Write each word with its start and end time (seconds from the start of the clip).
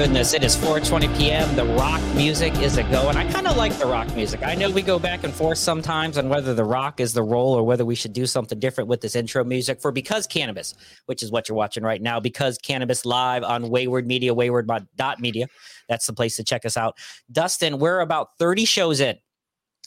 goodness, 0.00 0.32
it 0.32 0.42
is 0.42 0.56
4:20 0.56 1.14
p.m. 1.18 1.56
The 1.56 1.66
rock 1.74 2.00
music 2.14 2.58
is 2.60 2.78
a 2.78 2.82
go, 2.84 3.10
and 3.10 3.18
I 3.18 3.30
kind 3.30 3.46
of 3.46 3.58
like 3.58 3.76
the 3.76 3.84
rock 3.84 4.10
music. 4.14 4.42
I 4.42 4.54
know 4.54 4.70
we 4.70 4.80
go 4.80 4.98
back 4.98 5.24
and 5.24 5.34
forth 5.34 5.58
sometimes 5.58 6.16
on 6.16 6.30
whether 6.30 6.54
the 6.54 6.64
rock 6.64 7.00
is 7.00 7.12
the 7.12 7.22
role 7.22 7.52
or 7.52 7.62
whether 7.62 7.84
we 7.84 7.94
should 7.94 8.14
do 8.14 8.24
something 8.24 8.58
different 8.58 8.88
with 8.88 9.02
this 9.02 9.14
intro 9.14 9.44
music 9.44 9.78
for 9.78 9.92
because 9.92 10.26
cannabis, 10.26 10.72
which 11.04 11.22
is 11.22 11.30
what 11.30 11.50
you're 11.50 11.56
watching 11.56 11.82
right 11.82 12.00
now. 12.00 12.18
Because 12.18 12.56
cannabis 12.56 13.04
live 13.04 13.44
on 13.44 13.68
Wayward 13.68 14.06
Media, 14.06 14.32
Wayward 14.32 14.70
dot 14.96 15.20
Media. 15.20 15.48
That's 15.86 16.06
the 16.06 16.14
place 16.14 16.34
to 16.36 16.44
check 16.44 16.64
us 16.64 16.78
out. 16.78 16.96
Dustin, 17.30 17.78
we're 17.78 18.00
about 18.00 18.38
30 18.38 18.64
shows 18.64 19.00
in. 19.00 19.18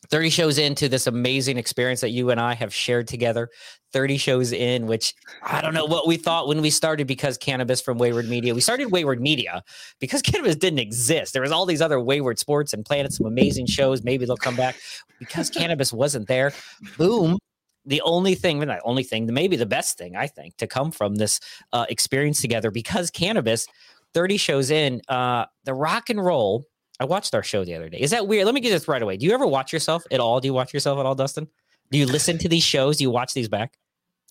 30 0.09 0.29
shows 0.29 0.57
into 0.57 0.89
this 0.89 1.07
amazing 1.07 1.57
experience 1.57 2.01
that 2.01 2.09
you 2.09 2.29
and 2.29 2.39
I 2.39 2.53
have 2.53 2.73
shared 2.73 3.07
together. 3.07 3.49
30 3.93 4.17
shows 4.17 4.51
in, 4.51 4.87
which 4.87 5.13
I 5.43 5.61
don't 5.61 5.73
know 5.73 5.85
what 5.85 6.07
we 6.07 6.17
thought 6.17 6.47
when 6.47 6.61
we 6.61 6.69
started 6.69 7.07
because 7.07 7.37
cannabis 7.37 7.79
from 7.79 7.97
Wayward 7.97 8.27
Media. 8.27 8.53
We 8.53 8.61
started 8.61 8.91
Wayward 8.91 9.21
Media 9.21 9.63
because 9.99 10.21
cannabis 10.23 10.55
didn't 10.55 10.79
exist. 10.79 11.33
There 11.33 11.41
was 11.41 11.51
all 11.51 11.65
these 11.65 11.81
other 11.81 11.99
Wayward 11.99 12.39
Sports 12.39 12.73
and 12.73 12.83
Planet, 12.83 13.13
some 13.13 13.27
amazing 13.27 13.67
shows. 13.67 14.03
Maybe 14.03 14.25
they'll 14.25 14.35
come 14.35 14.55
back 14.55 14.75
because 15.19 15.49
cannabis 15.49 15.93
wasn't 15.93 16.27
there. 16.27 16.51
Boom. 16.97 17.37
The 17.85 18.01
only 18.01 18.35
thing, 18.35 18.59
the 18.59 18.81
only 18.83 19.03
thing, 19.03 19.27
maybe 19.31 19.57
the 19.57 19.65
best 19.65 19.97
thing 19.97 20.15
I 20.15 20.27
think 20.27 20.57
to 20.57 20.67
come 20.67 20.91
from 20.91 21.15
this 21.15 21.39
uh, 21.73 21.85
experience 21.89 22.41
together 22.41 22.71
because 22.71 23.11
cannabis, 23.11 23.67
30 24.13 24.37
shows 24.37 24.71
in, 24.71 25.01
uh, 25.09 25.45
the 25.65 25.73
rock 25.73 26.09
and 26.09 26.23
roll 26.23 26.65
I 26.99 27.05
watched 27.05 27.33
our 27.33 27.43
show 27.43 27.65
the 27.65 27.75
other 27.75 27.89
day. 27.89 27.99
Is 27.99 28.11
that 28.11 28.27
weird? 28.27 28.45
Let 28.45 28.53
me 28.53 28.61
get 28.61 28.69
this 28.69 28.87
right 28.87 29.01
away. 29.01 29.17
Do 29.17 29.25
you 29.25 29.33
ever 29.33 29.47
watch 29.47 29.73
yourself 29.73 30.03
at 30.11 30.19
all? 30.19 30.39
Do 30.39 30.47
you 30.47 30.53
watch 30.53 30.73
yourself 30.73 30.99
at 30.99 31.05
all, 31.05 31.15
Dustin? 31.15 31.47
Do 31.91 31.97
you 31.97 32.05
listen 32.05 32.37
to 32.39 32.49
these 32.49 32.63
shows? 32.63 32.97
Do 32.97 33.03
you 33.03 33.11
watch 33.11 33.33
these 33.33 33.49
back? 33.49 33.77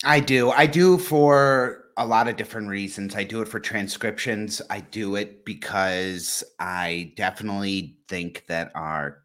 I 0.05 0.21
do. 0.21 0.51
I 0.51 0.67
do 0.67 0.99
for 0.99 1.85
a 1.97 2.07
lot 2.07 2.29
of 2.29 2.37
different 2.37 2.69
reasons. 2.69 3.15
I 3.15 3.25
do 3.25 3.43
it 3.43 3.49
for 3.49 3.61
transcriptions. 3.61 4.63
I 4.71 4.81
do 4.81 5.17
it 5.17 5.45
because 5.45 6.43
I 6.59 7.13
definitely 7.17 7.99
think 8.09 8.45
that 8.49 8.73
our 8.75 9.23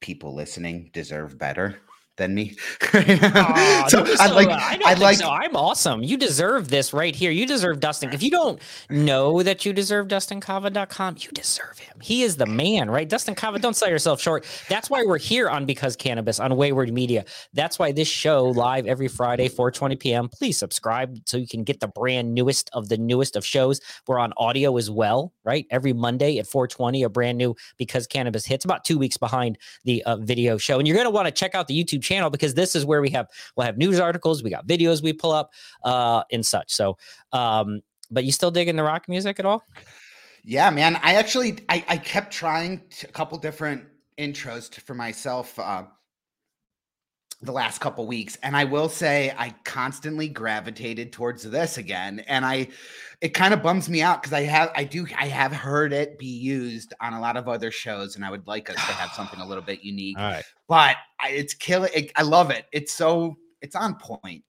people 0.00 0.34
listening 0.34 0.90
deserve 0.92 1.38
better 1.38 1.78
than 2.18 2.34
me. 2.34 2.56
oh, 2.94 3.84
so 3.88 4.04
I 4.18 4.26
like, 4.30 4.48
I, 4.48 4.78
I 4.84 4.94
like, 4.94 5.16
so. 5.16 5.30
I'm 5.30 5.56
awesome. 5.56 6.02
You 6.02 6.16
deserve 6.16 6.68
this 6.68 6.92
right 6.92 7.14
here. 7.16 7.30
You 7.30 7.46
deserve 7.46 7.80
Dustin. 7.80 8.12
If 8.12 8.22
you 8.22 8.30
don't 8.30 8.60
know 8.90 9.42
that 9.42 9.64
you 9.64 9.72
deserve 9.72 10.08
DustinCava.com, 10.08 11.16
you 11.20 11.30
deserve 11.32 11.78
him. 11.78 11.96
He 12.02 12.22
is 12.22 12.36
the 12.36 12.46
man, 12.46 12.90
right? 12.90 13.08
Dustin 13.08 13.34
Cava, 13.34 13.58
don't 13.58 13.76
sell 13.76 13.88
yourself 13.88 14.20
short. 14.20 14.44
That's 14.68 14.90
why 14.90 15.02
we're 15.04 15.18
here 15.18 15.48
on 15.48 15.64
Because 15.64 15.96
Cannabis 15.96 16.38
on 16.38 16.54
Wayward 16.56 16.92
Media. 16.92 17.24
That's 17.54 17.78
why 17.78 17.92
this 17.92 18.08
show 18.08 18.44
live 18.46 18.86
every 18.86 19.08
Friday, 19.08 19.48
4:20 19.48 19.98
p.m. 19.98 20.28
Please 20.28 20.58
subscribe 20.58 21.16
so 21.26 21.36
you 21.36 21.48
can 21.48 21.64
get 21.64 21.80
the 21.80 21.88
brand 21.88 22.34
newest 22.34 22.68
of 22.72 22.88
the 22.88 22.98
newest 22.98 23.36
of 23.36 23.46
shows. 23.46 23.80
We're 24.06 24.18
on 24.18 24.32
audio 24.36 24.76
as 24.76 24.90
well, 24.90 25.32
right? 25.44 25.66
Every 25.70 25.92
Monday 25.92 26.38
at 26.38 26.46
4:20, 26.46 27.04
a 27.04 27.08
brand 27.08 27.38
new 27.38 27.54
Because 27.78 28.06
Cannabis 28.06 28.44
hits 28.44 28.64
about 28.64 28.84
two 28.84 28.98
weeks 28.98 29.16
behind 29.16 29.58
the 29.84 30.02
uh, 30.04 30.16
video 30.16 30.58
show. 30.58 30.78
And 30.78 30.86
you're 30.86 30.96
going 30.96 31.06
to 31.06 31.10
want 31.10 31.26
to 31.26 31.32
check 31.32 31.54
out 31.54 31.68
the 31.68 31.84
YouTube 31.84 32.02
channel 32.08 32.30
because 32.30 32.54
this 32.54 32.74
is 32.74 32.84
where 32.84 33.00
we 33.00 33.10
have 33.10 33.28
we'll 33.56 33.66
have 33.66 33.78
news 33.78 34.00
articles, 34.00 34.42
we 34.42 34.50
got 34.50 34.66
videos 34.66 35.02
we 35.02 35.12
pull 35.12 35.32
up, 35.32 35.50
uh, 35.84 36.22
and 36.32 36.44
such. 36.44 36.72
So, 36.72 36.96
um, 37.32 37.80
but 38.10 38.24
you 38.24 38.32
still 38.32 38.50
digging 38.50 38.76
the 38.76 38.82
rock 38.82 39.08
music 39.08 39.38
at 39.38 39.46
all? 39.46 39.62
Yeah, 40.44 40.70
man. 40.70 40.96
I 41.02 41.14
actually 41.14 41.58
I, 41.68 41.84
I 41.88 41.96
kept 41.98 42.32
trying 42.32 42.80
a 43.04 43.08
couple 43.08 43.38
different 43.38 43.84
intros 44.18 44.74
for 44.80 44.94
myself 44.94 45.58
uh, 45.58 45.84
the 47.40 47.52
last 47.52 47.80
couple 47.80 48.06
weeks, 48.06 48.36
and 48.42 48.56
I 48.56 48.64
will 48.64 48.88
say 48.88 49.32
I 49.38 49.54
constantly 49.64 50.28
gravitated 50.28 51.12
towards 51.12 51.48
this 51.48 51.78
again, 51.78 52.24
and 52.26 52.44
I 52.44 52.68
it 53.20 53.30
kind 53.30 53.54
of 53.54 53.62
bums 53.62 53.88
me 53.88 54.02
out 54.02 54.22
because 54.22 54.32
I 54.32 54.42
have 54.42 54.72
I 54.74 54.84
do 54.84 55.06
I 55.16 55.28
have 55.28 55.52
heard 55.52 55.92
it 55.92 56.18
be 56.18 56.26
used 56.26 56.94
on 57.00 57.12
a 57.12 57.20
lot 57.20 57.36
of 57.36 57.48
other 57.48 57.70
shows, 57.70 58.16
and 58.16 58.24
I 58.24 58.30
would 58.30 58.46
like 58.46 58.70
us 58.70 58.76
to 58.76 58.92
have 58.92 59.10
something 59.16 59.40
a 59.40 59.46
little 59.46 59.62
bit 59.62 59.82
unique. 59.82 60.18
Right, 60.18 60.44
but 60.66 60.96
I, 61.20 61.30
it's 61.30 61.54
killing. 61.54 61.90
It, 61.94 62.12
I 62.16 62.22
love 62.22 62.50
it. 62.50 62.66
It's 62.72 62.92
so 62.92 63.36
it's 63.60 63.76
on 63.76 63.94
point. 63.96 64.42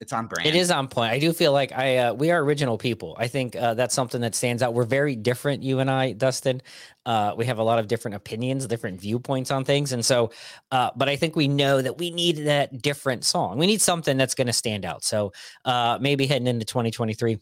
It's 0.00 0.12
on 0.12 0.26
brand. 0.28 0.46
It 0.46 0.54
is 0.54 0.70
on 0.70 0.86
point. 0.86 1.12
I 1.12 1.18
do 1.18 1.32
feel 1.32 1.52
like 1.52 1.72
I 1.72 1.96
uh, 1.96 2.12
we 2.14 2.30
are 2.30 2.40
original 2.40 2.78
people. 2.78 3.16
I 3.18 3.26
think 3.26 3.56
uh, 3.56 3.74
that's 3.74 3.94
something 3.94 4.20
that 4.20 4.36
stands 4.36 4.62
out. 4.62 4.72
We're 4.72 4.84
very 4.84 5.16
different, 5.16 5.64
you 5.64 5.80
and 5.80 5.90
I, 5.90 6.12
Dustin. 6.12 6.62
Uh, 7.04 7.34
we 7.36 7.46
have 7.46 7.58
a 7.58 7.64
lot 7.64 7.80
of 7.80 7.88
different 7.88 8.14
opinions, 8.14 8.64
different 8.66 9.00
viewpoints 9.00 9.50
on 9.50 9.64
things, 9.64 9.92
and 9.92 10.04
so. 10.04 10.30
Uh, 10.70 10.90
but 10.94 11.08
I 11.08 11.16
think 11.16 11.34
we 11.34 11.48
know 11.48 11.82
that 11.82 11.98
we 11.98 12.10
need 12.12 12.44
that 12.46 12.80
different 12.80 13.24
song. 13.24 13.58
We 13.58 13.66
need 13.66 13.80
something 13.80 14.16
that's 14.16 14.36
going 14.36 14.46
to 14.46 14.52
stand 14.52 14.84
out. 14.84 15.02
So 15.02 15.32
uh, 15.64 15.98
maybe 16.00 16.26
heading 16.26 16.46
into 16.46 16.64
2023 16.64 17.38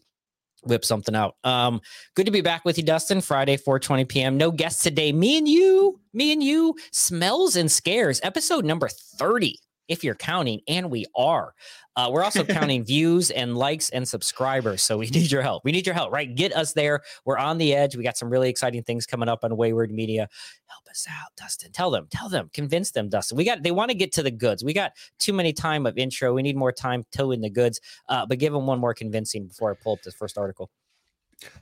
whip 0.62 0.84
something 0.84 1.14
out. 1.14 1.36
Um, 1.44 1.82
good 2.14 2.24
to 2.24 2.32
be 2.32 2.40
back 2.40 2.64
with 2.64 2.78
you, 2.78 2.84
Dustin. 2.84 3.20
Friday, 3.20 3.58
4:20 3.58 4.08
p.m. 4.08 4.38
No 4.38 4.50
guests 4.50 4.82
today. 4.82 5.12
Me 5.12 5.36
and 5.36 5.46
you, 5.46 6.00
me 6.14 6.32
and 6.32 6.42
you. 6.42 6.74
Smells 6.90 7.54
and 7.56 7.70
scares, 7.70 8.18
episode 8.22 8.64
number 8.64 8.88
30 8.88 9.58
if 9.88 10.04
you're 10.04 10.14
counting, 10.14 10.60
and 10.68 10.90
we 10.90 11.06
are. 11.14 11.54
Uh, 11.96 12.10
we're 12.12 12.22
also 12.22 12.44
counting 12.44 12.84
views 12.84 13.30
and 13.30 13.56
likes 13.56 13.90
and 13.90 14.06
subscribers. 14.06 14.82
So 14.82 14.98
we 14.98 15.06
need 15.10 15.30
your 15.30 15.42
help. 15.42 15.64
We 15.64 15.72
need 15.72 15.86
your 15.86 15.94
help, 15.94 16.12
right? 16.12 16.32
Get 16.32 16.54
us 16.54 16.72
there. 16.72 17.02
We're 17.24 17.38
on 17.38 17.58
the 17.58 17.74
edge. 17.74 17.96
We 17.96 18.02
got 18.02 18.16
some 18.16 18.28
really 18.28 18.48
exciting 18.48 18.82
things 18.82 19.06
coming 19.06 19.28
up 19.28 19.44
on 19.44 19.56
Wayward 19.56 19.90
Media. 19.90 20.28
Help 20.66 20.86
us 20.88 21.06
out, 21.08 21.32
Dustin. 21.36 21.72
Tell 21.72 21.90
them, 21.90 22.06
tell 22.10 22.28
them, 22.28 22.50
convince 22.52 22.90
them, 22.90 23.08
Dustin. 23.08 23.36
We 23.36 23.44
got, 23.44 23.62
they 23.62 23.70
want 23.70 23.90
to 23.90 23.96
get 23.96 24.12
to 24.12 24.22
the 24.22 24.30
goods. 24.30 24.64
We 24.64 24.72
got 24.72 24.92
too 25.18 25.32
many 25.32 25.52
time 25.52 25.86
of 25.86 25.96
intro. 25.96 26.34
We 26.34 26.42
need 26.42 26.56
more 26.56 26.72
time 26.72 27.04
towing 27.12 27.40
the 27.40 27.50
goods. 27.50 27.80
Uh, 28.08 28.26
but 28.26 28.38
give 28.38 28.52
them 28.52 28.66
one 28.66 28.78
more 28.78 28.94
convincing 28.94 29.46
before 29.46 29.70
I 29.70 29.74
pull 29.74 29.94
up 29.94 30.02
this 30.02 30.14
first 30.14 30.38
article. 30.38 30.70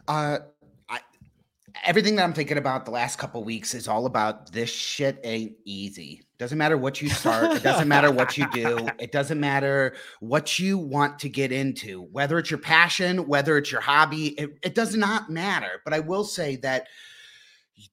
Uh, 0.06 0.38
everything 1.84 2.16
that 2.16 2.24
I'm 2.24 2.32
thinking 2.32 2.58
about 2.58 2.84
the 2.84 2.90
last 2.90 3.16
couple 3.16 3.44
weeks 3.44 3.74
is 3.74 3.86
all 3.86 4.06
about 4.06 4.50
this 4.52 4.70
shit 4.70 5.20
ain't 5.22 5.54
easy. 5.64 6.22
Doesn't 6.38 6.58
matter 6.58 6.76
what 6.76 7.00
you 7.00 7.08
start, 7.08 7.56
it 7.56 7.62
doesn't 7.62 7.88
matter 7.88 8.10
what 8.10 8.36
you 8.36 8.50
do, 8.50 8.88
it 8.98 9.12
doesn't 9.12 9.38
matter 9.38 9.94
what 10.20 10.58
you 10.58 10.78
want 10.78 11.18
to 11.20 11.28
get 11.28 11.52
into, 11.52 12.02
whether 12.02 12.38
it's 12.38 12.50
your 12.50 12.58
passion, 12.58 13.26
whether 13.28 13.56
it's 13.56 13.70
your 13.70 13.80
hobby, 13.80 14.28
it, 14.38 14.58
it 14.62 14.74
does 14.74 14.96
not 14.96 15.30
matter. 15.30 15.80
But 15.84 15.94
I 15.94 16.00
will 16.00 16.24
say 16.24 16.56
that 16.56 16.88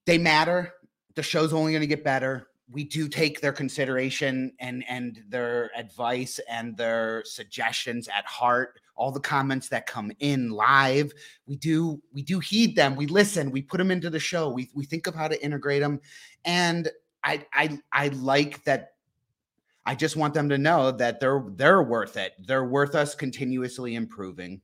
they 0.06 0.18
matter. 0.18 0.74
The 1.16 1.24
show's 1.24 1.54
only 1.54 1.74
going 1.74 1.82
to 1.82 1.88
get 1.88 2.04
better 2.04 2.48
we 2.72 2.86
do 2.86 3.08
take 3.10 3.42
their 3.42 3.52
consideration 3.52 4.54
and 4.60 4.84
and 4.88 5.22
their 5.28 5.72
advice 5.76 6.40
and 6.50 6.78
their 6.78 7.22
suggestions 7.26 8.08
at 8.08 8.26
heart 8.26 8.80
all 9.02 9.12
the 9.12 9.20
comments 9.20 9.68
that 9.68 9.88
come 9.88 10.12
in 10.20 10.52
live 10.52 11.12
we 11.48 11.56
do 11.56 12.00
we 12.14 12.22
do 12.22 12.40
heed 12.40 12.76
them 12.76 12.96
we 12.96 13.08
listen 13.08 13.50
we 13.50 13.60
put 13.60 13.80
them 13.80 13.90
into 13.90 14.12
the 14.12 14.20
show 14.20 14.48
we, 14.48 14.70
we 14.76 14.86
think 14.86 15.08
of 15.08 15.16
how 15.16 15.28
to 15.28 15.44
integrate 15.44 15.82
them 15.82 16.00
and 16.46 16.88
i 17.24 17.44
i 17.52 17.80
i 17.92 18.10
like 18.10 18.64
that 18.64 18.90
i 19.88 19.96
just 19.96 20.16
want 20.16 20.36
them 20.36 20.48
to 20.48 20.58
know 20.60 20.92
that 20.92 21.20
they're 21.20 21.44
they're 21.56 21.82
worth 21.82 22.16
it 22.16 22.34
they're 22.46 22.66
worth 22.66 22.94
us 22.94 23.16
continuously 23.16 23.96
improving 23.96 24.62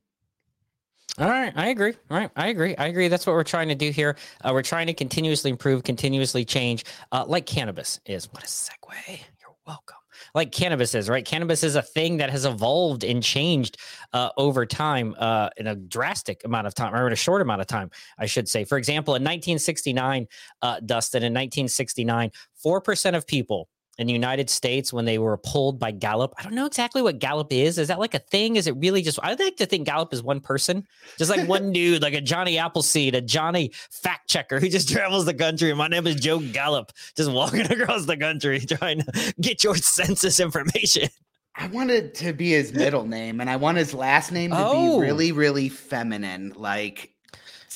all 1.18 1.28
right, 1.28 1.52
I 1.56 1.70
agree. 1.70 1.94
All 2.12 2.16
right, 2.16 2.30
I 2.36 2.46
agree. 2.46 2.76
I 2.76 2.86
agree. 2.86 3.08
That's 3.08 3.26
what 3.26 3.32
we're 3.32 3.42
trying 3.42 3.66
to 3.68 3.74
do 3.74 3.90
here. 3.90 4.14
Uh, 4.44 4.50
we're 4.52 4.62
trying 4.62 4.86
to 4.86 4.94
continuously 4.94 5.50
improve, 5.50 5.82
continuously 5.82 6.44
change, 6.44 6.84
uh, 7.10 7.24
like 7.26 7.44
cannabis 7.44 7.98
is. 8.06 8.32
What 8.32 8.44
a 8.44 8.46
segue! 8.46 9.18
You're 9.40 9.56
welcome. 9.66 9.96
Like 10.34 10.52
cannabis 10.52 10.94
is, 10.94 11.08
right? 11.08 11.24
Cannabis 11.24 11.62
is 11.62 11.76
a 11.76 11.82
thing 11.82 12.18
that 12.18 12.30
has 12.30 12.44
evolved 12.44 13.04
and 13.04 13.22
changed 13.22 13.78
uh, 14.12 14.30
over 14.36 14.66
time 14.66 15.14
uh, 15.18 15.50
in 15.56 15.66
a 15.66 15.74
drastic 15.74 16.44
amount 16.44 16.66
of 16.66 16.74
time, 16.74 16.94
or 16.94 17.06
in 17.06 17.12
a 17.12 17.16
short 17.16 17.42
amount 17.42 17.60
of 17.60 17.66
time, 17.66 17.90
I 18.18 18.26
should 18.26 18.48
say. 18.48 18.64
For 18.64 18.78
example, 18.78 19.14
in 19.14 19.22
1969, 19.22 20.26
uh, 20.62 20.80
Dustin, 20.84 21.22
in 21.22 21.32
1969, 21.32 22.30
four 22.54 22.80
percent 22.80 23.16
of 23.16 23.26
people 23.26 23.68
in 23.98 24.06
the 24.06 24.12
United 24.12 24.48
States 24.48 24.92
when 24.92 25.04
they 25.04 25.18
were 25.18 25.36
polled 25.36 25.78
by 25.78 25.90
Gallup. 25.90 26.32
I 26.38 26.44
don't 26.44 26.54
know 26.54 26.66
exactly 26.66 27.02
what 27.02 27.18
Gallup 27.18 27.52
is. 27.52 27.78
Is 27.78 27.88
that 27.88 27.98
like 27.98 28.14
a 28.14 28.20
thing? 28.20 28.56
Is 28.56 28.66
it 28.66 28.76
really 28.76 29.02
just? 29.02 29.18
I 29.22 29.34
like 29.34 29.56
to 29.56 29.66
think 29.66 29.86
Gallup 29.86 30.14
is 30.14 30.22
one 30.22 30.40
person, 30.40 30.86
just 31.18 31.30
like 31.30 31.48
one 31.48 31.72
dude, 31.72 32.00
like 32.00 32.14
a 32.14 32.20
Johnny 32.20 32.58
Appleseed, 32.58 33.14
a 33.14 33.20
Johnny 33.20 33.72
fact 33.90 34.28
checker 34.28 34.60
who 34.60 34.68
just 34.68 34.88
travels 34.92 35.24
the 35.24 35.34
country. 35.34 35.74
My 35.74 35.88
name 35.88 36.06
is 36.06 36.14
Joe 36.14 36.38
Gallup, 36.38 36.92
just 37.16 37.30
walking 37.30 37.60
across 37.72 38.06
the 38.06 38.16
country 38.16 38.60
trying 38.60 39.00
to 39.00 39.34
get 39.40 39.64
your 39.64 39.76
census 39.76 40.38
information. 40.38 41.08
I 41.56 41.66
wanted 41.66 42.14
to 42.16 42.32
be 42.32 42.52
his 42.52 42.72
middle 42.72 43.04
name, 43.04 43.40
and 43.40 43.50
I 43.50 43.56
want 43.56 43.78
his 43.78 43.92
last 43.92 44.30
name 44.30 44.52
to 44.52 44.56
oh. 44.58 45.00
be 45.00 45.06
really, 45.06 45.32
really 45.32 45.68
feminine, 45.68 46.52
like 46.54 47.12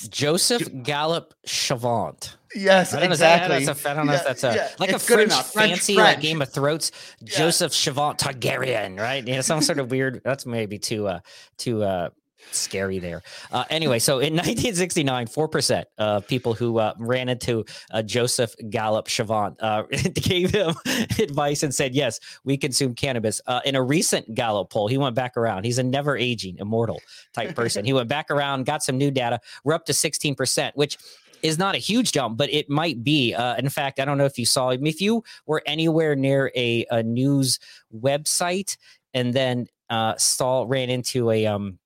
Joseph 0.09 0.69
Gallup 0.83 1.33
Chavant. 1.45 2.35
Yes, 2.55 2.93
I 2.93 3.01
exactly. 3.01 3.65
That's 3.65 3.85
a, 3.85 3.89
I 3.89 3.93
don't 3.93 4.05
know 4.05 4.13
yeah, 4.13 4.19
if 4.19 4.25
that's 4.25 4.43
a 4.43 4.55
yeah, 4.55 4.69
like 4.79 4.91
a 4.91 4.99
French 4.99 5.33
fancy 5.33 5.95
French. 5.95 6.15
like 6.15 6.21
Game 6.21 6.41
of 6.41 6.49
Thrones. 6.49 6.91
Yeah. 7.19 7.37
Joseph 7.37 7.71
Chavant 7.71 8.19
Targaryen, 8.19 8.99
right? 8.99 9.25
You 9.27 9.35
know, 9.35 9.41
some 9.41 9.61
sort 9.61 9.79
of 9.79 9.91
weird. 9.91 10.21
That's 10.23 10.45
maybe 10.45 10.77
too 10.77 11.07
uh 11.07 11.19
too 11.57 11.83
uh 11.83 12.09
scary 12.51 12.99
there. 12.99 13.23
Uh, 13.51 13.63
anyway, 13.69 13.99
so 13.99 14.19
in 14.19 14.33
1969, 14.33 15.27
4% 15.27 15.83
of 15.97 16.27
people 16.27 16.53
who 16.53 16.79
uh, 16.79 16.93
ran 16.99 17.29
into 17.29 17.65
uh, 17.91 18.01
Joseph 18.01 18.55
Gallup 18.69 19.07
Chavant 19.07 19.55
uh, 19.59 19.83
gave 20.13 20.51
him 20.51 20.75
advice 21.19 21.63
and 21.63 21.73
said, 21.73 21.95
yes, 21.95 22.19
we 22.43 22.57
consume 22.57 22.95
cannabis. 22.95 23.41
Uh, 23.47 23.61
in 23.65 23.75
a 23.75 23.81
recent 23.81 24.33
Gallup 24.35 24.69
poll, 24.69 24.87
he 24.87 24.97
went 24.97 25.15
back 25.15 25.37
around. 25.37 25.65
He's 25.65 25.79
a 25.79 25.83
never 25.83 26.17
aging, 26.17 26.57
immortal 26.59 27.01
type 27.33 27.55
person. 27.55 27.85
he 27.85 27.93
went 27.93 28.09
back 28.09 28.29
around, 28.29 28.65
got 28.65 28.83
some 28.83 28.97
new 28.97 29.11
data. 29.11 29.39
We're 29.63 29.73
up 29.73 29.85
to 29.85 29.93
16%, 29.93 30.71
which 30.75 30.97
is 31.43 31.59
not 31.59 31.75
a 31.75 31.77
huge 31.77 32.13
jump, 32.13 32.37
but 32.37 32.51
it 32.51 32.69
might 32.69 33.03
be. 33.03 33.35
Uh, 33.35 33.55
in 33.57 33.69
fact, 33.69 33.99
I 33.99 34.05
don't 34.05 34.17
know 34.17 34.25
if 34.25 34.39
you 34.39 34.45
saw 34.45 34.69
if 34.69 35.01
you 35.01 35.23
were 35.45 35.61
anywhere 35.65 36.15
near 36.15 36.51
a, 36.55 36.85
a 36.89 37.03
news 37.03 37.59
website 37.95 38.77
and 39.13 39.33
then 39.33 39.67
uh, 39.89 40.15
Stahl 40.17 40.65
ran 40.65 40.89
into 40.89 41.29
a 41.29 41.45
um 41.45 41.77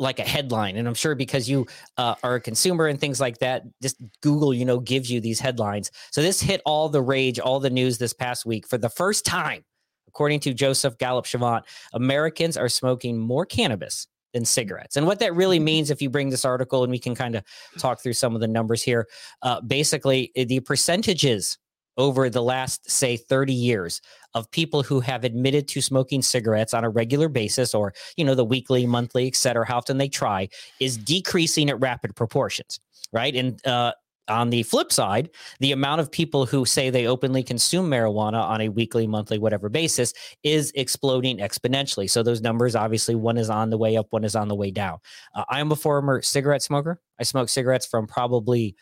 like 0.00 0.18
a 0.18 0.24
headline 0.24 0.76
and 0.76 0.88
i'm 0.88 0.94
sure 0.94 1.14
because 1.14 1.48
you 1.48 1.64
uh, 1.98 2.16
are 2.24 2.34
a 2.34 2.40
consumer 2.40 2.88
and 2.88 3.00
things 3.00 3.20
like 3.20 3.38
that 3.38 3.62
just 3.80 3.96
google 4.22 4.52
you 4.52 4.64
know 4.64 4.80
gives 4.80 5.08
you 5.08 5.20
these 5.20 5.38
headlines 5.38 5.92
so 6.10 6.20
this 6.20 6.40
hit 6.40 6.60
all 6.66 6.88
the 6.88 7.00
rage 7.00 7.38
all 7.38 7.60
the 7.60 7.70
news 7.70 7.96
this 7.96 8.12
past 8.12 8.44
week 8.44 8.66
for 8.66 8.76
the 8.76 8.88
first 8.88 9.24
time 9.24 9.64
according 10.08 10.40
to 10.40 10.52
joseph 10.52 10.98
gallup 10.98 11.26
chavant 11.26 11.62
americans 11.92 12.56
are 12.56 12.68
smoking 12.68 13.16
more 13.16 13.46
cannabis 13.46 14.08
than 14.32 14.44
cigarettes 14.44 14.96
and 14.96 15.06
what 15.06 15.18
that 15.18 15.34
really 15.34 15.58
means 15.58 15.90
if 15.90 16.02
you 16.02 16.10
bring 16.10 16.30
this 16.30 16.44
article 16.44 16.82
and 16.82 16.90
we 16.90 16.98
can 16.98 17.14
kind 17.14 17.34
of 17.34 17.42
talk 17.78 18.00
through 18.00 18.12
some 18.12 18.34
of 18.34 18.40
the 18.40 18.48
numbers 18.48 18.82
here 18.82 19.06
uh, 19.42 19.60
basically 19.60 20.30
the 20.34 20.60
percentages 20.60 21.58
over 21.98 22.30
the 22.30 22.42
last, 22.42 22.88
say, 22.88 23.16
30 23.16 23.52
years 23.52 24.00
of 24.34 24.50
people 24.52 24.82
who 24.82 25.00
have 25.00 25.24
admitted 25.24 25.66
to 25.68 25.82
smoking 25.82 26.22
cigarettes 26.22 26.72
on 26.72 26.84
a 26.84 26.88
regular 26.88 27.28
basis 27.28 27.74
or, 27.74 27.92
you 28.16 28.24
know, 28.24 28.36
the 28.36 28.44
weekly, 28.44 28.86
monthly, 28.86 29.26
et 29.26 29.34
cetera, 29.34 29.66
how 29.66 29.76
often 29.76 29.98
they 29.98 30.08
try 30.08 30.48
is 30.80 30.96
decreasing 30.96 31.68
at 31.68 31.80
rapid 31.80 32.14
proportions, 32.14 32.78
right? 33.12 33.34
And, 33.34 33.64
uh, 33.66 33.92
on 34.28 34.50
the 34.50 34.62
flip 34.62 34.92
side, 34.92 35.30
the 35.60 35.72
amount 35.72 36.00
of 36.00 36.10
people 36.10 36.46
who 36.46 36.64
say 36.64 36.90
they 36.90 37.06
openly 37.06 37.42
consume 37.42 37.90
marijuana 37.90 38.42
on 38.42 38.60
a 38.60 38.68
weekly, 38.68 39.06
monthly, 39.06 39.38
whatever 39.38 39.68
basis 39.68 40.12
is 40.42 40.72
exploding 40.74 41.38
exponentially. 41.38 42.08
So 42.08 42.22
those 42.22 42.40
numbers, 42.40 42.76
obviously, 42.76 43.14
one 43.14 43.38
is 43.38 43.50
on 43.50 43.70
the 43.70 43.78
way 43.78 43.96
up, 43.96 44.06
one 44.10 44.24
is 44.24 44.36
on 44.36 44.48
the 44.48 44.54
way 44.54 44.70
down. 44.70 44.98
Uh, 45.34 45.44
I 45.48 45.60
am 45.60 45.72
a 45.72 45.76
former 45.76 46.22
cigarette 46.22 46.62
smoker. 46.62 47.00
I 47.18 47.24
smoked 47.24 47.50
cigarettes 47.50 47.86
from 47.86 48.06
probably 48.06 48.76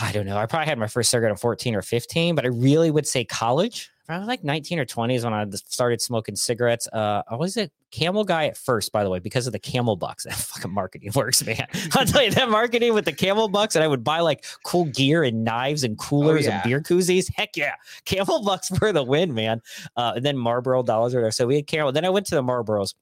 I 0.00 0.12
don't 0.12 0.26
know. 0.26 0.36
I 0.36 0.46
probably 0.46 0.68
had 0.68 0.78
my 0.78 0.86
first 0.86 1.10
cigarette 1.10 1.32
at 1.32 1.40
14 1.40 1.74
or 1.74 1.82
15, 1.82 2.36
but 2.36 2.44
I 2.44 2.48
really 2.48 2.90
would 2.90 3.06
say 3.06 3.24
college. 3.24 3.90
Probably 4.08 4.26
like 4.26 4.42
19 4.42 4.78
or 4.78 4.86
20 4.86 5.16
is 5.16 5.24
when 5.24 5.34
I 5.34 5.44
started 5.50 6.00
smoking 6.00 6.34
cigarettes. 6.34 6.88
Uh, 6.90 7.22
I 7.28 7.34
was 7.34 7.58
a 7.58 7.70
camel 7.90 8.24
guy 8.24 8.46
at 8.46 8.56
first, 8.56 8.90
by 8.90 9.04
the 9.04 9.10
way, 9.10 9.18
because 9.18 9.46
of 9.46 9.52
the 9.52 9.58
camel 9.58 9.96
bucks. 9.96 10.24
That 10.28 10.34
fucking 10.34 10.72
marketing 10.72 11.12
works, 11.14 11.44
man. 11.44 11.66
I'll 11.92 12.06
tell 12.06 12.22
you 12.22 12.30
that 12.30 12.48
marketing 12.48 12.94
with 12.94 13.04
the 13.04 13.12
camel 13.12 13.48
bucks, 13.48 13.74
and 13.76 13.84
I 13.84 13.86
would 13.86 14.02
buy 14.02 14.20
like 14.20 14.46
cool 14.64 14.86
gear 14.86 15.24
and 15.24 15.44
knives 15.44 15.84
and 15.84 15.98
oh, 16.00 16.04
coolers 16.04 16.46
oh, 16.46 16.50
yeah. 16.50 16.54
and 16.54 16.64
beer 16.64 16.80
koozies. 16.80 17.30
Heck 17.34 17.54
yeah. 17.54 17.74
Camel 18.06 18.42
bucks 18.42 18.68
for 18.78 18.92
the 18.92 19.02
win, 19.02 19.34
man. 19.34 19.60
Uh, 19.94 20.14
and 20.16 20.24
then 20.24 20.38
Marlboro 20.38 20.82
dollars 20.82 21.14
or 21.14 21.20
there 21.20 21.30
so 21.30 21.46
we 21.46 21.56
had 21.56 21.66
camel. 21.66 21.92
Then 21.92 22.06
I 22.06 22.08
went 22.08 22.26
to 22.28 22.34
the 22.34 22.42
Marlboros 22.42 22.94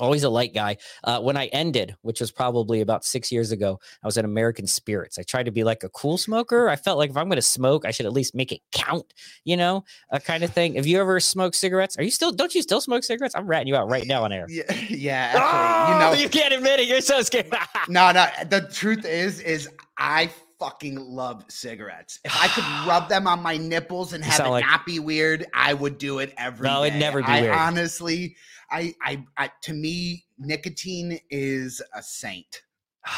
always 0.00 0.24
a 0.24 0.28
light 0.28 0.54
guy. 0.54 0.76
Uh, 1.04 1.20
when 1.20 1.36
I 1.36 1.46
ended, 1.46 1.96
which 2.02 2.20
was 2.20 2.30
probably 2.30 2.80
about 2.80 3.04
six 3.04 3.30
years 3.30 3.52
ago, 3.52 3.78
I 4.02 4.06
was 4.06 4.18
at 4.18 4.24
American 4.24 4.66
Spirits. 4.66 5.18
I 5.18 5.22
tried 5.22 5.44
to 5.44 5.52
be 5.52 5.64
like 5.64 5.84
a 5.84 5.88
cool 5.90 6.18
smoker. 6.18 6.68
I 6.68 6.76
felt 6.76 6.98
like 6.98 7.10
if 7.10 7.16
I'm 7.16 7.28
going 7.28 7.36
to 7.36 7.42
smoke, 7.42 7.84
I 7.84 7.90
should 7.90 8.06
at 8.06 8.12
least 8.12 8.34
make 8.34 8.52
it 8.52 8.60
count, 8.72 9.12
you 9.44 9.56
know, 9.56 9.84
a 10.10 10.20
kind 10.20 10.44
of 10.44 10.52
thing. 10.52 10.74
Have 10.74 10.86
you 10.86 11.00
ever 11.00 11.20
smoked 11.20 11.56
cigarettes? 11.56 11.98
Are 11.98 12.02
you 12.02 12.10
still? 12.10 12.32
Don't 12.32 12.54
you 12.54 12.62
still 12.62 12.80
smoke 12.80 13.04
cigarettes? 13.04 13.34
I'm 13.36 13.46
ratting 13.46 13.68
you 13.68 13.76
out 13.76 13.88
right 13.88 14.06
now 14.06 14.24
on 14.24 14.32
air. 14.32 14.46
Yeah, 14.48 14.72
yeah. 14.88 15.32
Actually, 15.34 15.94
oh, 15.94 15.94
you 15.94 16.16
know, 16.16 16.22
you 16.22 16.28
can't 16.28 16.54
admit 16.54 16.80
it. 16.80 16.88
You're 16.88 17.00
so 17.00 17.22
scared. 17.22 17.52
no, 17.88 18.12
no. 18.12 18.26
The 18.48 18.68
truth 18.72 19.04
is, 19.04 19.40
is 19.40 19.68
I 19.98 20.30
fucking 20.58 20.96
love 20.96 21.44
cigarettes. 21.48 22.18
If 22.24 22.34
I 22.36 22.48
could 22.48 22.64
rub 22.88 23.08
them 23.08 23.26
on 23.26 23.42
my 23.42 23.56
nipples 23.56 24.12
and 24.12 24.24
have 24.24 24.46
it 24.46 24.48
like, 24.48 24.64
not 24.64 24.84
be 24.84 24.98
weird, 24.98 25.46
I 25.54 25.74
would 25.74 25.98
do 25.98 26.18
it 26.18 26.34
every 26.36 26.68
no, 26.68 26.82
day. 26.82 26.88
it'd 26.88 27.00
never 27.00 27.20
be 27.20 27.28
I 27.28 27.40
weird. 27.42 27.54
Honestly, 27.54 28.36
I, 28.70 28.94
I, 29.02 29.24
I, 29.36 29.50
to 29.62 29.72
me, 29.72 30.24
nicotine 30.38 31.18
is 31.30 31.82
a 31.94 32.02
saint. 32.02 32.62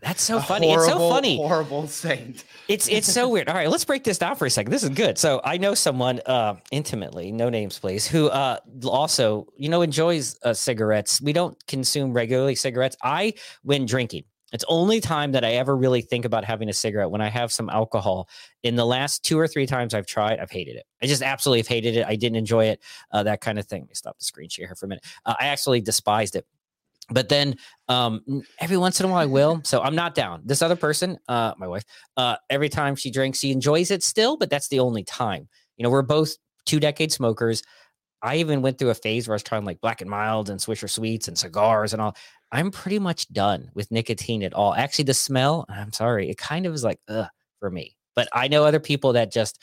That's 0.00 0.22
so 0.22 0.38
a 0.38 0.40
funny. 0.40 0.68
Horrible, 0.68 0.84
it's 0.84 0.92
so 0.92 1.10
funny. 1.10 1.36
Horrible 1.36 1.88
saint. 1.88 2.44
It's 2.68 2.88
it's 2.88 3.12
so 3.12 3.28
weird. 3.28 3.48
All 3.48 3.54
right, 3.56 3.68
let's 3.68 3.84
break 3.84 4.04
this 4.04 4.16
down 4.16 4.36
for 4.36 4.46
a 4.46 4.50
second. 4.50 4.70
This 4.70 4.84
is 4.84 4.90
good. 4.90 5.18
So 5.18 5.40
I 5.42 5.56
know 5.56 5.74
someone 5.74 6.20
uh, 6.24 6.54
intimately, 6.70 7.32
no 7.32 7.48
names, 7.48 7.80
please, 7.80 8.06
who 8.06 8.28
uh, 8.28 8.58
also 8.84 9.48
you 9.56 9.68
know 9.68 9.82
enjoys 9.82 10.38
uh, 10.44 10.54
cigarettes. 10.54 11.20
We 11.20 11.32
don't 11.32 11.56
consume 11.66 12.12
regularly 12.12 12.54
cigarettes. 12.54 12.96
I 13.02 13.34
when 13.62 13.86
drinking. 13.86 14.22
It's 14.52 14.64
only 14.68 15.00
time 15.00 15.32
that 15.32 15.44
I 15.44 15.52
ever 15.52 15.76
really 15.76 16.00
think 16.00 16.24
about 16.24 16.44
having 16.44 16.68
a 16.68 16.72
cigarette 16.72 17.10
when 17.10 17.20
I 17.20 17.28
have 17.28 17.52
some 17.52 17.68
alcohol. 17.68 18.28
In 18.62 18.76
the 18.76 18.86
last 18.86 19.22
two 19.22 19.38
or 19.38 19.46
three 19.46 19.66
times 19.66 19.94
I've 19.94 20.06
tried, 20.06 20.38
I've 20.38 20.50
hated 20.50 20.76
it. 20.76 20.86
I 21.02 21.06
just 21.06 21.22
absolutely 21.22 21.60
have 21.60 21.68
hated 21.68 21.96
it. 21.96 22.06
I 22.06 22.16
didn't 22.16 22.36
enjoy 22.36 22.66
it. 22.66 22.82
Uh, 23.10 23.22
that 23.24 23.40
kind 23.40 23.58
of 23.58 23.66
thing. 23.66 23.82
Let 23.82 23.88
me 23.88 23.94
stop 23.94 24.18
the 24.18 24.24
screen 24.24 24.48
share 24.48 24.66
here 24.66 24.74
for 24.74 24.86
a 24.86 24.88
minute. 24.88 25.04
Uh, 25.26 25.34
I 25.38 25.48
actually 25.48 25.80
despised 25.80 26.34
it. 26.34 26.46
But 27.10 27.28
then 27.28 27.56
um, 27.88 28.42
every 28.60 28.76
once 28.76 29.00
in 29.00 29.06
a 29.06 29.08
while 29.08 29.20
I 29.20 29.26
will. 29.26 29.60
So 29.64 29.80
I'm 29.80 29.94
not 29.94 30.14
down. 30.14 30.42
This 30.44 30.60
other 30.60 30.76
person, 30.76 31.18
uh, 31.28 31.54
my 31.56 31.66
wife, 31.66 31.84
uh, 32.16 32.36
every 32.50 32.68
time 32.68 32.96
she 32.96 33.10
drinks, 33.10 33.38
she 33.38 33.50
enjoys 33.50 33.90
it 33.90 34.02
still, 34.02 34.36
but 34.36 34.50
that's 34.50 34.68
the 34.68 34.80
only 34.80 35.04
time. 35.04 35.48
You 35.76 35.84
know, 35.84 35.90
we're 35.90 36.02
both 36.02 36.36
two 36.66 36.80
decade 36.80 37.12
smokers. 37.12 37.62
I 38.20 38.36
even 38.36 38.62
went 38.62 38.78
through 38.78 38.90
a 38.90 38.94
phase 38.94 39.28
where 39.28 39.34
I 39.34 39.36
was 39.36 39.42
trying 39.42 39.64
like 39.64 39.80
black 39.80 40.00
and 40.00 40.10
mild 40.10 40.50
and 40.50 40.58
Swisher 40.58 40.90
sweets 40.90 41.28
and 41.28 41.38
cigars 41.38 41.92
and 41.92 42.02
all. 42.02 42.16
I'm 42.50 42.70
pretty 42.70 42.98
much 42.98 43.30
done 43.32 43.70
with 43.74 43.90
nicotine 43.90 44.42
at 44.42 44.54
all. 44.54 44.74
Actually, 44.74 45.04
the 45.04 45.14
smell, 45.14 45.66
I'm 45.68 45.92
sorry, 45.92 46.30
it 46.30 46.38
kind 46.38 46.66
of 46.66 46.74
is 46.74 46.84
like, 46.84 47.00
ugh, 47.08 47.26
for 47.60 47.70
me. 47.70 47.96
But 48.16 48.28
I 48.32 48.48
know 48.48 48.64
other 48.64 48.80
people 48.80 49.12
that 49.14 49.30
just 49.30 49.60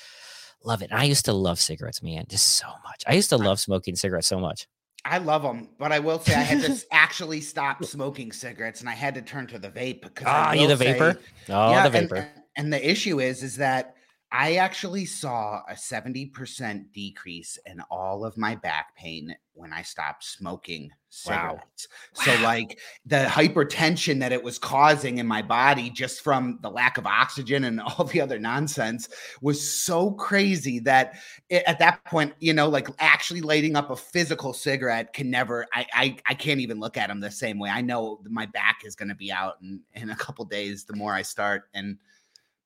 love 0.64 0.82
it. 0.82 0.92
I 0.92 1.06
used 1.06 1.26
to 1.26 1.34
love 1.34 1.60
cigarettes, 1.60 2.04
man, 2.04 2.26
just 2.30 2.48
so 2.58 2.68
much. 2.84 3.04
I 3.08 3.14
used 3.14 3.30
to 3.30 3.38
love 3.38 3.60
smoking 3.60 3.96
cigarettes 3.96 4.28
so 4.28 4.40
much. 4.40 4.68
I 5.04 5.20
love 5.20 5.44
them, 5.44 5.70
but 5.78 5.92
I 5.92 6.00
will 6.00 6.20
say 6.20 6.34
I 6.34 6.40
had 6.40 6.62
to 6.64 6.84
actually 6.92 7.42
stop 7.42 7.84
smoking 7.86 8.32
cigarettes 8.32 8.80
and 8.80 8.90
I 8.90 8.94
had 8.94 9.14
to 9.16 9.22
turn 9.22 9.46
to 9.48 9.60
the 9.60 9.70
vape 9.70 10.02
because 10.02 10.26
ah, 10.28 10.54
you 10.54 10.68
the 10.68 10.76
vapor? 10.76 11.20
Say, 11.46 11.54
oh, 11.54 11.72
yeah, 11.72 11.88
the 11.88 11.90
vapor. 11.92 12.16
And, 12.16 12.30
and 12.58 12.74
the 12.74 12.90
issue 12.90 13.20
is, 13.20 13.44
is 13.44 13.56
that 13.58 13.95
I 14.38 14.56
actually 14.56 15.06
saw 15.06 15.62
a 15.70 15.76
70% 15.76 16.92
decrease 16.92 17.58
in 17.66 17.80
all 17.90 18.26
of 18.26 18.38
my 18.38 18.56
back 18.56 18.94
pain 18.98 19.34
when 19.54 19.72
I 19.72 19.82
stopped 19.82 20.26
smoking 20.26 20.92
cigarettes. 21.08 21.88
Wow. 22.18 22.24
So, 22.26 22.36
wow. 22.36 22.44
like 22.44 22.80
the 23.06 23.24
hypertension 23.30 24.20
that 24.20 24.34
it 24.34 24.44
was 24.44 24.60
causing 24.60 25.20
in 25.20 25.26
my 25.26 25.42
body 25.42 25.90
just 25.90 26.20
from 26.20 26.60
the 26.62 26.70
lack 26.70 26.98
of 26.98 27.06
oxygen 27.06 27.64
and 27.64 27.80
all 27.98 28.04
the 28.04 28.20
other 28.20 28.38
nonsense 28.38 29.08
was 29.40 29.82
so 29.82 30.12
crazy 30.12 30.80
that 30.80 31.14
it, 31.48 31.64
at 31.66 31.80
that 31.80 32.04
point, 32.04 32.34
you 32.42 32.52
know, 32.52 32.68
like 32.68 32.90
actually 33.00 33.40
lighting 33.40 33.78
up 33.78 33.90
a 33.90 33.96
physical 33.96 34.52
cigarette 34.52 35.14
can 35.14 35.32
never, 35.32 35.66
I, 35.74 35.86
I, 35.94 36.18
I 36.28 36.34
can't 36.34 36.60
even 36.60 36.82
look 36.82 36.98
at 36.98 37.08
them 37.08 37.22
the 37.22 37.32
same 37.32 37.58
way. 37.58 37.70
I 37.70 37.80
know 37.80 38.20
my 38.30 38.48
back 38.48 38.82
is 38.84 38.98
going 38.98 39.10
to 39.10 39.16
be 39.16 39.32
out 39.32 39.62
in, 39.62 39.80
in 39.94 40.10
a 40.10 40.16
couple 40.18 40.44
days 40.44 40.84
the 40.84 40.98
more 40.98 41.14
I 41.14 41.22
start. 41.22 41.70
And, 41.74 41.98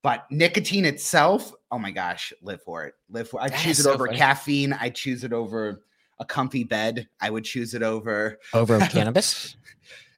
but 0.01 0.25
nicotine 0.31 0.85
itself, 0.85 1.53
oh 1.71 1.79
my 1.79 1.91
gosh, 1.91 2.31
live 2.41 2.61
for 2.63 2.85
it. 2.85 2.93
Live 3.09 3.29
for. 3.29 3.41
I 3.41 3.49
that 3.49 3.59
choose 3.59 3.79
it 3.79 3.83
so 3.83 3.93
over 3.93 4.05
funny. 4.07 4.17
caffeine. 4.17 4.73
I 4.73 4.89
choose 4.89 5.23
it 5.23 5.33
over 5.33 5.83
a 6.19 6.25
comfy 6.25 6.63
bed. 6.63 7.07
I 7.21 7.29
would 7.29 7.43
choose 7.43 7.73
it 7.73 7.83
over 7.83 8.37
over 8.53 8.79
cannabis. 8.89 9.55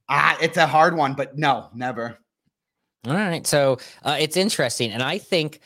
Ah, 0.10 0.38
it's 0.42 0.58
a 0.58 0.68
hard 0.68 0.96
one, 0.96 1.14
but 1.14 1.38
no, 1.38 1.70
never. 1.74 2.18
All 3.08 3.14
right, 3.14 3.46
so 3.48 3.80
uh, 4.04 4.18
it's 4.20 4.38
interesting, 4.38 4.92
and 4.92 5.02
I 5.02 5.18
think 5.18 5.60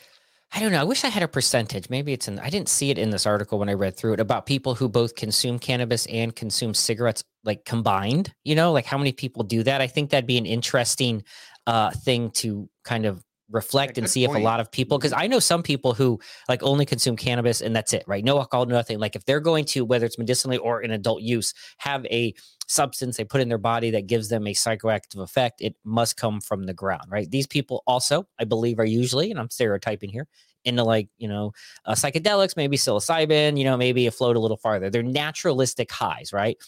I 0.52 0.60
don't 0.60 0.72
know. 0.72 0.80
I 0.80 0.84
wish 0.84 1.04
I 1.04 1.08
had 1.08 1.22
a 1.22 1.28
percentage. 1.28 1.90
Maybe 1.90 2.12
it's 2.12 2.28
in. 2.28 2.38
I 2.38 2.48
didn't 2.48 2.68
see 2.68 2.90
it 2.90 2.98
in 2.98 3.10
this 3.10 3.26
article 3.26 3.58
when 3.58 3.68
I 3.68 3.74
read 3.74 3.96
through 3.96 4.14
it 4.14 4.20
about 4.20 4.46
people 4.46 4.74
who 4.74 4.88
both 4.88 5.14
consume 5.14 5.58
cannabis 5.58 6.06
and 6.06 6.34
consume 6.34 6.72
cigarettes, 6.72 7.24
like 7.44 7.64
combined. 7.64 8.32
You 8.44 8.54
know, 8.54 8.72
like 8.72 8.86
how 8.86 8.96
many 8.96 9.12
people 9.12 9.42
do 9.42 9.62
that? 9.64 9.80
I 9.80 9.86
think 9.86 10.08
that'd 10.10 10.26
be 10.26 10.38
an 10.38 10.46
interesting 10.46 11.24
uh, 11.66 11.90
thing 11.90 12.30
to 12.30 12.70
kind 12.84 13.04
of 13.04 13.22
reflect 13.50 13.96
yeah, 13.96 14.02
and 14.02 14.10
see 14.10 14.26
point. 14.26 14.38
if 14.38 14.42
a 14.42 14.44
lot 14.44 14.60
of 14.60 14.70
people 14.70 14.98
because 14.98 15.12
I 15.12 15.26
know 15.26 15.38
some 15.38 15.62
people 15.62 15.94
who 15.94 16.18
like 16.48 16.62
only 16.62 16.84
consume 16.84 17.16
cannabis 17.16 17.60
and 17.60 17.74
that's 17.74 17.92
it, 17.92 18.04
right? 18.06 18.24
No 18.24 18.38
alcohol, 18.38 18.66
nothing. 18.66 18.98
Like 18.98 19.16
if 19.16 19.24
they're 19.24 19.40
going 19.40 19.64
to 19.66 19.84
whether 19.84 20.06
it's 20.06 20.18
medicinally 20.18 20.58
or 20.58 20.82
in 20.82 20.90
adult 20.90 21.22
use, 21.22 21.54
have 21.78 22.04
a 22.06 22.34
substance 22.68 23.16
they 23.16 23.24
put 23.24 23.40
in 23.40 23.48
their 23.48 23.58
body 23.58 23.90
that 23.90 24.06
gives 24.06 24.28
them 24.28 24.46
a 24.46 24.52
psychoactive 24.52 25.20
effect, 25.20 25.60
it 25.60 25.76
must 25.84 26.16
come 26.16 26.40
from 26.40 26.64
the 26.64 26.74
ground, 26.74 27.04
right? 27.08 27.30
These 27.30 27.46
people 27.46 27.82
also, 27.86 28.26
I 28.38 28.44
believe, 28.44 28.78
are 28.78 28.84
usually, 28.84 29.30
and 29.30 29.38
I'm 29.38 29.50
stereotyping 29.50 30.10
here, 30.10 30.26
into 30.64 30.82
like 30.82 31.08
you 31.16 31.28
know 31.28 31.52
uh, 31.86 31.92
psychedelics, 31.92 32.56
maybe 32.56 32.76
psilocybin, 32.76 33.56
you 33.56 33.64
know, 33.64 33.76
maybe 33.76 34.06
a 34.06 34.10
float 34.10 34.36
a 34.36 34.40
little 34.40 34.56
farther. 34.56 34.90
They're 34.90 35.02
naturalistic 35.02 35.90
highs, 35.90 36.32
right? 36.32 36.58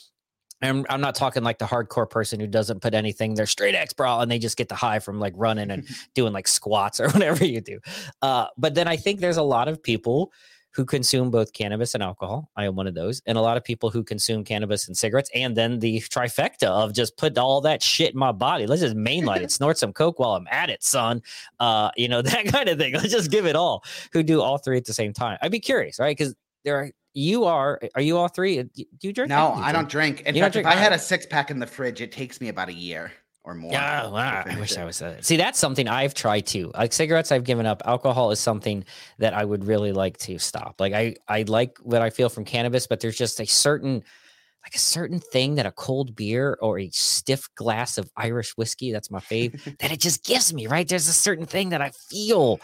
I'm, 0.60 0.84
I'm 0.90 1.00
not 1.00 1.14
talking 1.14 1.42
like 1.42 1.58
the 1.58 1.66
hardcore 1.66 2.08
person 2.08 2.40
who 2.40 2.46
doesn't 2.46 2.80
put 2.80 2.94
anything. 2.94 3.34
They're 3.34 3.46
straight 3.46 3.74
X 3.74 3.92
bra 3.92 4.20
and 4.20 4.30
they 4.30 4.38
just 4.38 4.56
get 4.56 4.68
the 4.68 4.74
high 4.74 4.98
from 4.98 5.20
like 5.20 5.34
running 5.36 5.70
and 5.70 5.86
doing 6.14 6.32
like 6.32 6.48
squats 6.48 7.00
or 7.00 7.08
whatever 7.10 7.44
you 7.44 7.60
do. 7.60 7.78
Uh, 8.22 8.46
but 8.56 8.74
then 8.74 8.88
I 8.88 8.96
think 8.96 9.20
there's 9.20 9.36
a 9.36 9.42
lot 9.42 9.68
of 9.68 9.82
people 9.82 10.32
who 10.72 10.84
consume 10.84 11.30
both 11.30 11.52
cannabis 11.52 11.94
and 11.94 12.02
alcohol. 12.02 12.50
I 12.56 12.66
am 12.66 12.76
one 12.76 12.86
of 12.86 12.94
those, 12.94 13.22
and 13.26 13.36
a 13.36 13.40
lot 13.40 13.56
of 13.56 13.64
people 13.64 13.90
who 13.90 14.04
consume 14.04 14.44
cannabis 14.44 14.86
and 14.86 14.96
cigarettes, 14.96 15.30
and 15.34 15.56
then 15.56 15.80
the 15.80 15.98
trifecta 16.00 16.68
of 16.68 16.92
just 16.92 17.16
put 17.16 17.36
all 17.38 17.60
that 17.62 17.82
shit 17.82 18.12
in 18.12 18.18
my 18.18 18.32
body. 18.32 18.66
Let's 18.66 18.82
just 18.82 18.94
mainline 18.94 19.40
it, 19.40 19.50
snort 19.50 19.78
some 19.78 19.92
coke 19.92 20.18
while 20.18 20.36
I'm 20.36 20.46
at 20.50 20.70
it, 20.70 20.84
son. 20.84 21.22
Uh, 21.58 21.90
you 21.96 22.06
know 22.06 22.22
that 22.22 22.46
kind 22.46 22.68
of 22.68 22.78
thing. 22.78 22.94
Let's 22.94 23.10
just 23.10 23.30
give 23.30 23.46
it 23.46 23.56
all. 23.56 23.82
Who 24.12 24.22
do 24.22 24.40
all 24.40 24.58
three 24.58 24.76
at 24.76 24.84
the 24.84 24.94
same 24.94 25.12
time? 25.12 25.38
I'd 25.42 25.50
be 25.50 25.58
curious, 25.58 25.98
right? 25.98 26.16
Because 26.16 26.34
there 26.64 26.76
are 26.76 26.90
you 27.18 27.44
are 27.44 27.80
are 27.94 28.00
you 28.00 28.16
all 28.16 28.28
three? 28.28 28.62
Do 28.62 28.84
you 29.02 29.12
drink? 29.12 29.28
No, 29.28 29.52
I, 29.52 29.72
don't 29.72 29.88
drink. 29.88 30.22
In 30.22 30.34
you 30.34 30.42
fact, 30.42 30.56
if 30.56 30.64
I 30.64 30.74
had 30.74 30.92
a 30.92 30.98
six 30.98 31.26
pack 31.26 31.50
in 31.50 31.58
the 31.58 31.66
fridge, 31.66 32.00
it 32.00 32.12
takes 32.12 32.40
me 32.40 32.48
about 32.48 32.68
a 32.68 32.72
year 32.72 33.12
or 33.42 33.54
more. 33.54 33.72
Yeah, 33.72 34.08
wow. 34.08 34.44
I 34.46 34.58
wish 34.58 34.72
it. 34.72 34.78
I 34.78 34.84
was. 34.84 35.02
Uh, 35.02 35.20
see, 35.20 35.36
that's 35.36 35.58
something 35.58 35.88
I've 35.88 36.14
tried 36.14 36.46
too. 36.46 36.70
Like 36.74 36.92
cigarettes, 36.92 37.32
I've 37.32 37.44
given 37.44 37.66
up. 37.66 37.82
Alcohol 37.84 38.30
is 38.30 38.38
something 38.38 38.84
that 39.18 39.34
I 39.34 39.44
would 39.44 39.64
really 39.64 39.92
like 39.92 40.16
to 40.18 40.38
stop. 40.38 40.76
Like 40.78 40.92
I, 40.92 41.16
I 41.26 41.42
like 41.42 41.78
what 41.82 42.02
I 42.02 42.10
feel 42.10 42.28
from 42.28 42.44
cannabis, 42.44 42.86
but 42.86 43.00
there's 43.00 43.18
just 43.18 43.40
a 43.40 43.46
certain, 43.46 43.94
like 44.64 44.74
a 44.74 44.78
certain 44.78 45.18
thing 45.18 45.56
that 45.56 45.66
a 45.66 45.72
cold 45.72 46.14
beer 46.14 46.56
or 46.62 46.78
a 46.78 46.88
stiff 46.90 47.52
glass 47.56 47.98
of 47.98 48.08
Irish 48.16 48.50
whiskey, 48.56 48.92
that's 48.92 49.10
my 49.10 49.20
fave, 49.20 49.60
that 49.80 49.90
it 49.90 49.98
just 49.98 50.24
gives 50.24 50.54
me. 50.54 50.68
Right? 50.68 50.86
There's 50.86 51.08
a 51.08 51.12
certain 51.12 51.46
thing 51.46 51.70
that 51.70 51.82
I 51.82 51.90
feel 52.10 52.60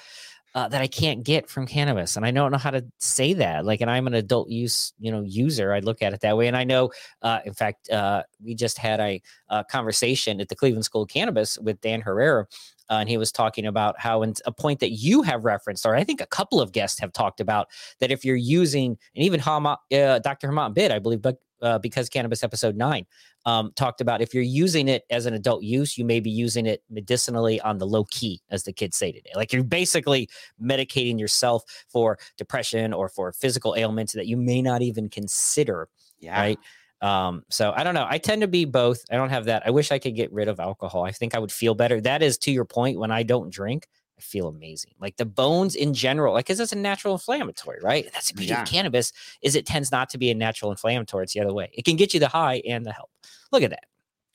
uh, 0.54 0.68
that 0.68 0.80
I 0.80 0.86
can't 0.86 1.24
get 1.24 1.48
from 1.48 1.66
cannabis, 1.66 2.16
and 2.16 2.24
I 2.24 2.30
don't 2.30 2.52
know 2.52 2.58
how 2.58 2.70
to 2.70 2.84
say 2.98 3.32
that. 3.34 3.64
Like, 3.64 3.80
and 3.80 3.90
I'm 3.90 4.06
an 4.06 4.14
adult 4.14 4.48
use, 4.48 4.92
you 5.00 5.10
know, 5.10 5.22
user. 5.22 5.72
I 5.72 5.80
look 5.80 6.00
at 6.00 6.12
it 6.12 6.20
that 6.20 6.36
way, 6.36 6.46
and 6.46 6.56
I 6.56 6.64
know. 6.64 6.90
Uh, 7.22 7.40
in 7.44 7.54
fact, 7.54 7.90
uh, 7.90 8.22
we 8.42 8.54
just 8.54 8.78
had 8.78 9.00
a, 9.00 9.20
a, 9.48 9.64
conversation 9.64 10.40
at 10.40 10.48
the 10.48 10.54
Cleveland 10.54 10.84
School 10.84 11.02
of 11.02 11.08
Cannabis 11.08 11.58
with 11.58 11.80
Dan 11.80 12.00
Herrera, 12.00 12.46
uh, 12.90 12.94
and 12.94 13.08
he 13.08 13.16
was 13.16 13.32
talking 13.32 13.66
about 13.66 13.98
how, 13.98 14.22
and 14.22 14.38
a 14.46 14.52
point 14.52 14.80
that 14.80 14.92
you 14.92 15.22
have 15.22 15.44
referenced, 15.44 15.86
or 15.86 15.96
I 15.96 16.04
think 16.04 16.20
a 16.20 16.26
couple 16.26 16.60
of 16.60 16.72
guests 16.72 17.00
have 17.00 17.12
talked 17.12 17.40
about, 17.40 17.68
that 18.00 18.12
if 18.12 18.24
you're 18.24 18.36
using, 18.36 18.96
and 19.16 19.24
even 19.24 19.40
Hama, 19.40 19.78
uh, 19.92 20.18
Dr. 20.20 20.48
Hamant 20.48 20.74
Bid, 20.74 20.92
I 20.92 20.98
believe, 20.98 21.22
but 21.22 21.38
uh, 21.64 21.78
because 21.78 22.08
cannabis 22.08 22.44
episode 22.44 22.76
nine 22.76 23.06
um, 23.46 23.72
talked 23.74 24.00
about 24.00 24.20
if 24.20 24.34
you're 24.34 24.42
using 24.42 24.86
it 24.86 25.04
as 25.10 25.26
an 25.26 25.34
adult 25.34 25.62
use, 25.62 25.98
you 25.98 26.04
may 26.04 26.20
be 26.20 26.30
using 26.30 26.66
it 26.66 26.82
medicinally 26.90 27.60
on 27.62 27.78
the 27.78 27.86
low 27.86 28.04
key, 28.04 28.40
as 28.50 28.62
the 28.64 28.72
kids 28.72 28.96
say 28.96 29.10
today. 29.10 29.30
Like 29.34 29.52
you're 29.52 29.64
basically 29.64 30.28
medicating 30.62 31.18
yourself 31.18 31.64
for 31.88 32.18
depression 32.36 32.92
or 32.92 33.08
for 33.08 33.32
physical 33.32 33.74
ailments 33.76 34.12
that 34.12 34.26
you 34.26 34.36
may 34.36 34.62
not 34.62 34.82
even 34.82 35.08
consider. 35.08 35.88
Yeah. 36.20 36.38
Right. 36.38 36.58
Um, 37.00 37.44
so 37.50 37.72
I 37.76 37.84
don't 37.84 37.94
know. 37.94 38.06
I 38.08 38.18
tend 38.18 38.42
to 38.42 38.48
be 38.48 38.64
both. 38.64 39.04
I 39.10 39.16
don't 39.16 39.30
have 39.30 39.46
that. 39.46 39.62
I 39.66 39.70
wish 39.70 39.90
I 39.90 39.98
could 39.98 40.14
get 40.14 40.32
rid 40.32 40.48
of 40.48 40.60
alcohol. 40.60 41.04
I 41.04 41.12
think 41.12 41.34
I 41.34 41.38
would 41.38 41.52
feel 41.52 41.74
better. 41.74 42.00
That 42.00 42.22
is 42.22 42.38
to 42.38 42.52
your 42.52 42.64
point. 42.64 42.98
When 42.98 43.10
I 43.10 43.24
don't 43.24 43.50
drink, 43.50 43.88
I 44.18 44.20
feel 44.20 44.46
amazing. 44.46 44.92
Like 45.00 45.16
the 45.16 45.24
bones 45.24 45.74
in 45.74 45.92
general, 45.92 46.34
like 46.34 46.46
because 46.46 46.60
it's 46.60 46.72
a 46.72 46.76
natural 46.76 47.14
inflammatory, 47.14 47.78
right? 47.82 48.08
That's 48.12 48.28
the 48.28 48.34
beauty 48.34 48.52
yeah. 48.52 48.62
of 48.62 48.68
cannabis 48.68 49.12
is 49.42 49.56
it 49.56 49.66
tends 49.66 49.90
not 49.90 50.08
to 50.10 50.18
be 50.18 50.30
a 50.30 50.34
natural 50.34 50.70
inflammatory. 50.70 51.24
It's 51.24 51.34
the 51.34 51.40
other 51.40 51.52
way. 51.52 51.70
It 51.72 51.84
can 51.84 51.96
get 51.96 52.14
you 52.14 52.20
the 52.20 52.28
high 52.28 52.62
and 52.68 52.86
the 52.86 52.92
help. 52.92 53.10
Look 53.50 53.62
at 53.62 53.70
that. 53.70 53.84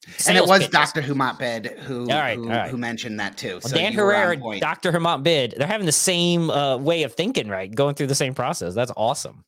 Sales 0.08 0.28
and 0.28 0.38
it 0.38 0.48
was 0.48 0.68
Dr. 0.70 1.02
Humant 1.02 1.40
Bid 1.40 1.66
who, 1.80 2.06
right, 2.06 2.38
who, 2.38 2.50
right. 2.50 2.70
who 2.70 2.78
mentioned 2.78 3.20
that 3.20 3.38
too. 3.38 3.54
Well, 3.54 3.62
so 3.62 3.76
Dan 3.76 3.92
Herrera, 3.94 4.38
Dr. 4.60 4.92
Humant 4.92 5.24
Bid, 5.24 5.56
they're 5.58 5.68
having 5.68 5.86
the 5.86 5.92
same 5.92 6.50
uh, 6.50 6.78
way 6.78 7.04
of 7.04 7.14
thinking, 7.14 7.50
right? 7.50 7.74
Going 7.74 7.96
through 7.96 8.08
the 8.08 8.16
same 8.16 8.34
process. 8.34 8.74
That's 8.74 8.94
awesome. 8.96 9.44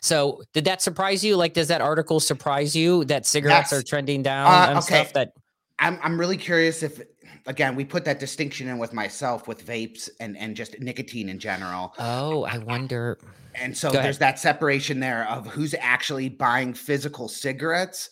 So, 0.00 0.42
did 0.52 0.64
that 0.64 0.82
surprise 0.82 1.24
you? 1.24 1.36
Like, 1.36 1.54
does 1.54 1.68
that 1.68 1.80
article 1.80 2.20
surprise 2.20 2.76
you 2.76 3.04
that 3.06 3.26
cigarettes 3.26 3.72
yes. 3.72 3.80
are 3.80 3.82
trending 3.82 4.22
down 4.22 4.46
uh, 4.46 4.66
and 4.68 4.78
okay. 4.78 5.02
stuff? 5.02 5.12
That 5.14 5.32
I'm 5.78 5.98
I'm 6.02 6.18
really 6.18 6.36
curious 6.36 6.82
if 6.82 7.00
again 7.46 7.74
we 7.74 7.84
put 7.84 8.04
that 8.04 8.18
distinction 8.18 8.68
in 8.68 8.78
with 8.78 8.92
myself 8.92 9.48
with 9.48 9.66
vapes 9.66 10.08
and 10.20 10.36
and 10.36 10.56
just 10.56 10.78
nicotine 10.80 11.28
in 11.28 11.38
general. 11.38 11.94
Oh, 11.98 12.44
I 12.44 12.58
wonder. 12.58 13.18
And 13.54 13.76
so 13.76 13.90
there's 13.90 14.18
that 14.18 14.38
separation 14.38 15.00
there 15.00 15.26
of 15.28 15.46
who's 15.46 15.74
actually 15.80 16.28
buying 16.28 16.74
physical 16.74 17.26
cigarettes 17.28 18.10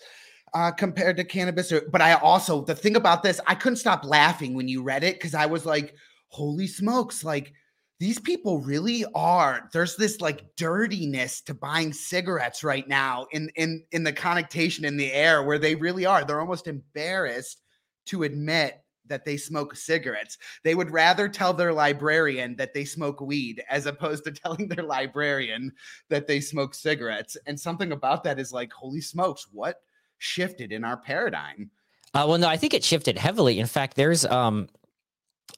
uh, 0.54 0.70
compared 0.70 1.16
to 1.18 1.24
cannabis. 1.24 1.70
Or, 1.72 1.82
but 1.90 2.00
I 2.00 2.14
also 2.14 2.62
the 2.62 2.74
thing 2.74 2.96
about 2.96 3.22
this, 3.22 3.40
I 3.46 3.54
couldn't 3.54 3.76
stop 3.76 4.04
laughing 4.04 4.54
when 4.54 4.68
you 4.68 4.82
read 4.82 5.04
it 5.04 5.16
because 5.16 5.34
I 5.34 5.46
was 5.46 5.66
like, 5.66 5.94
"Holy 6.28 6.66
smokes!" 6.66 7.24
Like 7.24 7.52
these 8.00 8.18
people 8.18 8.60
really 8.60 9.04
are. 9.14 9.68
There's 9.72 9.96
this 9.96 10.20
like 10.20 10.44
dirtiness 10.56 11.40
to 11.42 11.54
buying 11.54 11.92
cigarettes 11.92 12.64
right 12.64 12.88
now 12.88 13.26
in 13.32 13.50
in 13.56 13.84
in 13.92 14.04
the 14.04 14.12
connotation 14.12 14.84
in 14.84 14.96
the 14.96 15.12
air 15.12 15.42
where 15.42 15.58
they 15.58 15.74
really 15.74 16.06
are. 16.06 16.24
They're 16.24 16.40
almost 16.40 16.68
embarrassed 16.68 17.60
to 18.06 18.22
admit 18.22 18.80
that 19.06 19.25
they 19.25 19.37
smoke 19.37 19.76
cigarettes. 19.76 20.38
They 20.62 20.75
would 20.75 20.90
rather 20.90 21.28
tell 21.28 21.52
their 21.52 21.73
librarian 21.73 22.56
that 22.56 22.75
they 22.75 22.84
smoke 22.84 23.20
weed 23.20 23.62
as 23.68 23.87
opposed 23.87 24.25
to 24.25 24.32
telling 24.32 24.68
their 24.68 24.84
librarian 24.84 25.73
that 26.08 26.26
they 26.26 26.40
smoke 26.40 26.75
cigarettes. 26.75 27.37
And 27.46 27.58
something 27.58 27.92
about 27.92 28.25
that 28.25 28.38
is 28.38 28.52
like, 28.52 28.73
holy 28.73 29.00
smokes, 29.00 29.46
what 29.52 29.82
shifted 30.18 30.73
in 30.73 30.84
our 30.84 30.96
paradigm. 30.96 31.70
Uh, 32.14 32.25
well, 32.28 32.38
no, 32.38 32.49
I 32.49 32.56
think 32.56 32.75
it 32.75 32.84
shifted 32.84 33.18
heavily. 33.18 33.58
In 33.58 33.66
fact, 33.66 33.96
there's 33.96 34.25
um, 34.25 34.68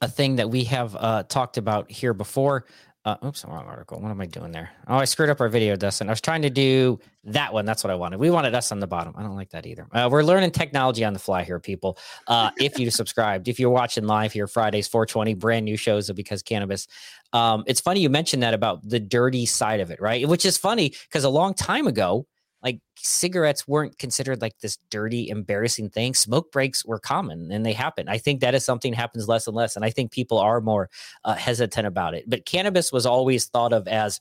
a 0.01 0.07
thing 0.07 0.35
that 0.37 0.49
we 0.49 0.63
have 0.65 0.95
uh, 0.95 1.23
talked 1.23 1.57
about 1.57 1.91
here 1.91 2.13
before. 2.13 2.65
Uh, 3.07 3.15
oops, 3.23 3.45
wrong 3.45 3.65
article. 3.67 4.01
What 4.01 4.11
am 4.11 4.19
I 4.19 4.25
doing 4.25 4.51
there? 4.51 4.69
Oh, 4.85 4.97
I 4.97 5.05
screwed 5.05 5.29
up 5.29 5.39
our 5.39 5.47
video, 5.47 5.77
Dustin. 5.77 6.09
I 6.09 6.11
was 6.11 6.19
trying 6.19 6.41
to 6.41 6.49
do 6.49 6.99
that 7.23 7.53
one. 7.53 7.63
That's 7.63 7.81
what 7.81 7.89
I 7.89 7.95
wanted. 7.95 8.19
We 8.19 8.29
wanted 8.29 8.53
us 8.53 8.69
on 8.73 8.81
the 8.81 8.87
bottom. 8.87 9.13
I 9.17 9.23
don't 9.23 9.37
like 9.37 9.51
that 9.51 9.65
either. 9.65 9.87
Uh, 9.93 10.09
we're 10.11 10.23
learning 10.23 10.51
technology 10.51 11.05
on 11.05 11.13
the 11.13 11.19
fly 11.19 11.45
here, 11.45 11.57
people. 11.57 11.97
Uh, 12.27 12.51
if 12.57 12.77
you 12.77 12.91
subscribed, 12.91 13.47
if 13.47 13.61
you're 13.61 13.69
watching 13.69 14.05
live 14.07 14.33
here, 14.33 14.45
Fridays, 14.45 14.89
420, 14.89 15.35
brand 15.35 15.63
new 15.63 15.77
shows 15.77 16.09
of 16.09 16.17
Because 16.17 16.43
Cannabis. 16.43 16.85
Um, 17.31 17.63
it's 17.65 17.79
funny 17.79 18.01
you 18.01 18.09
mentioned 18.09 18.43
that 18.43 18.53
about 18.53 18.85
the 18.85 18.99
dirty 18.99 19.45
side 19.45 19.79
of 19.79 19.89
it, 19.89 20.01
right? 20.01 20.27
Which 20.27 20.45
is 20.45 20.57
funny 20.57 20.93
because 21.07 21.23
a 21.23 21.29
long 21.29 21.53
time 21.53 21.87
ago, 21.87 22.27
like 22.67 22.81
cigarettes 22.97 23.65
weren't 23.65 23.97
considered 23.97 24.41
like 24.41 24.59
this 24.59 24.77
dirty, 24.89 25.29
embarrassing 25.29 25.89
thing. 25.89 26.13
Smoke 26.13 26.51
breaks 26.51 26.83
were 26.83 26.99
common 26.99 27.49
and 27.49 27.65
they 27.65 27.71
happen. 27.71 28.09
I 28.09 28.17
think 28.17 28.41
that 28.41 28.53
is 28.53 28.65
something 28.65 28.91
happens 28.91 29.29
less 29.29 29.47
and 29.47 29.55
less. 29.55 29.77
And 29.77 29.85
I 29.85 29.89
think 29.89 30.11
people 30.11 30.37
are 30.37 30.59
more 30.59 30.89
uh, 31.23 31.35
hesitant 31.35 31.87
about 31.87 32.13
it. 32.13 32.25
But 32.27 32.45
cannabis 32.45 32.91
was 32.91 33.05
always 33.05 33.45
thought 33.45 33.71
of 33.71 33.87
as 33.87 34.19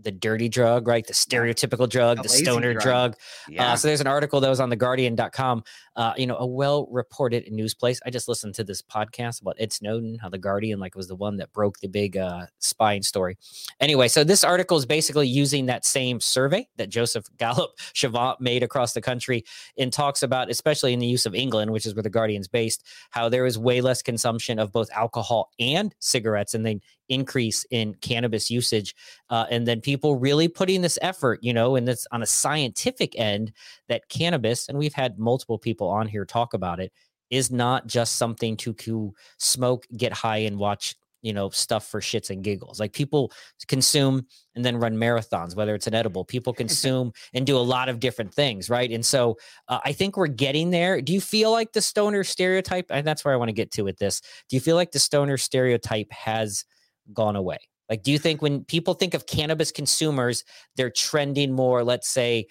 the 0.00 0.10
dirty 0.10 0.48
drug, 0.48 0.86
right? 0.88 1.06
The 1.06 1.12
stereotypical 1.12 1.88
drug, 1.88 2.18
the, 2.18 2.22
the 2.24 2.28
stoner 2.28 2.72
drug. 2.72 2.82
drug. 2.82 3.12
Uh, 3.12 3.16
yeah. 3.48 3.72
Uh, 3.72 3.76
so 3.76 3.88
there's 3.88 4.00
an 4.00 4.06
article 4.06 4.40
that 4.40 4.48
was 4.48 4.60
on 4.60 4.70
the 4.70 4.76
guardian.com, 4.76 5.64
uh, 5.96 6.14
you 6.16 6.26
know, 6.26 6.36
a 6.36 6.46
well 6.46 6.88
reported 6.90 7.50
news 7.50 7.74
place. 7.74 8.00
I 8.04 8.10
just 8.10 8.28
listened 8.28 8.54
to 8.56 8.64
this 8.64 8.82
podcast 8.82 9.40
about 9.40 9.56
Ed 9.58 9.72
Snowden, 9.72 10.18
how 10.20 10.28
the 10.28 10.38
Guardian 10.38 10.80
like 10.80 10.94
was 10.94 11.08
the 11.08 11.16
one 11.16 11.36
that 11.36 11.52
broke 11.52 11.78
the 11.80 11.88
big 11.88 12.16
uh, 12.16 12.46
spying 12.58 13.02
story. 13.02 13.36
Anyway, 13.80 14.08
so 14.08 14.24
this 14.24 14.44
article 14.44 14.76
is 14.76 14.86
basically 14.86 15.28
using 15.28 15.66
that 15.66 15.84
same 15.84 16.20
survey 16.20 16.68
that 16.76 16.88
Joseph 16.88 17.26
Gallup 17.38 17.72
Chavant 17.94 18.40
made 18.40 18.62
across 18.62 18.92
the 18.92 19.00
country 19.00 19.44
and 19.78 19.92
talks 19.92 20.22
about, 20.22 20.50
especially 20.50 20.92
in 20.92 20.98
the 20.98 21.06
use 21.06 21.26
of 21.26 21.34
England, 21.34 21.70
which 21.70 21.86
is 21.86 21.94
where 21.94 22.02
the 22.02 22.10
Guardian's 22.10 22.48
based, 22.48 22.86
how 23.10 23.28
there 23.28 23.46
is 23.46 23.58
way 23.58 23.80
less 23.80 24.02
consumption 24.02 24.58
of 24.58 24.72
both 24.72 24.90
alcohol 24.92 25.50
and 25.58 25.94
cigarettes. 25.98 26.54
And 26.54 26.64
then 26.64 26.80
increase 27.08 27.64
in 27.70 27.94
cannabis 27.96 28.50
usage 28.50 28.94
uh, 29.30 29.46
and 29.50 29.66
then 29.66 29.80
people 29.80 30.16
really 30.16 30.48
putting 30.48 30.82
this 30.82 30.98
effort 31.02 31.38
you 31.42 31.52
know 31.52 31.76
and 31.76 31.86
this 31.86 32.06
on 32.12 32.22
a 32.22 32.26
scientific 32.26 33.18
end 33.18 33.52
that 33.88 34.08
cannabis 34.08 34.68
and 34.68 34.78
we've 34.78 34.94
had 34.94 35.18
multiple 35.18 35.58
people 35.58 35.88
on 35.88 36.06
here 36.06 36.24
talk 36.24 36.54
about 36.54 36.80
it 36.80 36.92
is 37.30 37.50
not 37.50 37.86
just 37.86 38.16
something 38.16 38.56
to, 38.58 38.74
to 38.74 39.12
smoke 39.38 39.86
get 39.96 40.12
high 40.12 40.36
and 40.36 40.58
watch 40.58 40.94
you 41.22 41.32
know 41.32 41.48
stuff 41.48 41.86
for 41.88 42.00
shits 42.00 42.30
and 42.30 42.44
giggles. 42.44 42.78
Like 42.78 42.92
people 42.92 43.32
consume 43.68 44.26
and 44.54 44.64
then 44.64 44.76
run 44.76 44.96
marathons 44.96 45.56
whether 45.56 45.74
it's 45.74 45.86
an 45.86 45.94
edible 45.94 46.24
people 46.24 46.52
consume 46.62 47.12
and 47.32 47.46
do 47.46 47.56
a 47.56 47.58
lot 47.58 47.88
of 47.88 48.00
different 48.00 48.34
things 48.34 48.68
right? 48.68 48.90
And 48.90 49.06
so 49.06 49.38
uh, 49.68 49.80
i 49.84 49.92
think 49.92 50.16
we're 50.16 50.26
getting 50.26 50.70
there. 50.70 51.00
Do 51.00 51.12
you 51.12 51.20
feel 51.20 51.50
like 51.50 51.72
the 51.72 51.80
stoner 51.80 52.24
stereotype 52.24 52.86
and 52.90 53.06
that's 53.06 53.24
where 53.24 53.32
i 53.32 53.36
want 53.36 53.48
to 53.48 53.54
get 53.54 53.70
to 53.72 53.82
with 53.82 53.98
this. 53.98 54.20
Do 54.48 54.56
you 54.56 54.60
feel 54.60 54.76
like 54.76 54.92
the 54.92 54.98
stoner 54.98 55.38
stereotype 55.38 56.12
has 56.12 56.64
gone 57.12 57.36
away? 57.36 57.58
Like, 57.88 58.02
do 58.02 58.10
you 58.10 58.18
think 58.18 58.40
when 58.40 58.64
people 58.64 58.94
think 58.94 59.14
of 59.14 59.26
cannabis 59.26 59.70
consumers, 59.70 60.44
they're 60.76 60.90
trending 60.90 61.52
more, 61.52 61.84
let's 61.84 62.08
say, 62.08 62.46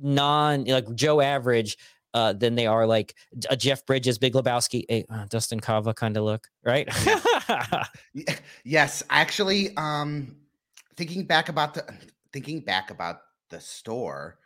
non 0.00 0.64
like 0.64 0.94
Joe 0.94 1.20
average 1.20 1.76
uh, 2.14 2.32
than 2.32 2.54
they 2.54 2.66
are 2.66 2.86
like 2.86 3.14
a 3.50 3.56
Jeff 3.56 3.84
Bridges, 3.84 4.18
Big 4.18 4.32
Lebowski, 4.32 4.84
a 4.88 5.04
uh, 5.10 5.26
Dustin 5.28 5.60
Kava 5.60 5.92
kind 5.92 6.16
of 6.16 6.24
look, 6.24 6.48
right? 6.64 6.88
yes, 8.64 9.02
actually, 9.10 9.76
um, 9.76 10.36
thinking 10.96 11.24
back 11.24 11.48
about 11.48 11.74
the 11.74 11.84
thinking 12.32 12.60
back 12.60 12.90
about 12.90 13.20
the 13.50 13.60
store 13.60 14.38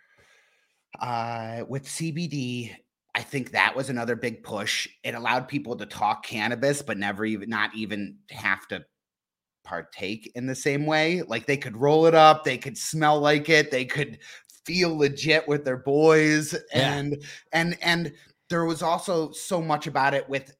uh, 1.00 1.62
with 1.68 1.87
CBD. 1.87 2.75
I 3.14 3.21
think 3.21 3.50
that 3.50 3.76
was 3.76 3.90
another 3.90 4.16
big 4.16 4.42
push. 4.42 4.88
It 5.04 5.14
allowed 5.14 5.47
people 5.47 5.76
to 5.76 5.85
talk 5.85 6.25
cannabis, 6.25 6.80
but 6.80 6.97
never 6.97 7.26
even 7.26 7.50
not 7.50 7.75
even 7.75 8.16
have 8.30 8.66
to 8.68 8.85
partake 9.64 10.31
in 10.35 10.47
the 10.47 10.54
same 10.54 10.87
way. 10.87 11.23
Like 11.23 11.47
they 11.47 11.57
could 11.57 11.76
roll 11.76 12.07
it 12.07 12.14
up, 12.14 12.45
they 12.45 12.59
could 12.59 12.76
smell 12.76 13.21
like 13.21 13.49
it, 13.49 13.71
they 13.71 13.85
could 13.85 14.19
feel 14.64 14.97
legit 14.97 15.47
with 15.49 15.64
their 15.64 15.76
boys 15.76 16.54
yeah. 16.73 16.95
and 16.95 17.21
and 17.52 17.76
and 17.83 18.12
there 18.49 18.64
was 18.64 18.81
also 18.81 19.33
so 19.33 19.61
much 19.61 19.88
about 19.88 20.14
it 20.14 20.28
with 20.28 20.54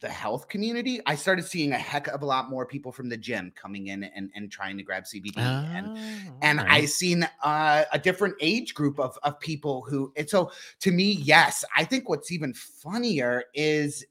the 0.00 0.08
health 0.08 0.48
community, 0.48 1.00
I 1.06 1.14
started 1.14 1.44
seeing 1.44 1.72
a 1.72 1.78
heck 1.78 2.08
of 2.08 2.22
a 2.22 2.26
lot 2.26 2.48
more 2.48 2.66
people 2.66 2.90
from 2.90 3.08
the 3.08 3.16
gym 3.16 3.52
coming 3.54 3.88
in 3.88 4.04
and, 4.04 4.30
and 4.34 4.50
trying 4.50 4.76
to 4.78 4.82
grab 4.82 5.04
CBD. 5.04 5.34
Oh, 5.36 5.40
and 5.40 5.98
and 6.42 6.58
right. 6.58 6.70
I 6.70 6.84
seen 6.86 7.28
uh, 7.42 7.84
a 7.92 7.98
different 7.98 8.34
age 8.40 8.74
group 8.74 8.98
of, 8.98 9.18
of 9.22 9.38
people 9.40 9.82
who, 9.88 10.12
and 10.16 10.28
so 10.28 10.50
to 10.80 10.90
me, 10.90 11.12
yes, 11.12 11.64
I 11.76 11.84
think 11.84 12.08
what's 12.08 12.32
even 12.32 12.54
funnier 12.54 13.44
is 13.54 14.04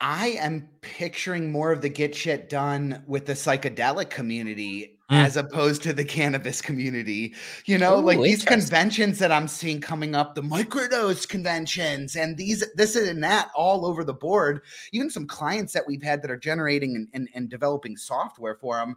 I 0.00 0.28
am 0.40 0.68
picturing 0.82 1.50
more 1.50 1.72
of 1.72 1.80
the 1.80 1.88
get 1.88 2.14
shit 2.14 2.48
done 2.48 3.02
with 3.06 3.26
the 3.26 3.32
psychedelic 3.32 4.10
community 4.10 4.98
mm. 5.10 5.24
as 5.24 5.36
opposed 5.36 5.82
to 5.84 5.92
the 5.92 6.04
cannabis 6.04 6.60
community. 6.60 7.34
You 7.64 7.78
know, 7.78 7.98
Ooh, 7.98 8.02
like 8.02 8.20
these 8.20 8.44
conventions 8.44 9.18
that 9.18 9.32
I'm 9.32 9.48
seeing 9.48 9.80
coming 9.80 10.14
up, 10.14 10.34
the 10.34 10.42
microdose 10.42 11.26
conventions 11.26 12.16
and 12.16 12.36
these, 12.36 12.64
this 12.74 12.96
and 12.96 13.22
that 13.24 13.50
all 13.54 13.86
over 13.86 14.04
the 14.04 14.14
board. 14.14 14.62
Even 14.92 15.10
some 15.10 15.26
clients 15.26 15.72
that 15.72 15.86
we've 15.86 16.02
had 16.02 16.22
that 16.22 16.30
are 16.30 16.36
generating 16.36 16.94
and, 16.96 17.08
and, 17.14 17.28
and 17.34 17.48
developing 17.48 17.96
software 17.96 18.56
for 18.56 18.76
them. 18.76 18.96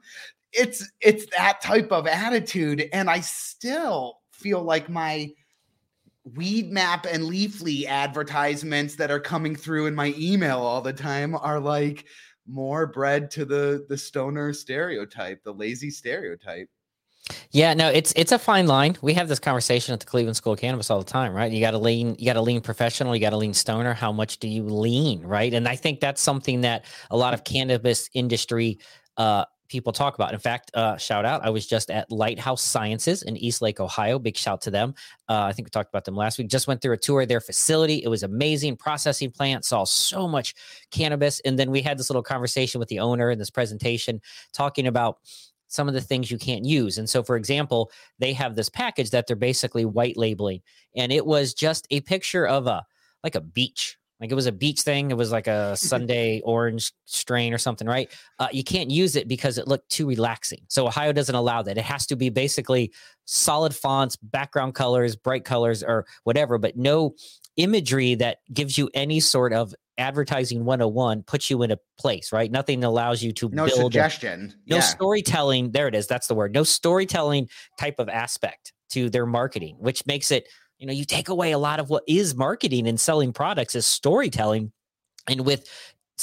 It's 0.52 0.92
it's 1.00 1.28
that 1.38 1.62
type 1.62 1.92
of 1.92 2.08
attitude. 2.08 2.90
And 2.92 3.10
I 3.10 3.20
still 3.20 4.20
feel 4.32 4.64
like 4.64 4.90
my 4.90 5.32
Weedmaps 6.28 7.06
and 7.12 7.24
Leafly 7.24 7.86
advertisements 7.86 8.96
that 8.96 9.12
are 9.12 9.20
coming 9.20 9.56
through 9.56 9.88
in 9.88 9.96
my 9.96 10.14
email 10.18 10.60
all 10.60 10.82
the 10.82 10.94
time 10.94 11.36
are 11.36 11.60
like 11.60 12.06
more 12.48 12.88
bred 12.88 13.32
to 13.32 13.46
the 13.46 13.86
the 13.90 13.98
stoner 13.98 14.54
stereotype, 14.54 15.44
the 15.44 15.54
lazy 15.54 15.90
stereotype. 15.90 16.70
Yeah, 17.52 17.74
no, 17.74 17.90
it's 17.90 18.12
it's 18.16 18.32
a 18.32 18.40
fine 18.40 18.68
line. 18.68 18.98
We 19.02 19.14
have 19.14 19.28
this 19.28 19.40
conversation 19.40 19.94
at 19.94 20.00
the 20.00 20.06
Cleveland 20.06 20.38
School 20.38 20.54
of 20.54 20.60
Cannabis 20.60 20.90
all 20.90 21.00
the 21.00 21.10
time, 21.10 21.34
right? 21.34 21.52
You 21.52 21.60
got 21.60 21.72
to 21.72 21.78
lean, 21.78 22.16
you 22.18 22.26
got 22.26 22.34
to 22.34 22.42
lean 22.42 22.62
professional, 22.62 23.16
you 23.16 23.22
got 23.22 23.32
to 23.32 23.38
lean 23.38 23.54
stoner. 23.54 23.94
How 23.94 24.12
much 24.12 24.40
do 24.40 24.48
you 24.48 24.64
lean, 24.64 25.22
right? 25.22 25.54
And 25.54 25.68
I 25.68 25.76
think 25.76 26.00
that's 26.00 26.22
something 26.22 26.62
that 26.62 26.86
a 27.12 27.18
lot 27.18 27.34
of 27.34 27.44
cannabis 27.44 28.10
industry 28.14 28.80
uh, 29.18 29.46
people 29.70 29.94
talk 29.94 30.16
about. 30.16 30.34
In 30.34 30.40
fact, 30.40 30.72
uh, 30.74 30.98
shout 30.98 31.26
out, 31.26 31.46
I 31.46 31.50
was 31.50 31.66
just 31.66 31.90
at 31.90 32.12
Lighthouse 32.12 32.62
Sciences 32.62 33.22
in 33.24 33.38
Eastlake, 33.38 33.80
Ohio. 33.80 34.20
Big 34.20 34.36
shout 34.36 34.62
to 34.62 34.72
them. 34.72 34.94
Uh, 35.30 35.44
I 35.44 35.54
think 35.54 35.68
we 35.68 35.70
talked 35.70 35.90
about 35.90 36.06
them 36.06 36.16
last 36.16 36.38
week. 36.38 36.50
Just 36.50 36.68
went 36.68 36.82
through 36.82 36.94
a 36.94 36.98
tour 36.98 37.22
of 37.22 37.28
their 37.28 37.40
facility. 37.40 38.04
It 38.04 38.10
was 38.10 38.24
amazing. 38.24 38.76
Processing 38.78 39.32
plant, 39.32 39.64
saw 39.64 39.84
so 39.84 40.28
much 40.28 40.56
cannabis. 40.92 41.40
And 41.42 41.58
then 41.58 41.72
we 41.72 41.82
had 41.82 41.98
this 41.98 42.10
little 42.10 42.24
conversation 42.24 42.80
with 42.80 42.90
the 42.90 43.00
owner 43.00 43.32
in 43.32 43.40
this 43.40 43.50
presentation 43.50 44.20
talking 44.52 44.88
about 44.88 45.20
some 45.70 45.88
of 45.88 45.94
the 45.94 46.02
things 46.02 46.32
you 46.32 46.38
can't 46.38 46.66
use. 46.66 46.98
And 46.98 47.10
so, 47.10 47.24
for 47.24 47.38
example, 47.38 47.92
they 48.18 48.34
have 48.34 48.56
this 48.56 48.70
package 48.70 49.12
that 49.12 49.28
they're 49.28 49.36
basically 49.36 49.86
white 49.86 50.18
labeling, 50.18 50.62
and 50.96 51.12
it 51.12 51.26
was 51.26 51.54
just 51.54 51.88
a 51.92 52.02
picture 52.02 52.46
of 52.48 52.68
a 52.68 52.84
like 53.24 53.36
a 53.36 53.42
beach 53.42 53.99
like 54.20 54.32
it 54.32 54.36
was 54.36 54.48
a 54.48 54.52
beach 54.52 54.82
thing. 54.82 55.12
It 55.12 55.18
was 55.18 55.32
like 55.32 55.48
a 55.48 55.78
Sunday 55.78 56.42
orange 56.44 56.92
strain 57.06 57.54
or 57.54 57.58
something, 57.58 57.88
right? 57.88 58.12
Uh, 58.38 58.50
you 58.52 58.64
can't 58.64 58.92
use 58.92 59.16
it 59.16 59.28
because 59.28 59.58
it 59.58 59.68
looked 59.68 59.90
too 59.90 60.08
relaxing. 60.08 60.60
So 60.68 60.88
Ohio 60.88 61.14
doesn't 61.14 61.36
allow 61.36 61.62
that. 61.62 61.78
It 61.78 61.86
has 61.86 62.06
to 62.08 62.16
be 62.16 62.30
basically 62.30 62.92
solid 63.26 63.74
fonts, 63.74 64.18
background 64.18 64.76
colors, 64.76 65.16
bright 65.16 65.46
colors, 65.46 65.84
or 65.84 66.06
whatever, 66.26 66.58
but 66.58 66.76
no 66.76 67.16
imagery 67.56 68.16
that 68.16 68.40
gives 68.54 68.78
you 68.78 68.90
any 68.94 69.20
sort 69.20 69.54
of 69.54 69.74
advertising 69.98 70.66
101 70.66 71.24
puts 71.24 71.50
you 71.50 71.62
in 71.62 71.72
a 71.72 71.78
place, 71.98 72.32
right? 72.32 72.52
Nothing 72.52 72.84
allows 72.84 73.22
you 73.22 73.32
to 73.34 73.50
no 73.50 73.66
build 73.66 73.78
suggestion. 73.94 74.54
A, 74.68 74.70
no 74.70 74.76
yeah. 74.78 74.82
storytelling. 74.82 75.72
There 75.72 75.88
it 75.88 75.96
is. 75.96 76.08
That's 76.08 76.28
the 76.28 76.36
word. 76.36 76.54
No 76.54 76.64
storytelling 76.64 77.50
type 77.78 77.96
of 78.00 78.10
aspect 78.10 78.74
to 78.92 79.10
their 79.10 79.26
marketing, 79.26 79.76
which 79.80 80.06
makes 80.06 80.32
it 80.32 80.48
you 80.80 80.88
know 80.88 80.94
you 80.94 81.06
take 81.06 81.30
away 81.30 81.52
a 81.52 81.58
lot 81.58 81.80
of 81.80 81.90
what 81.90 82.04
is 82.08 82.36
marketing 82.36 82.88
and 82.88 83.00
selling 83.00 83.34
products 83.34 83.76
is 83.76 83.86
storytelling. 83.86 84.72
And 85.28 85.46
with 85.46 85.70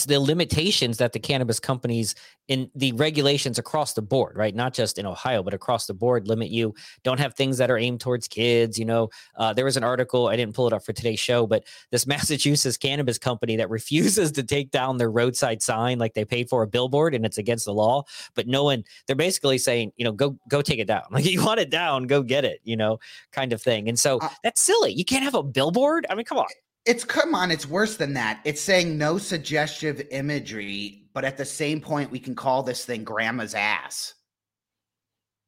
the 0.04 0.20
limitations 0.20 0.98
that 0.98 1.12
the 1.12 1.18
cannabis 1.18 1.58
companies 1.58 2.14
in 2.48 2.70
the 2.74 2.92
regulations 2.92 3.58
across 3.58 3.94
the 3.94 4.02
board, 4.02 4.36
right? 4.36 4.54
Not 4.54 4.72
just 4.72 4.98
in 4.98 5.06
Ohio, 5.06 5.42
but 5.42 5.54
across 5.54 5.86
the 5.86 5.94
board 5.94 6.28
limit 6.28 6.48
you. 6.48 6.74
Don't 7.02 7.18
have 7.18 7.34
things 7.34 7.58
that 7.58 7.70
are 7.70 7.78
aimed 7.78 8.00
towards 8.00 8.28
kids. 8.28 8.78
You 8.78 8.84
know, 8.84 9.08
uh, 9.36 9.52
there 9.52 9.64
was 9.64 9.76
an 9.76 9.84
article, 9.84 10.28
I 10.28 10.36
didn't 10.36 10.54
pull 10.54 10.66
it 10.66 10.72
up 10.72 10.84
for 10.84 10.92
today's 10.92 11.18
show, 11.18 11.46
but 11.46 11.64
this 11.90 12.06
Massachusetts 12.16 12.76
cannabis 12.76 13.18
company 13.18 13.56
that 13.56 13.70
refuses 13.70 14.32
to 14.32 14.42
take 14.42 14.70
down 14.70 14.98
their 14.98 15.10
roadside 15.10 15.62
sign 15.62 15.98
like 15.98 16.14
they 16.14 16.24
paid 16.24 16.48
for 16.48 16.62
a 16.62 16.66
billboard 16.66 17.14
and 17.14 17.24
it's 17.24 17.38
against 17.38 17.64
the 17.64 17.74
law. 17.74 18.04
But 18.34 18.46
no 18.46 18.64
one, 18.64 18.84
they're 19.06 19.16
basically 19.16 19.58
saying, 19.58 19.92
you 19.96 20.04
know, 20.04 20.12
go, 20.12 20.38
go 20.48 20.62
take 20.62 20.78
it 20.78 20.86
down. 20.86 21.02
Like 21.16 21.24
you 21.24 21.42
want 21.42 21.60
it 21.60 21.70
down, 21.70 22.06
go 22.06 22.22
get 22.22 22.44
it, 22.44 22.60
you 22.62 22.76
know, 22.76 22.98
kind 23.32 23.54
of 23.54 23.62
thing. 23.62 23.88
And 23.88 23.98
so 23.98 24.18
uh, 24.18 24.28
that's 24.42 24.60
silly. 24.60 24.92
You 24.92 25.04
can't 25.04 25.24
have 25.24 25.34
a 25.34 25.42
billboard. 25.42 26.04
I 26.10 26.14
mean, 26.14 26.26
come 26.26 26.36
on. 26.36 26.46
It's 26.86 27.04
come 27.04 27.34
on, 27.34 27.50
it's 27.50 27.66
worse 27.66 27.96
than 27.96 28.14
that. 28.14 28.40
It's 28.44 28.60
saying 28.60 28.96
no 28.96 29.18
suggestive 29.18 30.00
imagery, 30.10 31.08
but 31.12 31.24
at 31.24 31.36
the 31.36 31.44
same 31.44 31.80
point, 31.80 32.10
we 32.10 32.20
can 32.20 32.34
call 32.34 32.62
this 32.62 32.84
thing 32.84 33.04
grandma's 33.04 33.54
ass 33.54 34.14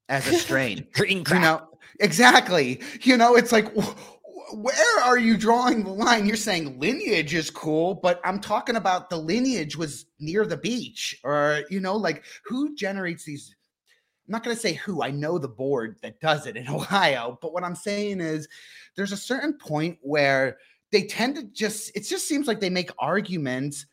as 0.08 0.26
a 0.26 0.34
strain. 0.34 0.86
Green 0.92 1.24
crap. 1.24 1.36
You 1.36 1.40
know, 1.42 1.68
exactly. 2.00 2.82
You 3.02 3.16
know, 3.16 3.36
it's 3.36 3.52
like 3.52 3.72
where 4.52 5.04
are 5.04 5.18
you 5.18 5.36
drawing 5.36 5.84
the 5.84 5.90
line? 5.90 6.26
You're 6.26 6.36
saying 6.36 6.78
lineage 6.80 7.34
is 7.34 7.50
cool, 7.50 7.94
but 7.94 8.20
I'm 8.24 8.40
talking 8.40 8.76
about 8.76 9.10
the 9.10 9.18
lineage 9.18 9.76
was 9.76 10.06
near 10.18 10.46
the 10.46 10.56
beach, 10.56 11.18
or 11.22 11.62
you 11.70 11.80
know, 11.80 11.96
like 11.96 12.24
who 12.44 12.74
generates 12.74 13.24
these 13.24 13.54
I'm 14.28 14.32
not 14.32 14.44
going 14.44 14.54
to 14.54 14.60
say 14.60 14.74
who, 14.74 15.02
I 15.02 15.10
know 15.10 15.38
the 15.38 15.48
board 15.48 15.96
that 16.02 16.20
does 16.20 16.46
it 16.46 16.56
in 16.56 16.68
Ohio, 16.68 17.38
but 17.40 17.54
what 17.54 17.64
I'm 17.64 17.74
saying 17.74 18.20
is 18.20 18.46
there's 18.94 19.12
a 19.12 19.16
certain 19.16 19.54
point 19.54 19.98
where 20.02 20.58
they 20.92 21.02
tend 21.02 21.36
to 21.36 21.44
just 21.44 21.94
it 21.96 22.06
just 22.06 22.26
seems 22.28 22.46
like 22.46 22.60
they 22.60 22.70
make 22.70 22.90
arguments 22.98 23.86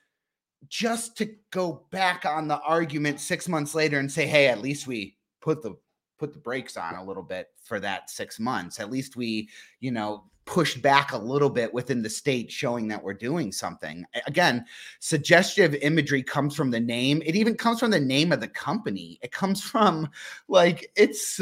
just 0.68 1.16
to 1.18 1.30
go 1.52 1.86
back 1.92 2.26
on 2.26 2.48
the 2.48 2.60
argument 2.62 3.20
six 3.20 3.48
months 3.48 3.76
later 3.76 4.00
and 4.00 4.12
say 4.12 4.26
hey 4.26 4.48
at 4.48 4.62
least 4.62 4.88
we 4.88 5.16
put 5.42 5.62
the 5.62 5.76
put 6.18 6.34
the 6.34 6.40
brakes 6.40 6.78
on 6.78 6.96
a 6.96 7.04
little 7.04 7.24
bit 7.24 7.50
for 7.64 7.80
that 7.80 8.10
six 8.10 8.40
months. 8.40 8.80
At 8.80 8.90
least 8.92 9.16
we 9.16 9.50
you 9.80 9.92
know 9.92 10.26
pushed 10.46 10.82
back 10.82 11.12
a 11.12 11.18
little 11.18 11.50
bit 11.50 11.74
within 11.74 12.04
the 12.04 12.10
state 12.10 12.52
showing 12.52 12.88
that 12.88 13.02
we're 13.02 13.14
doing 13.14 13.52
something. 13.52 14.06
Again 14.28 14.66
suggestive 15.00 15.76
imagery 15.76 16.24
comes 16.24 16.56
from 16.56 16.72
the 16.72 16.80
name. 16.80 17.22
It 17.26 17.36
even 17.36 17.56
comes 17.56 17.80
from 17.80 17.92
the 17.92 18.00
name 18.00 18.32
of 18.32 18.40
the 18.40 18.48
company. 18.48 19.20
It 19.22 19.32
comes 19.32 19.62
from 19.62 20.10
like 20.48 20.92
it's 20.96 21.42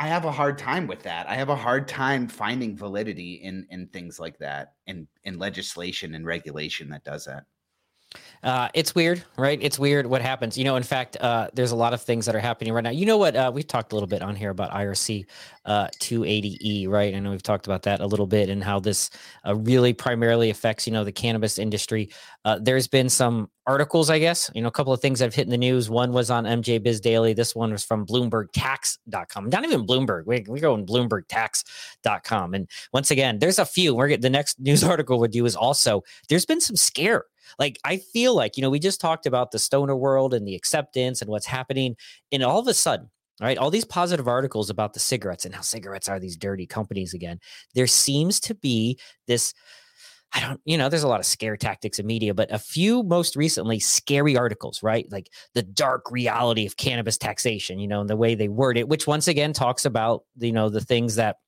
I 0.00 0.06
have 0.06 0.24
a 0.24 0.32
hard 0.32 0.56
time 0.56 0.86
with 0.86 1.02
that. 1.02 1.28
I 1.28 1.34
have 1.34 1.50
a 1.50 1.54
hard 1.54 1.86
time 1.86 2.26
finding 2.26 2.74
validity 2.74 3.34
in 3.34 3.66
in 3.68 3.86
things 3.88 4.18
like 4.18 4.38
that, 4.38 4.72
in 4.86 5.06
in 5.24 5.38
legislation 5.38 6.14
and 6.14 6.24
regulation 6.24 6.88
that 6.88 7.04
does 7.04 7.26
that. 7.26 7.44
Uh, 8.42 8.68
it's 8.72 8.94
weird, 8.94 9.22
right? 9.36 9.58
It's 9.60 9.78
weird 9.78 10.06
what 10.06 10.22
happens. 10.22 10.56
You 10.56 10.64
know, 10.64 10.76
in 10.76 10.82
fact, 10.82 11.18
uh, 11.20 11.48
there's 11.52 11.72
a 11.72 11.76
lot 11.76 11.92
of 11.92 12.00
things 12.00 12.24
that 12.26 12.34
are 12.34 12.40
happening 12.40 12.72
right 12.72 12.82
now. 12.82 12.90
You 12.90 13.04
know 13.04 13.18
what? 13.18 13.36
Uh, 13.36 13.50
we've 13.52 13.66
talked 13.66 13.92
a 13.92 13.96
little 13.96 14.06
bit 14.06 14.22
on 14.22 14.34
here 14.34 14.50
about 14.50 14.70
IRC 14.70 15.26
280E, 15.66 16.86
uh, 16.86 16.90
right? 16.90 17.14
I 17.14 17.18
know 17.18 17.30
we've 17.30 17.42
talked 17.42 17.66
about 17.66 17.82
that 17.82 18.00
a 18.00 18.06
little 18.06 18.26
bit 18.26 18.48
and 18.48 18.64
how 18.64 18.80
this 18.80 19.10
uh, 19.46 19.54
really 19.54 19.92
primarily 19.92 20.48
affects, 20.48 20.86
you 20.86 20.92
know, 20.92 21.04
the 21.04 21.12
cannabis 21.12 21.58
industry. 21.58 22.08
Uh, 22.46 22.58
there's 22.60 22.88
been 22.88 23.10
some 23.10 23.50
articles, 23.66 24.08
I 24.08 24.18
guess, 24.18 24.50
you 24.54 24.62
know, 24.62 24.68
a 24.68 24.72
couple 24.72 24.94
of 24.94 25.00
things 25.00 25.18
that 25.18 25.26
have 25.26 25.34
hit 25.34 25.44
in 25.44 25.50
the 25.50 25.58
news. 25.58 25.90
One 25.90 26.12
was 26.12 26.30
on 26.30 26.44
MJ 26.44 26.82
Biz 26.82 27.00
Daily. 27.00 27.34
This 27.34 27.54
one 27.54 27.72
was 27.72 27.84
from 27.84 28.06
BloombergTax.com. 28.06 29.50
Not 29.50 29.64
even 29.64 29.86
Bloomberg. 29.86 30.24
We, 30.24 30.44
we 30.48 30.60
go 30.60 30.72
on 30.72 30.86
BloombergTax.com. 30.86 32.54
And 32.54 32.68
once 32.94 33.10
again, 33.10 33.38
there's 33.38 33.58
a 33.58 33.66
few. 33.66 33.94
We're 33.94 34.08
getting 34.08 34.22
the 34.22 34.30
next 34.30 34.58
news 34.58 34.82
article 34.90 35.18
we'll 35.18 35.28
do 35.28 35.44
is 35.44 35.56
also 35.56 36.02
there's 36.30 36.46
been 36.46 36.60
some 36.62 36.76
scare 36.76 37.24
like 37.58 37.78
I 37.84 37.98
feel 37.98 38.34
like, 38.34 38.56
you 38.56 38.62
know, 38.62 38.70
we 38.70 38.78
just 38.78 39.00
talked 39.00 39.26
about 39.26 39.50
the 39.50 39.58
stoner 39.58 39.96
world 39.96 40.34
and 40.34 40.46
the 40.46 40.54
acceptance 40.54 41.20
and 41.20 41.30
what's 41.30 41.46
happening. 41.46 41.96
And 42.32 42.42
all 42.42 42.58
of 42.58 42.68
a 42.68 42.74
sudden, 42.74 43.10
right, 43.40 43.58
all 43.58 43.70
these 43.70 43.84
positive 43.84 44.28
articles 44.28 44.70
about 44.70 44.92
the 44.92 45.00
cigarettes 45.00 45.44
and 45.44 45.54
how 45.54 45.62
cigarettes 45.62 46.08
are 46.08 46.20
these 46.20 46.36
dirty 46.36 46.66
companies 46.66 47.14
again. 47.14 47.40
There 47.74 47.86
seems 47.86 48.40
to 48.40 48.54
be 48.54 48.98
this. 49.26 49.54
I 50.32 50.40
don't, 50.40 50.60
you 50.64 50.78
know, 50.78 50.88
there's 50.88 51.02
a 51.02 51.08
lot 51.08 51.18
of 51.18 51.26
scare 51.26 51.56
tactics 51.56 51.98
in 51.98 52.06
media, 52.06 52.34
but 52.34 52.52
a 52.52 52.58
few 52.58 53.02
most 53.02 53.34
recently 53.34 53.80
scary 53.80 54.36
articles, 54.36 54.80
right? 54.80 55.04
Like 55.10 55.28
the 55.54 55.62
dark 55.62 56.08
reality 56.08 56.66
of 56.66 56.76
cannabis 56.76 57.18
taxation, 57.18 57.80
you 57.80 57.88
know, 57.88 58.00
and 58.00 58.08
the 58.08 58.16
way 58.16 58.36
they 58.36 58.46
word 58.46 58.78
it, 58.78 58.88
which 58.88 59.08
once 59.08 59.26
again 59.26 59.52
talks 59.52 59.84
about, 59.84 60.22
you 60.38 60.52
know, 60.52 60.68
the 60.68 60.80
things 60.80 61.16
that 61.16 61.38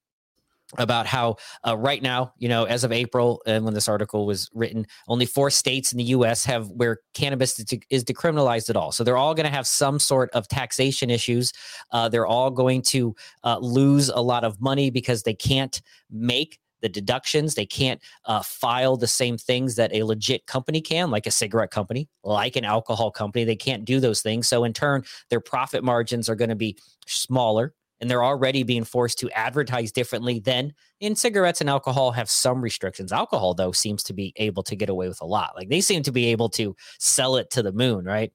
about 0.78 1.06
how 1.06 1.36
uh, 1.66 1.76
right 1.76 2.02
now, 2.02 2.32
you 2.38 2.48
know, 2.48 2.64
as 2.64 2.84
of 2.84 2.92
April, 2.92 3.42
and 3.46 3.64
when 3.64 3.74
this 3.74 3.88
article 3.88 4.26
was 4.26 4.48
written, 4.54 4.86
only 5.08 5.26
four 5.26 5.50
states 5.50 5.92
in 5.92 5.98
the 5.98 6.04
U.S. 6.04 6.44
have 6.44 6.68
where 6.70 6.98
cannabis 7.14 7.58
is, 7.90 8.04
decriminalized 8.04 8.70
at 8.70 8.76
all. 8.76 8.92
So 8.92 9.04
they're 9.04 9.16
all 9.16 9.34
going 9.34 9.46
to 9.46 9.52
have 9.52 9.66
some 9.66 9.98
sort 9.98 10.30
of 10.30 10.48
taxation 10.48 11.10
issues. 11.10 11.52
Uh, 11.90 12.08
they're 12.08 12.26
all 12.26 12.50
going 12.50 12.82
to 12.82 13.14
uh, 13.44 13.58
lose 13.58 14.08
a 14.08 14.20
lot 14.20 14.44
of 14.44 14.60
money 14.60 14.90
because 14.90 15.22
they 15.22 15.34
can't 15.34 15.80
make 16.10 16.58
the 16.80 16.88
deductions. 16.88 17.54
They 17.54 17.66
can't 17.66 18.02
uh, 18.26 18.42
file 18.42 18.96
the 18.96 19.06
same 19.06 19.38
things 19.38 19.76
that 19.76 19.94
a 19.94 20.02
legit 20.02 20.46
company 20.46 20.80
can, 20.80 21.10
like 21.10 21.26
a 21.26 21.30
cigarette 21.30 21.70
company, 21.70 22.08
like 22.24 22.56
an 22.56 22.64
alcohol 22.64 23.10
company. 23.10 23.44
They 23.44 23.56
can't 23.56 23.84
do 23.84 24.00
those 24.00 24.20
things. 24.20 24.48
So, 24.48 24.64
in 24.64 24.72
turn, 24.72 25.04
their 25.30 25.40
profit 25.40 25.84
margins 25.84 26.28
are 26.28 26.34
going 26.34 26.50
to 26.50 26.56
be 26.56 26.76
smaller 27.06 27.72
and 28.02 28.10
they're 28.10 28.24
already 28.24 28.64
being 28.64 28.82
forced 28.82 29.20
to 29.20 29.30
advertise 29.30 29.92
differently 29.92 30.40
than 30.40 30.74
in 30.98 31.14
cigarettes 31.14 31.60
and 31.60 31.70
alcohol 31.70 32.10
have 32.10 32.28
some 32.28 32.60
restrictions. 32.60 33.12
Alcohol, 33.12 33.54
though, 33.54 33.70
seems 33.70 34.02
to 34.02 34.12
be 34.12 34.32
able 34.36 34.64
to 34.64 34.74
get 34.74 34.88
away 34.88 35.06
with 35.06 35.20
a 35.20 35.24
lot. 35.24 35.54
Like 35.54 35.68
they 35.68 35.80
seem 35.80 36.02
to 36.02 36.10
be 36.10 36.26
able 36.26 36.48
to 36.50 36.74
sell 36.98 37.36
it 37.36 37.48
to 37.50 37.62
the 37.62 37.70
moon, 37.70 38.04
right? 38.04 38.32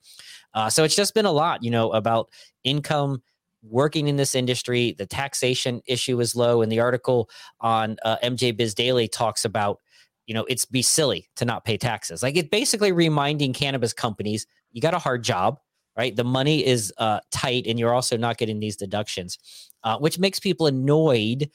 Uh, 0.53 0.69
so 0.69 0.86
it's 0.86 0.95
just 0.95 1.13
been 1.13 1.25
a 1.25 1.32
lot, 1.32 1.63
you 1.63 1.69
know, 1.69 1.91
about 1.91 2.30
income 2.63 3.21
working 3.62 4.08
in 4.08 4.15
this 4.15 4.36
industry. 4.36 4.95
The 4.97 5.06
taxation 5.06 5.82
issue 5.86 6.21
is 6.21 6.34
low. 6.34 6.62
And 6.62 6.71
the 6.71 6.80
article 6.80 7.30
on 7.60 7.97
uh, 8.06 8.15
MJ 8.23 8.56
Biz 8.56 8.73
Daily 8.73 9.10
talks 9.10 9.43
about 9.43 9.80
you 10.27 10.34
know, 10.34 10.45
it's 10.49 10.65
be 10.65 10.82
silly 10.82 11.30
to 11.38 11.45
not 11.45 11.63
pay 11.63 11.77
taxes. 11.77 12.21
Like 12.21 12.36
it 12.36 12.51
basically 12.51 12.91
reminding 12.91 13.53
cannabis 13.53 13.93
companies, 13.93 14.45
you 14.73 14.82
got 14.82 14.93
a 14.93 14.99
hard 14.99 15.23
job, 15.23 15.58
right? 15.97 16.15
The 16.15 16.23
money 16.23 16.65
is 16.65 16.93
uh, 16.97 17.19
tight, 17.31 17.65
and 17.67 17.79
you're 17.79 17.93
also 17.93 18.15
not 18.15 18.38
getting 18.38 18.60
these 18.60 18.75
deductions, 18.75 19.38
uh, 19.83 19.97
which 19.97 20.19
makes 20.19 20.39
people 20.39 20.67
annoyed. 20.67 21.49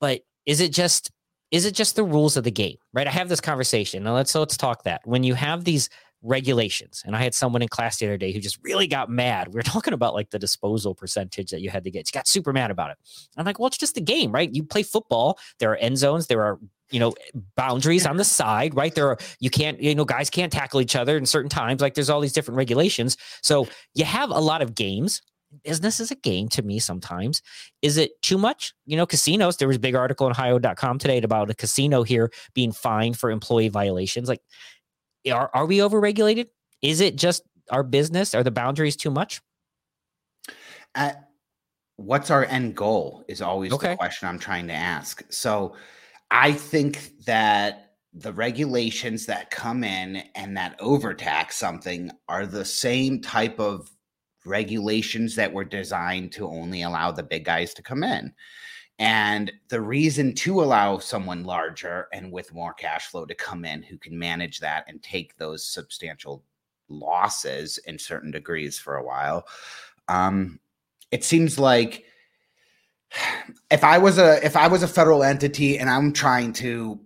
But 0.00 0.22
is 0.46 0.60
it 0.60 0.72
just 0.72 1.10
is 1.50 1.64
it 1.64 1.74
just 1.74 1.96
the 1.96 2.04
rules 2.04 2.36
of 2.36 2.44
the 2.44 2.50
game, 2.50 2.76
right? 2.92 3.06
I 3.06 3.10
have 3.10 3.28
this 3.28 3.40
conversation. 3.40 4.02
Now 4.02 4.14
let's 4.14 4.30
so 4.30 4.40
let's 4.40 4.56
talk 4.56 4.82
that 4.84 5.00
when 5.04 5.22
you 5.22 5.34
have 5.34 5.64
these 5.64 5.88
regulations, 6.22 7.02
and 7.06 7.14
I 7.14 7.22
had 7.22 7.34
someone 7.34 7.62
in 7.62 7.68
class 7.68 7.98
the 7.98 8.06
other 8.06 8.16
day 8.16 8.32
who 8.32 8.40
just 8.40 8.58
really 8.62 8.86
got 8.86 9.08
mad. 9.08 9.48
We 9.48 9.54
were 9.54 9.62
talking 9.74 9.94
about 9.94 10.14
like 10.14 10.30
the 10.30 10.38
disposal 10.38 10.94
percentage 10.94 11.50
that 11.50 11.60
you 11.60 11.70
had 11.70 11.84
to 11.84 11.90
get. 11.90 12.08
She 12.08 12.12
got 12.12 12.26
super 12.26 12.52
mad 12.52 12.70
about 12.70 12.90
it. 12.90 12.98
I'm 13.36 13.46
like, 13.46 13.58
well, 13.58 13.68
it's 13.68 13.78
just 13.78 13.94
the 13.94 14.00
game, 14.00 14.32
right? 14.32 14.52
You 14.52 14.64
play 14.64 14.82
football. 14.82 15.38
There 15.58 15.70
are 15.70 15.76
end 15.76 15.98
zones. 15.98 16.26
There 16.26 16.42
are 16.42 16.58
you 16.90 17.00
know 17.00 17.14
boundaries 17.56 18.06
on 18.06 18.16
the 18.16 18.24
side 18.24 18.74
right? 18.74 18.94
There 18.94 19.08
are 19.08 19.18
you 19.40 19.50
can't 19.50 19.80
you 19.80 19.94
know 19.94 20.04
guys 20.04 20.30
can't 20.30 20.52
tackle 20.52 20.80
each 20.80 20.96
other 20.96 21.16
in 21.16 21.26
certain 21.26 21.50
times 21.50 21.80
like 21.80 21.94
there's 21.94 22.10
all 22.10 22.20
these 22.20 22.32
different 22.32 22.56
regulations. 22.56 23.16
So 23.42 23.68
you 23.94 24.04
have 24.04 24.30
a 24.30 24.38
lot 24.38 24.62
of 24.62 24.74
games. 24.74 25.22
Business 25.64 25.98
is 25.98 26.10
a 26.10 26.14
game 26.14 26.48
to 26.50 26.62
me 26.62 26.78
sometimes. 26.78 27.40
Is 27.80 27.96
it 27.96 28.20
too 28.22 28.38
much? 28.38 28.74
You 28.86 28.96
know 28.96 29.06
casinos 29.06 29.56
there 29.56 29.68
was 29.68 29.76
a 29.76 29.80
big 29.80 29.94
article 29.94 30.26
on 30.26 30.32
ohio.com 30.32 30.98
today 30.98 31.18
about 31.18 31.50
a 31.50 31.54
casino 31.54 32.02
here 32.02 32.30
being 32.54 32.72
fined 32.72 33.18
for 33.18 33.30
employee 33.30 33.68
violations. 33.68 34.28
Like 34.28 34.42
are, 35.30 35.50
are 35.54 35.66
we 35.66 35.78
overregulated? 35.78 36.46
Is 36.82 37.00
it 37.00 37.16
just 37.16 37.42
our 37.70 37.82
business? 37.82 38.34
Are 38.34 38.42
the 38.42 38.50
boundaries 38.50 38.96
too 38.96 39.10
much? 39.10 39.40
Uh, 40.94 41.12
what's 41.96 42.30
our 42.30 42.44
end 42.44 42.74
goal 42.74 43.24
is 43.28 43.42
always 43.42 43.72
okay. 43.72 43.90
the 43.90 43.96
question 43.96 44.28
i'm 44.28 44.38
trying 44.38 44.66
to 44.68 44.72
ask. 44.72 45.22
So 45.30 45.74
I 46.30 46.52
think 46.52 47.24
that 47.24 47.94
the 48.12 48.32
regulations 48.32 49.26
that 49.26 49.50
come 49.50 49.84
in 49.84 50.22
and 50.34 50.56
that 50.56 50.76
overtax 50.80 51.56
something 51.56 52.10
are 52.28 52.46
the 52.46 52.64
same 52.64 53.20
type 53.20 53.60
of 53.60 53.90
regulations 54.44 55.34
that 55.36 55.52
were 55.52 55.64
designed 55.64 56.32
to 56.32 56.48
only 56.48 56.82
allow 56.82 57.12
the 57.12 57.22
big 57.22 57.44
guys 57.44 57.74
to 57.74 57.82
come 57.82 58.02
in. 58.02 58.32
And 58.98 59.52
the 59.68 59.80
reason 59.80 60.34
to 60.36 60.60
allow 60.60 60.98
someone 60.98 61.44
larger 61.44 62.08
and 62.12 62.32
with 62.32 62.52
more 62.52 62.72
cash 62.74 63.06
flow 63.06 63.24
to 63.26 63.34
come 63.34 63.64
in 63.64 63.82
who 63.82 63.96
can 63.96 64.18
manage 64.18 64.58
that 64.58 64.84
and 64.88 65.00
take 65.02 65.36
those 65.36 65.64
substantial 65.64 66.42
losses 66.88 67.78
in 67.86 67.98
certain 67.98 68.32
degrees 68.32 68.78
for 68.78 68.96
a 68.96 69.04
while. 69.04 69.46
Um, 70.08 70.58
it 71.12 71.22
seems 71.22 71.58
like 71.58 72.06
if 73.70 73.84
I 73.84 73.98
was 73.98 74.18
a 74.18 74.44
if 74.44 74.56
I 74.56 74.68
was 74.68 74.82
a 74.82 74.88
federal 74.88 75.22
entity 75.22 75.78
and 75.78 75.88
I'm 75.88 76.12
trying 76.12 76.52
to 76.54 77.00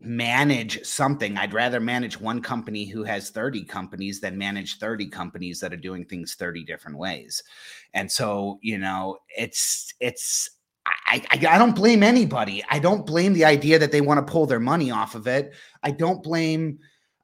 manage 0.00 0.82
something, 0.84 1.36
I'd 1.36 1.52
rather 1.52 1.78
manage 1.78 2.18
one 2.18 2.40
company 2.40 2.86
who 2.86 3.04
has 3.04 3.30
30 3.30 3.64
companies 3.64 4.20
than 4.20 4.38
manage 4.38 4.78
30 4.78 5.08
companies 5.08 5.60
that 5.60 5.72
are 5.72 5.78
doing 5.78 6.04
things 6.06 6.34
30 6.34 6.64
different 6.64 6.96
ways. 6.96 7.42
And 7.92 8.10
so, 8.10 8.58
you 8.62 8.78
know, 8.78 9.18
it's 9.36 9.92
it's 10.00 10.50
I, 10.86 11.22
I, 11.30 11.36
I 11.36 11.58
don't 11.58 11.76
blame 11.76 12.02
anybody. 12.02 12.64
I 12.70 12.78
don't 12.78 13.06
blame 13.06 13.34
the 13.34 13.44
idea 13.44 13.78
that 13.78 13.92
they 13.92 14.00
want 14.00 14.26
to 14.26 14.30
pull 14.30 14.46
their 14.46 14.60
money 14.60 14.90
off 14.90 15.14
of 15.14 15.26
it. 15.26 15.52
I 15.82 15.90
don't 15.90 16.22
blame 16.22 16.78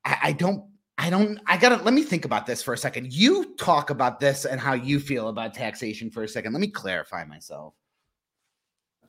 I, 0.04 0.18
I 0.22 0.32
don't 0.32 0.64
I 1.06 1.10
don't, 1.10 1.38
I 1.46 1.56
gotta, 1.56 1.76
let 1.84 1.94
me 1.94 2.02
think 2.02 2.24
about 2.24 2.46
this 2.46 2.64
for 2.64 2.74
a 2.74 2.78
second. 2.78 3.12
You 3.12 3.54
talk 3.54 3.90
about 3.90 4.18
this 4.18 4.44
and 4.44 4.60
how 4.60 4.72
you 4.72 4.98
feel 4.98 5.28
about 5.28 5.54
taxation 5.54 6.10
for 6.10 6.24
a 6.24 6.28
second. 6.28 6.52
Let 6.52 6.58
me 6.58 6.66
clarify 6.66 7.24
myself 7.24 7.74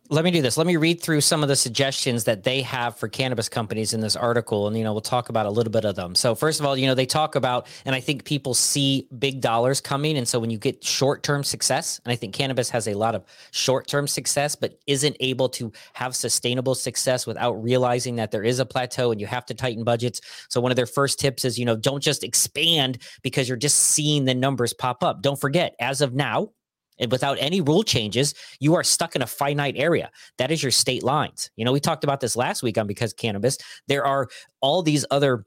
let 0.09 0.23
me 0.23 0.31
do 0.31 0.41
this. 0.41 0.57
Let 0.57 0.67
me 0.67 0.77
read 0.77 1.01
through 1.01 1.21
some 1.21 1.43
of 1.43 1.49
the 1.49 1.55
suggestions 1.55 2.23
that 2.23 2.43
they 2.43 2.61
have 2.61 2.97
for 2.97 3.07
cannabis 3.07 3.49
companies 3.49 3.93
in 3.93 3.99
this 3.99 4.15
article, 4.15 4.67
and 4.67 4.77
you 4.77 4.83
know 4.83 4.93
we'll 4.93 5.01
talk 5.01 5.29
about 5.29 5.45
a 5.45 5.49
little 5.49 5.71
bit 5.71 5.85
of 5.85 5.95
them. 5.95 6.15
So 6.15 6.35
first 6.35 6.59
of 6.59 6.65
all, 6.65 6.77
you 6.77 6.87
know 6.87 6.95
they 6.95 7.05
talk 7.05 7.35
about, 7.35 7.67
and 7.85 7.93
I 7.93 7.99
think 7.99 8.23
people 8.23 8.53
see 8.53 9.07
big 9.19 9.41
dollars 9.41 9.81
coming, 9.81 10.17
and 10.17 10.27
so 10.27 10.39
when 10.39 10.49
you 10.49 10.57
get 10.57 10.83
short 10.83 11.23
term 11.23 11.43
success, 11.43 11.99
and 12.05 12.11
I 12.11 12.15
think 12.15 12.33
cannabis 12.33 12.69
has 12.69 12.87
a 12.87 12.93
lot 12.93 13.15
of 13.15 13.25
short 13.51 13.87
term 13.87 14.07
success, 14.07 14.55
but 14.55 14.79
isn't 14.87 15.17
able 15.19 15.49
to 15.49 15.71
have 15.93 16.15
sustainable 16.15 16.75
success 16.75 17.27
without 17.27 17.53
realizing 17.53 18.15
that 18.15 18.31
there 18.31 18.43
is 18.43 18.59
a 18.59 18.65
plateau 18.65 19.11
and 19.11 19.19
you 19.19 19.27
have 19.27 19.45
to 19.47 19.53
tighten 19.53 19.83
budgets. 19.83 20.21
So 20.49 20.61
one 20.61 20.71
of 20.71 20.77
their 20.77 20.85
first 20.85 21.19
tips 21.19 21.43
is, 21.43 21.59
you 21.59 21.65
know, 21.65 21.75
don't 21.75 22.01
just 22.01 22.23
expand 22.23 22.99
because 23.23 23.47
you're 23.49 23.57
just 23.57 23.77
seeing 23.77 24.25
the 24.25 24.35
numbers 24.35 24.73
pop 24.73 25.03
up. 25.03 25.21
Don't 25.21 25.39
forget, 25.39 25.75
as 25.79 26.01
of 26.01 26.13
now, 26.13 26.51
and 26.99 27.11
without 27.11 27.37
any 27.39 27.61
rule 27.61 27.83
changes, 27.83 28.33
you 28.59 28.75
are 28.75 28.83
stuck 28.83 29.15
in 29.15 29.21
a 29.21 29.27
finite 29.27 29.75
area. 29.77 30.11
That 30.37 30.51
is 30.51 30.61
your 30.61 30.71
state 30.71 31.03
lines. 31.03 31.51
You 31.55 31.65
know, 31.65 31.71
we 31.71 31.79
talked 31.79 32.03
about 32.03 32.19
this 32.19 32.35
last 32.35 32.63
week 32.63 32.77
on 32.77 32.87
Because 32.87 33.13
Cannabis. 33.13 33.57
There 33.87 34.05
are 34.05 34.27
all 34.61 34.81
these 34.81 35.05
other 35.11 35.45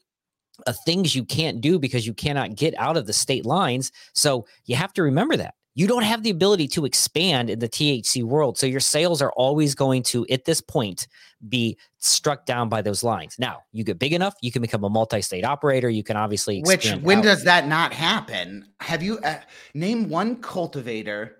uh, 0.67 0.73
things 0.85 1.15
you 1.15 1.25
can't 1.25 1.61
do 1.61 1.79
because 1.79 2.07
you 2.07 2.15
cannot 2.15 2.55
get 2.55 2.75
out 2.79 2.97
of 2.97 3.07
the 3.07 3.13
state 3.13 3.47
lines. 3.47 3.93
So 4.13 4.47
you 4.67 4.77
have 4.77 4.93
to 4.95 5.03
remember 5.03 5.37
that 5.37 5.55
you 5.75 5.87
don't 5.87 6.03
have 6.03 6.23
the 6.23 6.31
ability 6.31 6.67
to 6.69 6.85
expand 6.85 7.49
in 7.49 7.59
the 7.59 7.69
THC 7.69 8.25
world. 8.25 8.59
So 8.59 8.67
your 8.67 8.81
sales 8.81 9.23
are 9.23 9.33
always 9.33 9.75
going 9.75 10.03
to, 10.05 10.27
at 10.29 10.45
this 10.45 10.61
point, 10.61 11.07
be 11.49 11.79
struck 11.99 12.45
down 12.45 12.69
by 12.69 12.83
those 12.83 13.03
lines. 13.03 13.37
Now, 13.39 13.63
you 13.73 13.85
get 13.85 13.99
big 13.99 14.13
enough, 14.13 14.35
you 14.43 14.51
can 14.51 14.63
become 14.63 14.85
a 14.85 14.91
multi-state 14.91 15.45
operator. 15.45 15.89
You 15.89 16.03
can 16.03 16.17
obviously 16.17 16.61
which 16.63 16.93
when 16.97 17.19
out. 17.19 17.25
does 17.25 17.45
that 17.45 17.69
not 17.69 17.93
happen? 17.93 18.67
Have 18.81 19.03
you 19.03 19.19
uh, 19.21 19.39
name 19.75 20.09
one 20.09 20.37
cultivator 20.37 21.39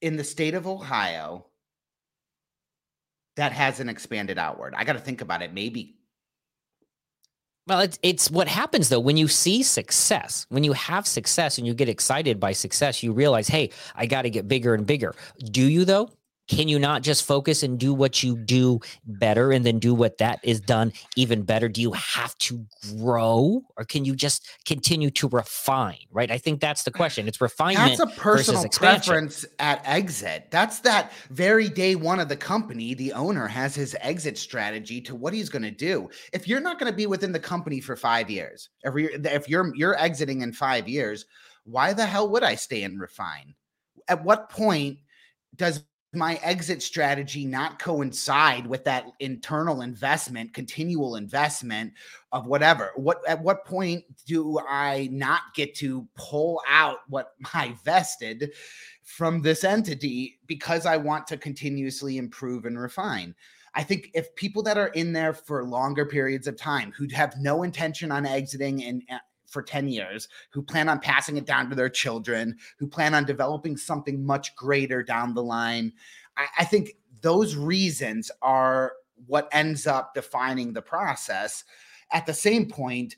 in 0.00 0.16
the 0.16 0.24
state 0.24 0.54
of 0.54 0.66
Ohio 0.66 1.46
that 3.36 3.52
hasn't 3.52 3.90
expanded 3.90 4.38
outward? 4.38 4.74
I 4.76 4.84
got 4.84 4.94
to 4.94 5.00
think 5.00 5.20
about 5.20 5.42
it. 5.42 5.52
Maybe. 5.52 5.96
Well, 7.66 7.80
it's 7.80 7.98
it's 8.02 8.30
what 8.30 8.48
happens 8.48 8.88
though 8.88 9.00
when 9.00 9.16
you 9.16 9.28
see 9.28 9.62
success, 9.62 10.46
when 10.48 10.64
you 10.64 10.72
have 10.72 11.06
success 11.06 11.56
and 11.56 11.66
you 11.66 11.74
get 11.74 11.88
excited 11.88 12.40
by 12.40 12.52
success, 12.52 13.02
you 13.02 13.12
realize, 13.12 13.46
hey, 13.46 13.70
I 13.94 14.06
got 14.06 14.22
to 14.22 14.30
get 14.30 14.48
bigger 14.48 14.74
and 14.74 14.86
bigger. 14.86 15.14
Do 15.50 15.62
you 15.62 15.84
though? 15.84 16.10
Can 16.50 16.66
you 16.66 16.80
not 16.80 17.02
just 17.02 17.24
focus 17.24 17.62
and 17.62 17.78
do 17.78 17.94
what 17.94 18.24
you 18.24 18.36
do 18.36 18.80
better 19.06 19.52
and 19.52 19.64
then 19.64 19.78
do 19.78 19.94
what 19.94 20.18
that 20.18 20.40
is 20.42 20.60
done 20.60 20.92
even 21.14 21.42
better? 21.42 21.68
Do 21.68 21.80
you 21.80 21.92
have 21.92 22.36
to 22.38 22.66
grow 22.96 23.62
or 23.76 23.84
can 23.84 24.04
you 24.04 24.16
just 24.16 24.48
continue 24.66 25.10
to 25.12 25.28
refine? 25.28 25.98
Right. 26.10 26.28
I 26.28 26.38
think 26.38 26.60
that's 26.60 26.82
the 26.82 26.90
question. 26.90 27.28
It's 27.28 27.40
refinement. 27.40 27.98
That's 27.98 28.12
a 28.12 28.20
personal 28.20 28.68
preference 28.68 29.46
at 29.60 29.80
exit. 29.84 30.48
That's 30.50 30.80
that 30.80 31.12
very 31.30 31.68
day 31.68 31.94
one 31.94 32.18
of 32.18 32.28
the 32.28 32.36
company. 32.36 32.94
The 32.94 33.12
owner 33.12 33.46
has 33.46 33.76
his 33.76 33.96
exit 34.00 34.36
strategy 34.36 35.00
to 35.02 35.14
what 35.14 35.32
he's 35.32 35.50
going 35.50 35.62
to 35.62 35.70
do. 35.70 36.10
If 36.32 36.48
you're 36.48 36.60
not 36.60 36.80
going 36.80 36.90
to 36.90 36.96
be 36.96 37.06
within 37.06 37.30
the 37.30 37.38
company 37.38 37.80
for 37.80 37.94
five 37.94 38.28
years, 38.28 38.70
if 38.82 38.92
you're, 38.96 39.10
if 39.12 39.48
you're 39.48 39.72
you're 39.76 39.96
exiting 39.96 40.42
in 40.42 40.52
five 40.52 40.88
years, 40.88 41.26
why 41.62 41.92
the 41.92 42.06
hell 42.06 42.28
would 42.30 42.42
I 42.42 42.56
stay 42.56 42.82
and 42.82 43.00
refine? 43.00 43.54
At 44.08 44.24
what 44.24 44.50
point 44.50 44.98
does 45.54 45.84
my 46.12 46.40
exit 46.42 46.82
strategy 46.82 47.44
not 47.44 47.78
coincide 47.78 48.66
with 48.66 48.84
that 48.84 49.06
internal 49.20 49.82
investment 49.82 50.52
continual 50.52 51.16
investment 51.16 51.92
of 52.32 52.46
whatever? 52.46 52.90
What 52.96 53.20
at 53.28 53.42
what 53.42 53.64
point 53.64 54.04
do 54.26 54.58
i 54.68 55.08
not 55.12 55.42
get 55.54 55.74
to 55.76 56.06
pull 56.16 56.60
out 56.68 56.98
what 57.08 57.34
i 57.54 57.74
vested 57.84 58.52
from 59.04 59.42
this 59.42 59.64
entity 59.64 60.38
because 60.46 60.86
i 60.86 60.96
want 60.96 61.26
to 61.28 61.36
continuously 61.36 62.18
improve 62.18 62.64
and 62.64 62.78
refine? 62.78 63.34
I 63.74 63.84
think 63.84 64.10
if 64.14 64.34
people 64.34 64.64
that 64.64 64.78
are 64.78 64.88
in 64.88 65.12
there 65.12 65.32
for 65.32 65.64
longer 65.64 66.04
periods 66.04 66.48
of 66.48 66.56
time 66.56 66.92
who 66.96 67.06
have 67.12 67.36
no 67.38 67.62
intention 67.62 68.10
on 68.10 68.26
exiting 68.26 68.82
and 68.82 69.02
uh, 69.10 69.18
for 69.50 69.62
10 69.62 69.88
years, 69.88 70.28
who 70.50 70.62
plan 70.62 70.88
on 70.88 71.00
passing 71.00 71.36
it 71.36 71.44
down 71.44 71.68
to 71.68 71.76
their 71.76 71.88
children, 71.88 72.56
who 72.78 72.86
plan 72.86 73.14
on 73.14 73.24
developing 73.24 73.76
something 73.76 74.24
much 74.24 74.54
greater 74.56 75.02
down 75.02 75.34
the 75.34 75.42
line. 75.42 75.92
I, 76.36 76.46
I 76.60 76.64
think 76.64 76.92
those 77.20 77.56
reasons 77.56 78.30
are 78.40 78.92
what 79.26 79.48
ends 79.52 79.86
up 79.86 80.14
defining 80.14 80.72
the 80.72 80.82
process. 80.82 81.64
At 82.12 82.26
the 82.26 82.34
same 82.34 82.68
point, 82.68 83.16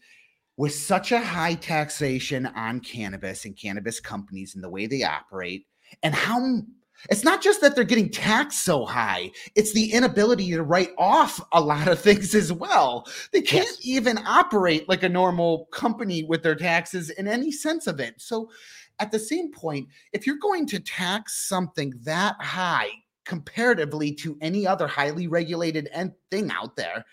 with 0.56 0.74
such 0.74 1.12
a 1.12 1.20
high 1.20 1.54
taxation 1.54 2.46
on 2.46 2.80
cannabis 2.80 3.44
and 3.44 3.56
cannabis 3.56 4.00
companies 4.00 4.54
and 4.54 4.62
the 4.62 4.70
way 4.70 4.86
they 4.86 5.02
operate, 5.02 5.66
and 6.02 6.14
how 6.14 6.62
it's 7.10 7.24
not 7.24 7.42
just 7.42 7.60
that 7.60 7.74
they're 7.74 7.84
getting 7.84 8.08
taxed 8.08 8.64
so 8.64 8.84
high, 8.84 9.30
it's 9.54 9.72
the 9.72 9.92
inability 9.92 10.50
to 10.50 10.62
write 10.62 10.90
off 10.98 11.40
a 11.52 11.60
lot 11.60 11.88
of 11.88 11.98
things 12.00 12.34
as 12.34 12.52
well. 12.52 13.06
They 13.32 13.42
can't 13.42 13.66
yes. 13.66 13.80
even 13.82 14.18
operate 14.26 14.88
like 14.88 15.02
a 15.02 15.08
normal 15.08 15.66
company 15.66 16.24
with 16.24 16.42
their 16.42 16.54
taxes 16.54 17.10
in 17.10 17.26
any 17.26 17.52
sense 17.52 17.86
of 17.86 18.00
it. 18.00 18.14
So, 18.18 18.50
at 18.98 19.10
the 19.10 19.18
same 19.18 19.50
point, 19.50 19.88
if 20.12 20.26
you're 20.26 20.36
going 20.36 20.66
to 20.66 20.78
tax 20.78 21.48
something 21.48 21.92
that 22.02 22.36
high 22.40 22.90
comparatively 23.24 24.12
to 24.12 24.36
any 24.40 24.66
other 24.66 24.86
highly 24.86 25.26
regulated 25.26 25.88
thing 26.30 26.50
out 26.50 26.76
there, 26.76 27.04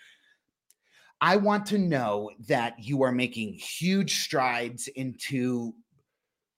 I 1.20 1.36
want 1.36 1.66
to 1.66 1.78
know 1.78 2.30
that 2.48 2.74
you 2.78 3.02
are 3.02 3.12
making 3.12 3.54
huge 3.54 4.20
strides 4.20 4.88
into 4.88 5.74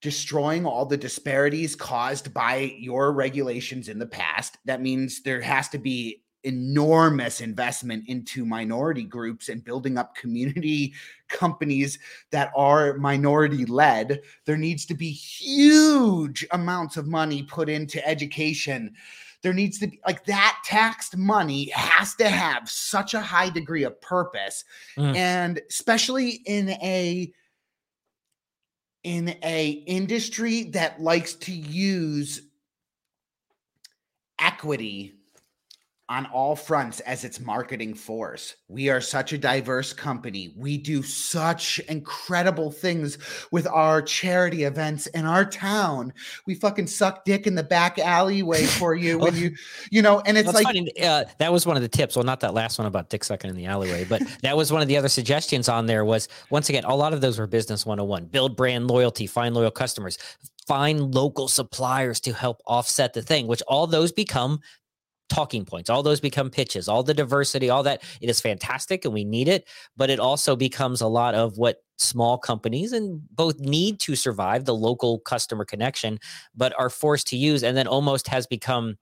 destroying 0.03 0.67
all 0.67 0.85
the 0.85 0.97
disparities 0.97 1.77
caused 1.77 2.35
by 2.35 2.75
your 2.77 3.12
regulations 3.12 3.88
in 3.88 3.99
the 3.99 4.07
past. 4.07 4.59
That 4.65 4.83
means 4.83 5.23
there 5.23 5.41
has 5.41 5.69
to 5.71 5.79
be 5.79 6.23
enormous 6.45 7.41
investment 7.41 8.05
into 8.09 8.45
minority 8.45 9.05
groups 9.05 9.49
and 9.49 9.65
building 9.65 9.97
up 9.97 10.17
community 10.17 10.93
companies 11.29 12.01
that 12.33 12.51
are 12.57 12.95
minority 12.95 13.65
led. 13.65 14.21
There 14.45 14.57
needs 14.57 14.85
to 14.87 14.95
be 14.95 15.11
huge 15.11 16.45
amounts 16.51 16.97
of 16.97 17.07
money 17.07 17.45
put 17.45 17.69
into 17.69 18.07
education. 18.07 18.95
There 19.43 19.53
needs 19.53 19.79
to 19.79 19.87
be 19.87 20.01
like 20.05 20.25
that 20.27 20.59
taxed 20.65 21.17
money 21.17 21.71
has 21.71 22.15
to 22.17 22.29
have 22.29 22.69
such 22.69 23.15
a 23.15 23.21
high 23.21 23.51
degree 23.51 23.85
of 23.85 24.01
purpose. 24.01 24.65
Mm. 24.97 25.17
And 25.17 25.61
especially 25.69 26.43
in 26.45 26.71
a 26.71 27.33
in 29.05 29.37
a 29.43 29.71
industry 29.87 30.65
that 30.65 31.01
likes 31.01 31.35
to 31.35 31.53
use 31.53 32.43
equity 34.38 35.15
on 36.09 36.27
all 36.27 36.55
fronts 36.55 37.01
as 37.01 37.25
its 37.25 37.41
marketing 37.41 37.95
force. 37.95 38.57
We 38.69 38.91
are 38.91 39.01
such 39.01 39.33
a 39.33 39.38
diverse 39.38 39.93
company. 39.93 40.53
We 40.57 40.77
do 40.77 41.03
such 41.03 41.79
incredible 41.81 42.71
things 42.71 43.19
with 43.51 43.67
our 43.67 44.03
charity 44.03 44.65
events 44.65 45.07
in 45.09 45.25
our 45.25 45.45
town. 45.45 46.12
We 46.47 46.55
fucking 46.55 46.88
suck 46.88 47.25
dick 47.25 47.47
in 47.47 47.55
the 47.55 47.62
back 47.62 47.99
alleyway 47.99 48.65
for 48.79 48.95
you 48.95 49.19
when 49.19 49.37
you, 49.37 49.55
you 49.91 50.03
know, 50.03 50.21
and 50.27 50.37
it's 50.37 50.53
like 50.53 50.65
funny. 50.65 50.93
Uh, 51.01 51.25
that 51.38 51.53
was 51.53 51.67
one 51.67 51.77
of 51.77 51.83
the 51.83 51.88
tips. 51.88 52.17
Well, 52.17 52.25
not 52.25 52.41
that 52.41 52.53
last 52.53 52.79
one 52.79 52.87
about 52.87 53.09
dick 53.09 53.25
sucking 53.25 53.49
in 53.49 53.57
the 53.57 53.67
alleyway, 53.67 54.05
but 54.05 54.23
that 54.43 54.57
was 54.57 54.73
one 54.73 54.83
of 54.83 54.88
the 54.88 54.97
other 54.97 55.09
suggestions 55.09 55.69
on 55.69 55.87
there. 55.87 56.05
Was 56.05 56.29
once 56.51 56.69
again, 56.69 56.85
a 56.85 56.95
lot 56.95 57.15
of 57.15 57.21
those 57.21 57.38
were 57.38 57.47
business 57.47 57.87
101 57.87 58.27
build 58.27 58.57
brand 58.57 58.88
loyalty, 58.88 59.27
find 59.27 59.55
loyal 59.55 59.71
customers, 59.71 60.19
find 60.67 61.15
local 61.15 61.49
suppliers 61.49 62.21
to 62.21 62.33
help 62.33 62.61
offset 62.67 63.15
the 63.15 63.23
thing, 63.23 63.47
which 63.47 63.62
all 63.62 63.87
those 63.87 64.12
become 64.12 64.61
talking 65.33 65.64
points. 65.64 65.88
All 65.88 66.03
those 66.03 66.21
become 66.21 66.51
pitches, 66.51 66.88
all 66.88 67.03
the 67.03 67.14
diversity, 67.14 67.71
all 67.71 67.83
that. 67.85 68.03
It 68.21 68.29
is 68.29 68.40
fantastic 68.40 69.05
and 69.05 69.14
we 69.14 69.25
need 69.25 69.49
it, 69.49 69.66
but 69.97 70.11
it 70.11 70.21
also 70.21 70.55
becomes 70.57 71.01
a 71.01 71.07
lot 71.07 71.35
of 71.35 71.57
what 71.57 71.83
small 71.97 72.37
companies 72.37 72.92
and 72.92 73.21
both 73.35 73.59
need 73.59 73.99
to 74.01 74.14
survive 74.14 74.64
the 74.64 74.75
local 74.75 75.21
customer 75.21 75.64
connection, 75.64 76.18
but 76.55 76.75
are 76.79 76.90
forced 76.90 77.29
to 77.29 77.37
use 77.37 77.62
and 77.62 77.77
then 77.77 77.87
almost 77.87 78.29
has 78.29 78.47
become 78.47 78.97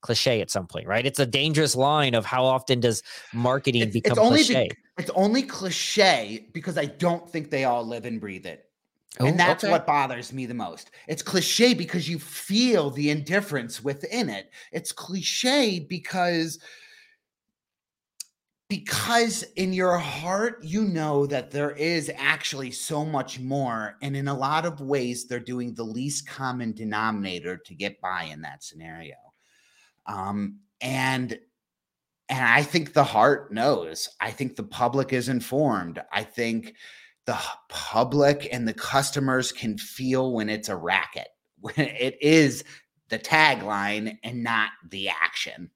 cliche 0.00 0.40
at 0.40 0.50
some 0.50 0.66
point, 0.66 0.86
right? 0.86 1.06
It's 1.06 1.18
a 1.18 1.26
dangerous 1.26 1.76
line 1.76 2.14
of 2.14 2.24
how 2.24 2.44
often 2.44 2.80
does 2.80 3.02
marketing 3.32 3.82
it's, 3.82 3.92
become 3.92 4.12
it's 4.12 4.18
only 4.18 4.44
cliche. 4.44 4.68
it's 4.98 5.10
only 5.10 5.42
cliche 5.42 6.46
because 6.52 6.76
I 6.76 6.86
don't 6.86 7.28
think 7.30 7.50
they 7.50 7.64
all 7.64 7.86
live 7.86 8.06
and 8.06 8.20
breathe 8.20 8.46
it 8.46 8.65
and 9.18 9.28
oh, 9.28 9.36
that's 9.36 9.64
okay. 9.64 9.70
what 9.70 9.86
bothers 9.86 10.32
me 10.32 10.46
the 10.46 10.54
most. 10.54 10.90
It's 11.08 11.22
cliche 11.22 11.74
because 11.74 12.08
you 12.08 12.18
feel 12.18 12.90
the 12.90 13.10
indifference 13.10 13.82
within 13.82 14.28
it. 14.28 14.50
It's 14.72 14.92
cliche 14.92 15.80
because 15.80 16.58
because 18.68 19.44
in 19.54 19.72
your 19.72 19.96
heart 19.96 20.58
you 20.62 20.82
know 20.82 21.24
that 21.26 21.52
there 21.52 21.70
is 21.70 22.10
actually 22.16 22.72
so 22.72 23.04
much 23.04 23.38
more 23.38 23.96
and 24.02 24.16
in 24.16 24.26
a 24.26 24.36
lot 24.36 24.66
of 24.66 24.80
ways 24.80 25.26
they're 25.26 25.38
doing 25.38 25.72
the 25.72 25.84
least 25.84 26.28
common 26.28 26.72
denominator 26.72 27.56
to 27.56 27.74
get 27.76 28.00
by 28.00 28.24
in 28.24 28.42
that 28.42 28.64
scenario. 28.64 29.14
Um 30.06 30.58
and 30.80 31.38
and 32.28 32.44
I 32.44 32.62
think 32.64 32.92
the 32.92 33.04
heart 33.04 33.52
knows. 33.52 34.08
I 34.20 34.32
think 34.32 34.56
the 34.56 34.64
public 34.64 35.12
is 35.12 35.28
informed. 35.28 36.02
I 36.10 36.24
think 36.24 36.74
the 37.26 37.38
public 37.68 38.48
and 38.52 38.66
the 38.66 38.74
customers 38.74 39.52
can 39.52 39.76
feel 39.78 40.32
when 40.32 40.48
it's 40.48 40.68
a 40.68 40.76
racket, 40.76 41.28
when 41.58 41.74
it 41.78 42.16
is 42.22 42.64
the 43.08 43.18
tagline 43.18 44.16
and 44.22 44.42
not 44.42 44.70
the 44.90 45.08
action. 45.08 45.70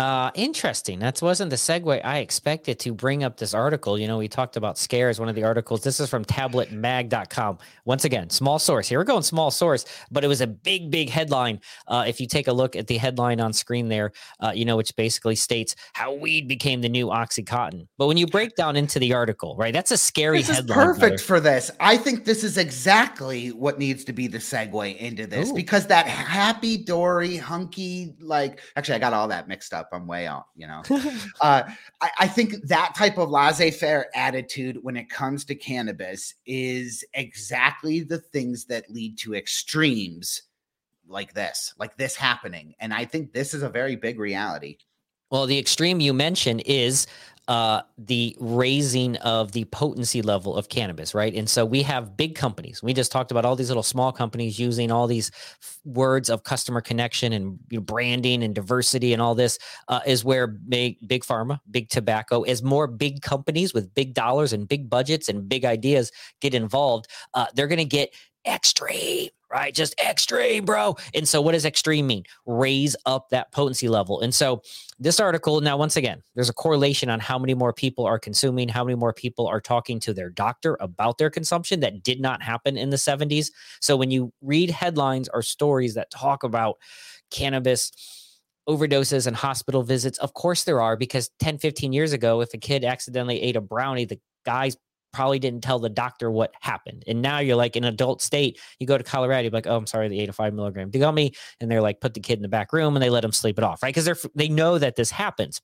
Uh, 0.00 0.30
interesting. 0.34 0.98
That 0.98 1.20
wasn't 1.20 1.50
the 1.50 1.56
segue 1.56 2.02
I 2.02 2.20
expected 2.20 2.78
to 2.78 2.94
bring 2.94 3.22
up 3.22 3.36
this 3.36 3.52
article. 3.52 3.98
You 3.98 4.08
know, 4.08 4.16
we 4.16 4.28
talked 4.28 4.56
about 4.56 4.78
scares, 4.78 5.20
one 5.20 5.28
of 5.28 5.34
the 5.34 5.44
articles. 5.44 5.82
This 5.82 6.00
is 6.00 6.08
from 6.08 6.24
tabletmag.com. 6.24 7.58
Once 7.84 8.06
again, 8.06 8.30
small 8.30 8.58
source. 8.58 8.88
Here 8.88 8.98
we're 8.98 9.04
going 9.04 9.22
small 9.22 9.50
source, 9.50 9.84
but 10.10 10.24
it 10.24 10.28
was 10.28 10.40
a 10.40 10.46
big, 10.46 10.90
big 10.90 11.10
headline. 11.10 11.60
Uh, 11.86 12.04
if 12.06 12.18
you 12.18 12.26
take 12.26 12.48
a 12.48 12.52
look 12.52 12.76
at 12.76 12.86
the 12.86 12.96
headline 12.96 13.40
on 13.40 13.52
screen 13.52 13.88
there, 13.88 14.12
uh, 14.40 14.52
you 14.54 14.64
know, 14.64 14.78
which 14.78 14.96
basically 14.96 15.36
states 15.36 15.76
how 15.92 16.14
weed 16.14 16.48
became 16.48 16.80
the 16.80 16.88
new 16.88 17.08
Oxycontin. 17.08 17.86
But 17.98 18.06
when 18.06 18.16
you 18.16 18.26
break 18.26 18.54
down 18.54 18.76
into 18.76 18.98
the 18.98 19.12
article, 19.12 19.54
right, 19.58 19.74
that's 19.74 19.90
a 19.90 19.98
scary 19.98 20.38
this 20.38 20.48
headline. 20.48 20.78
Is 20.78 20.84
perfect 20.84 21.00
brother. 21.00 21.18
for 21.18 21.40
this. 21.40 21.70
I 21.78 21.98
think 21.98 22.24
this 22.24 22.42
is 22.42 22.56
exactly 22.56 23.48
what 23.48 23.78
needs 23.78 24.04
to 24.04 24.14
be 24.14 24.28
the 24.28 24.38
segue 24.38 24.96
into 24.96 25.26
this 25.26 25.50
Ooh. 25.50 25.54
because 25.54 25.86
that 25.88 26.06
happy, 26.06 26.78
dory, 26.78 27.36
hunky, 27.36 28.14
like, 28.18 28.62
actually, 28.76 28.94
I 28.94 28.98
got 28.98 29.12
all 29.12 29.28
that 29.28 29.46
mixed 29.46 29.74
up. 29.74 29.89
I'm 29.92 30.06
way 30.06 30.26
off, 30.26 30.46
you 30.54 30.66
know. 30.66 30.82
uh, 31.40 31.62
I, 32.00 32.10
I, 32.20 32.28
think 32.28 32.66
that 32.68 32.94
type 32.94 33.18
of 33.18 33.30
laissez 33.30 33.70
faire 33.70 34.06
attitude 34.14 34.78
when 34.82 34.96
it 34.96 35.08
comes 35.08 35.44
to 35.46 35.54
cannabis 35.54 36.34
is 36.46 37.04
exactly 37.14 38.00
the 38.00 38.18
things 38.18 38.64
that 38.66 38.90
lead 38.90 39.18
to 39.18 39.34
extremes 39.34 40.42
like 41.08 41.34
this, 41.34 41.74
like 41.78 41.96
this 41.96 42.16
happening. 42.16 42.74
And 42.80 42.94
I 42.94 43.04
think 43.04 43.32
this 43.32 43.54
is 43.54 43.62
a 43.62 43.68
very 43.68 43.96
big 43.96 44.18
reality. 44.18 44.78
Well, 45.30 45.46
the 45.46 45.58
extreme 45.58 46.00
you 46.00 46.12
mentioned 46.12 46.62
is 46.66 47.06
uh, 47.50 47.82
the 47.98 48.36
raising 48.38 49.16
of 49.16 49.50
the 49.50 49.64
potency 49.64 50.22
level 50.22 50.54
of 50.54 50.68
cannabis, 50.68 51.16
right? 51.16 51.34
And 51.34 51.50
so 51.50 51.66
we 51.66 51.82
have 51.82 52.16
big 52.16 52.36
companies. 52.36 52.80
We 52.80 52.94
just 52.94 53.10
talked 53.10 53.32
about 53.32 53.44
all 53.44 53.56
these 53.56 53.66
little 53.66 53.82
small 53.82 54.12
companies 54.12 54.56
using 54.56 54.92
all 54.92 55.08
these 55.08 55.32
f- 55.60 55.80
words 55.84 56.30
of 56.30 56.44
customer 56.44 56.80
connection 56.80 57.32
and 57.32 57.58
you 57.68 57.78
know, 57.78 57.82
branding 57.82 58.44
and 58.44 58.54
diversity 58.54 59.12
and 59.12 59.20
all 59.20 59.34
this 59.34 59.58
uh, 59.88 59.98
is 60.06 60.24
where 60.24 60.46
big, 60.46 60.96
big 61.08 61.24
pharma, 61.24 61.58
big 61.68 61.88
tobacco, 61.88 62.42
as 62.42 62.62
more 62.62 62.86
big 62.86 63.20
companies 63.20 63.74
with 63.74 63.92
big 63.96 64.14
dollars 64.14 64.52
and 64.52 64.68
big 64.68 64.88
budgets 64.88 65.28
and 65.28 65.48
big 65.48 65.64
ideas 65.64 66.12
get 66.40 66.54
involved, 66.54 67.08
uh, 67.34 67.46
they're 67.56 67.66
going 67.66 67.78
to 67.78 67.84
get 67.84 68.14
extreme 68.46 69.28
right? 69.50 69.74
Just 69.74 69.94
extreme, 70.00 70.64
bro. 70.64 70.96
And 71.14 71.26
so, 71.26 71.40
what 71.40 71.52
does 71.52 71.64
extreme 71.64 72.06
mean? 72.06 72.24
Raise 72.46 72.96
up 73.06 73.28
that 73.30 73.52
potency 73.52 73.88
level. 73.88 74.20
And 74.20 74.34
so, 74.34 74.62
this 74.98 75.18
article 75.20 75.60
now, 75.60 75.76
once 75.76 75.96
again, 75.96 76.22
there's 76.34 76.48
a 76.48 76.54
correlation 76.54 77.10
on 77.10 77.20
how 77.20 77.38
many 77.38 77.54
more 77.54 77.72
people 77.72 78.06
are 78.06 78.18
consuming, 78.18 78.68
how 78.68 78.84
many 78.84 78.96
more 78.96 79.12
people 79.12 79.46
are 79.46 79.60
talking 79.60 79.98
to 80.00 80.14
their 80.14 80.30
doctor 80.30 80.76
about 80.80 81.18
their 81.18 81.30
consumption 81.30 81.80
that 81.80 82.02
did 82.02 82.20
not 82.20 82.42
happen 82.42 82.76
in 82.76 82.90
the 82.90 82.96
70s. 82.96 83.50
So, 83.80 83.96
when 83.96 84.10
you 84.10 84.32
read 84.40 84.70
headlines 84.70 85.28
or 85.32 85.42
stories 85.42 85.94
that 85.94 86.10
talk 86.10 86.42
about 86.44 86.76
cannabis, 87.30 87.92
overdoses 88.68 89.26
and 89.26 89.34
hospital 89.34 89.82
visits 89.82 90.18
of 90.18 90.34
course 90.34 90.64
there 90.64 90.80
are 90.80 90.94
because 90.94 91.30
10 91.40 91.58
15 91.58 91.92
years 91.92 92.12
ago 92.12 92.40
if 92.40 92.52
a 92.54 92.58
kid 92.58 92.84
accidentally 92.84 93.40
ate 93.40 93.56
a 93.56 93.60
brownie 93.60 94.04
the 94.04 94.20
guy's 94.44 94.76
probably 95.12 95.38
didn't 95.38 95.62
tell 95.62 95.78
the 95.78 95.88
doctor 95.88 96.30
what 96.30 96.52
happened. 96.60 97.04
And 97.06 97.22
now 97.22 97.38
you're 97.38 97.56
like 97.56 97.76
in 97.76 97.84
adult 97.84 98.22
state, 98.22 98.58
you 98.78 98.86
go 98.86 98.98
to 98.98 99.04
Colorado, 99.04 99.42
you're 99.42 99.52
like, 99.52 99.66
oh, 99.66 99.76
I'm 99.76 99.86
sorry, 99.86 100.08
the 100.08 100.20
eight 100.20 100.26
to 100.26 100.32
five 100.32 100.54
milligram 100.54 100.90
gummy. 100.90 101.32
And 101.60 101.70
they're 101.70 101.82
like, 101.82 102.00
put 102.00 102.14
the 102.14 102.20
kid 102.20 102.38
in 102.38 102.42
the 102.42 102.48
back 102.48 102.72
room 102.72 102.96
and 102.96 103.02
they 103.02 103.10
let 103.10 103.24
him 103.24 103.32
sleep 103.32 103.58
it 103.58 103.64
off, 103.64 103.82
right? 103.82 103.90
Because 103.90 104.04
they're 104.04 104.16
they 104.34 104.48
know 104.48 104.78
that 104.78 104.96
this 104.96 105.10
happens. 105.10 105.60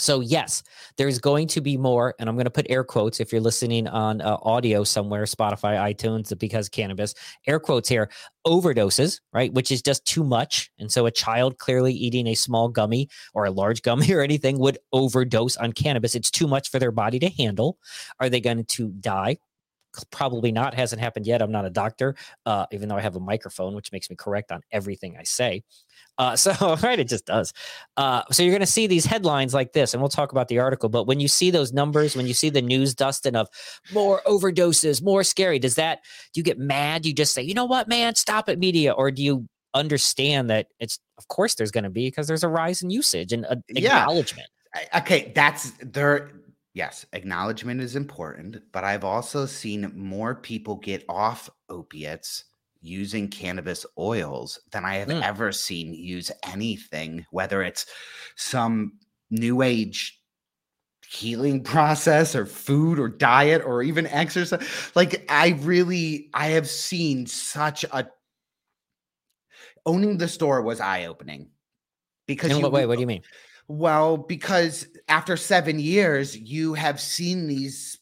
So, 0.00 0.20
yes, 0.20 0.62
there's 0.96 1.18
going 1.18 1.46
to 1.48 1.60
be 1.60 1.76
more, 1.76 2.14
and 2.18 2.28
I'm 2.28 2.34
going 2.36 2.46
to 2.46 2.50
put 2.50 2.66
air 2.70 2.84
quotes 2.84 3.20
if 3.20 3.32
you're 3.32 3.40
listening 3.40 3.86
on 3.86 4.20
uh, 4.20 4.38
audio 4.42 4.82
somewhere, 4.84 5.24
Spotify, 5.24 5.76
iTunes, 5.94 6.36
because 6.38 6.68
cannabis, 6.68 7.14
air 7.46 7.60
quotes 7.60 7.88
here, 7.88 8.10
overdoses, 8.46 9.20
right? 9.32 9.52
Which 9.52 9.70
is 9.70 9.82
just 9.82 10.04
too 10.04 10.24
much. 10.24 10.70
And 10.78 10.90
so, 10.90 11.06
a 11.06 11.10
child 11.10 11.58
clearly 11.58 11.92
eating 11.92 12.26
a 12.28 12.34
small 12.34 12.68
gummy 12.68 13.08
or 13.34 13.44
a 13.44 13.50
large 13.50 13.82
gummy 13.82 14.12
or 14.14 14.22
anything 14.22 14.58
would 14.58 14.78
overdose 14.92 15.56
on 15.56 15.72
cannabis. 15.72 16.14
It's 16.14 16.30
too 16.30 16.48
much 16.48 16.70
for 16.70 16.78
their 16.78 16.92
body 16.92 17.18
to 17.18 17.28
handle. 17.28 17.78
Are 18.18 18.28
they 18.28 18.40
going 18.40 18.64
to 18.64 18.88
die? 18.88 19.38
Probably 20.10 20.52
not. 20.52 20.74
Hasn't 20.74 21.00
happened 21.00 21.26
yet. 21.26 21.42
I'm 21.42 21.52
not 21.52 21.64
a 21.64 21.70
doctor, 21.70 22.14
uh, 22.46 22.66
even 22.72 22.88
though 22.88 22.96
I 22.96 23.00
have 23.00 23.16
a 23.16 23.20
microphone, 23.20 23.74
which 23.74 23.92
makes 23.92 24.10
me 24.10 24.16
correct 24.16 24.52
on 24.52 24.60
everything 24.70 25.16
I 25.18 25.24
say. 25.24 25.62
Uh, 26.18 26.36
so, 26.36 26.76
right, 26.82 26.98
it 26.98 27.08
just 27.08 27.26
does. 27.26 27.52
Uh, 27.96 28.22
so 28.30 28.42
you're 28.42 28.52
going 28.52 28.60
to 28.60 28.66
see 28.66 28.86
these 28.86 29.04
headlines 29.04 29.54
like 29.54 29.72
this, 29.72 29.94
and 29.94 30.02
we'll 30.02 30.08
talk 30.08 30.32
about 30.32 30.48
the 30.48 30.58
article. 30.58 30.88
But 30.88 31.06
when 31.06 31.20
you 31.20 31.28
see 31.28 31.50
those 31.50 31.72
numbers, 31.72 32.16
when 32.16 32.26
you 32.26 32.34
see 32.34 32.50
the 32.50 32.62
news, 32.62 32.94
Dustin, 32.94 33.36
of 33.36 33.48
more 33.92 34.22
overdoses, 34.26 35.02
more 35.02 35.24
scary, 35.24 35.58
does 35.58 35.74
that 35.76 36.00
do 36.32 36.40
you 36.40 36.44
get 36.44 36.58
mad? 36.58 37.02
Do 37.02 37.08
you 37.08 37.14
just 37.14 37.34
say, 37.34 37.42
you 37.42 37.54
know 37.54 37.64
what, 37.64 37.88
man, 37.88 38.14
stop 38.14 38.48
it, 38.48 38.58
media, 38.58 38.92
or 38.92 39.10
do 39.10 39.22
you 39.22 39.48
understand 39.74 40.50
that 40.50 40.66
it's 40.78 40.98
of 41.18 41.28
course 41.28 41.54
there's 41.54 41.70
going 41.70 41.84
to 41.84 41.90
be 41.90 42.08
because 42.08 42.26
there's 42.26 42.44
a 42.44 42.48
rise 42.48 42.82
in 42.82 42.90
usage 42.90 43.32
and 43.32 43.46
uh, 43.46 43.56
acknowledgement. 43.68 44.48
Yeah. 44.74 45.00
Okay, 45.00 45.32
that's 45.34 45.72
there. 45.82 46.30
Yes, 46.72 47.04
acknowledgement 47.12 47.80
is 47.80 47.96
important, 47.96 48.58
but 48.72 48.84
I've 48.84 49.04
also 49.04 49.44
seen 49.46 49.92
more 49.94 50.36
people 50.36 50.76
get 50.76 51.04
off 51.08 51.50
opiates 51.68 52.44
using 52.80 53.28
cannabis 53.28 53.84
oils 53.98 54.60
than 54.70 54.84
I 54.84 54.96
have 54.96 55.08
mm. 55.08 55.22
ever 55.22 55.52
seen 55.52 55.92
use 55.92 56.30
anything, 56.46 57.26
whether 57.30 57.62
it's 57.62 57.86
some 58.36 58.92
new 59.30 59.62
age 59.62 60.20
healing 61.08 61.62
process 61.64 62.36
or 62.36 62.46
food 62.46 62.98
or 63.00 63.08
diet 63.08 63.62
or 63.64 63.82
even 63.82 64.06
exercise. 64.06 64.92
Like 64.94 65.26
I 65.28 65.58
really 65.60 66.30
I 66.34 66.48
have 66.48 66.68
seen 66.68 67.26
such 67.26 67.84
a 67.84 68.08
owning 69.84 70.18
the 70.18 70.28
store 70.28 70.62
was 70.62 70.80
eye 70.80 71.06
opening 71.06 71.48
because 72.26 72.50
you, 72.50 72.68
wait, 72.68 72.86
what 72.86 72.94
do 72.94 73.00
you 73.00 73.06
mean? 73.06 73.22
Well, 73.70 74.16
because 74.16 74.88
after 75.06 75.36
seven 75.36 75.78
years, 75.78 76.36
you 76.36 76.74
have 76.74 77.00
seen 77.00 77.46
these 77.46 77.98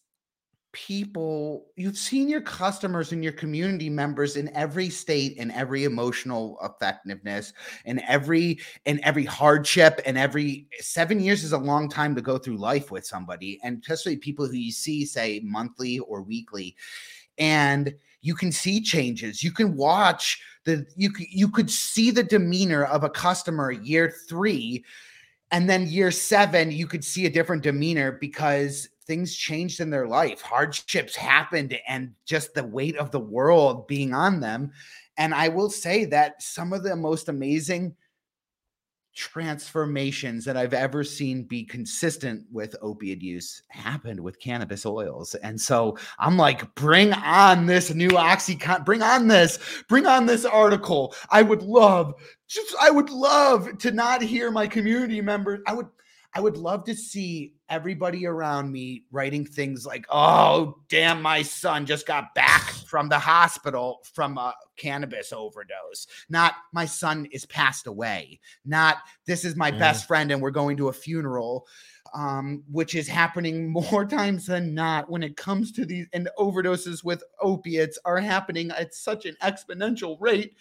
people, 0.72 1.66
you've 1.76 1.98
seen 1.98 2.26
your 2.26 2.40
customers 2.40 3.12
and 3.12 3.22
your 3.22 3.34
community 3.34 3.90
members 3.90 4.36
in 4.36 4.48
every 4.56 4.88
state 4.88 5.36
and 5.38 5.52
every 5.52 5.84
emotional 5.84 6.58
effectiveness 6.62 7.52
and 7.84 8.00
every 8.08 8.60
and 8.86 8.98
every 9.02 9.26
hardship 9.26 10.00
and 10.06 10.16
every 10.16 10.68
seven 10.80 11.20
years 11.20 11.44
is 11.44 11.52
a 11.52 11.58
long 11.58 11.90
time 11.90 12.14
to 12.14 12.22
go 12.22 12.38
through 12.38 12.56
life 12.56 12.90
with 12.90 13.04
somebody, 13.04 13.60
and 13.62 13.82
especially 13.82 14.16
people 14.16 14.46
who 14.46 14.56
you 14.56 14.72
see 14.72 15.04
say 15.04 15.42
monthly 15.44 15.98
or 15.98 16.22
weekly, 16.22 16.74
and 17.36 17.94
you 18.22 18.34
can 18.34 18.50
see 18.50 18.80
changes. 18.80 19.44
You 19.44 19.52
can 19.52 19.76
watch 19.76 20.40
the 20.64 20.86
you 20.96 21.10
you 21.18 21.48
could 21.50 21.70
see 21.70 22.10
the 22.10 22.22
demeanor 22.22 22.84
of 22.84 23.04
a 23.04 23.10
customer 23.10 23.70
year 23.70 24.14
three 24.30 24.82
and 25.50 25.68
then 25.68 25.86
year 25.86 26.10
seven, 26.10 26.70
you 26.70 26.86
could 26.86 27.04
see 27.04 27.26
a 27.26 27.30
different 27.30 27.62
demeanor 27.62 28.12
because 28.12 28.88
things 29.06 29.34
changed 29.34 29.80
in 29.80 29.90
their 29.90 30.06
life. 30.06 30.42
Hardships 30.42 31.16
happened, 31.16 31.78
and 31.88 32.12
just 32.26 32.54
the 32.54 32.64
weight 32.64 32.96
of 32.96 33.10
the 33.10 33.20
world 33.20 33.86
being 33.86 34.12
on 34.12 34.40
them. 34.40 34.70
And 35.16 35.34
I 35.34 35.48
will 35.48 35.70
say 35.70 36.04
that 36.06 36.42
some 36.42 36.72
of 36.72 36.82
the 36.82 36.94
most 36.94 37.28
amazing 37.28 37.96
transformations 39.18 40.44
that 40.44 40.56
I've 40.56 40.72
ever 40.72 41.02
seen 41.02 41.42
be 41.42 41.64
consistent 41.64 42.46
with 42.52 42.76
opiate 42.80 43.20
use 43.20 43.62
happened 43.68 44.20
with 44.20 44.38
cannabis 44.38 44.86
oils. 44.86 45.34
And 45.34 45.60
so 45.60 45.98
I'm 46.20 46.36
like, 46.36 46.72
bring 46.76 47.12
on 47.12 47.66
this 47.66 47.92
new 47.92 48.10
Oxycontin, 48.10 48.84
bring 48.84 49.02
on 49.02 49.26
this, 49.26 49.58
bring 49.88 50.06
on 50.06 50.26
this 50.26 50.44
article. 50.44 51.16
I 51.30 51.42
would 51.42 51.62
love, 51.62 52.14
just, 52.46 52.76
I 52.80 52.90
would 52.90 53.10
love 53.10 53.76
to 53.78 53.90
not 53.90 54.22
hear 54.22 54.52
my 54.52 54.68
community 54.68 55.20
members. 55.20 55.62
I 55.66 55.74
would, 55.74 55.88
I 56.34 56.40
would 56.40 56.56
love 56.56 56.84
to 56.84 56.94
see 56.94 57.54
everybody 57.68 58.26
around 58.26 58.72
me 58.72 59.04
writing 59.10 59.44
things 59.44 59.86
like, 59.86 60.06
oh, 60.10 60.78
damn, 60.88 61.20
my 61.22 61.42
son 61.42 61.86
just 61.86 62.06
got 62.06 62.34
back 62.34 62.62
from 62.86 63.08
the 63.08 63.18
hospital 63.18 64.00
from 64.14 64.38
a 64.38 64.54
cannabis 64.76 65.32
overdose. 65.32 66.06
Not 66.28 66.54
my 66.72 66.86
son 66.86 67.26
is 67.32 67.46
passed 67.46 67.86
away. 67.86 68.40
Not 68.64 68.98
this 69.26 69.44
is 69.44 69.56
my 69.56 69.70
mm. 69.70 69.78
best 69.78 70.06
friend 70.06 70.30
and 70.30 70.40
we're 70.40 70.50
going 70.50 70.76
to 70.78 70.88
a 70.88 70.92
funeral. 70.92 71.66
Um, 72.14 72.62
which 72.70 72.94
is 72.94 73.06
happening 73.06 73.68
more 73.92 74.06
times 74.06 74.46
than 74.46 74.72
not 74.72 75.10
when 75.10 75.22
it 75.22 75.36
comes 75.36 75.72
to 75.72 75.84
these 75.84 76.06
and 76.14 76.30
overdoses 76.38 77.04
with 77.04 77.22
opiates 77.42 77.98
are 78.06 78.18
happening 78.18 78.70
at 78.70 78.94
such 78.94 79.26
an 79.26 79.36
exponential 79.42 80.16
rate 80.18 80.56